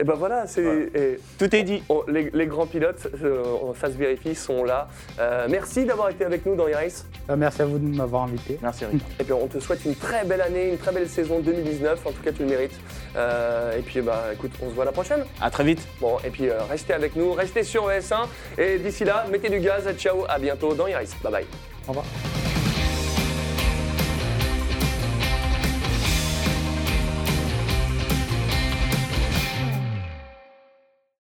et 0.00 0.04
ben 0.04 0.14
voilà, 0.14 0.46
c'est. 0.46 0.90
Tout 1.38 1.54
est 1.54 1.62
dit. 1.62 1.82
Les, 2.08 2.30
les 2.32 2.46
grands 2.46 2.66
pilotes, 2.66 3.06
euh, 3.22 3.44
ça 3.80 3.86
se 3.88 3.96
vérifie, 3.96 4.34
sont 4.34 4.64
là. 4.64 4.88
Euh, 5.20 5.46
merci 5.48 5.84
d'avoir 5.84 6.08
été 6.10 6.24
avec 6.24 6.44
nous 6.46 6.56
dans 6.56 6.66
iRace. 6.66 7.06
Euh, 7.30 7.36
Merci 7.36 7.62
à 7.62 7.66
vous 7.66 7.78
de 7.78 7.96
m'avoir 7.96 8.24
invité. 8.24 8.58
Merci 8.62 8.84
Rick. 8.86 9.02
Et 9.20 9.24
puis 9.24 9.32
on 9.32 9.46
te 9.46 9.58
souhaite 9.60 9.84
une 9.84 9.94
très 9.94 10.24
belle 10.24 10.40
année, 10.40 10.70
une 10.70 10.78
très 10.78 10.92
belle 10.92 11.08
saison 11.08 11.38
2019. 11.40 12.04
En 12.06 12.10
tout 12.10 12.22
cas, 12.22 12.32
tu 12.32 12.42
le 12.42 12.48
mérites. 12.48 12.74
Euh, 13.16 13.78
et 13.78 13.82
puis, 13.82 14.00
bah, 14.00 14.24
écoute, 14.32 14.52
on 14.62 14.68
se 14.68 14.74
voit 14.74 14.84
la 14.84 14.92
prochaine. 14.92 15.24
À 15.40 15.50
très 15.50 15.64
vite. 15.64 15.86
Bon, 16.00 16.18
et 16.24 16.30
puis 16.30 16.48
euh, 16.48 16.62
restez 16.68 16.92
avec 16.92 17.16
nous, 17.16 17.32
restez 17.32 17.62
sur 17.62 17.88
ES1. 17.88 18.26
Et 18.58 18.78
d'ici 18.78 19.04
là, 19.04 19.26
mettez 19.30 19.48
du 19.48 19.60
gaz. 19.60 19.88
Ciao, 19.96 20.24
à 20.28 20.38
bientôt 20.38 20.74
dans 20.74 20.86
iRace. 20.86 21.14
Bye 21.22 21.32
bye. 21.32 21.46
Au 21.86 21.92
revoir. 21.92 22.06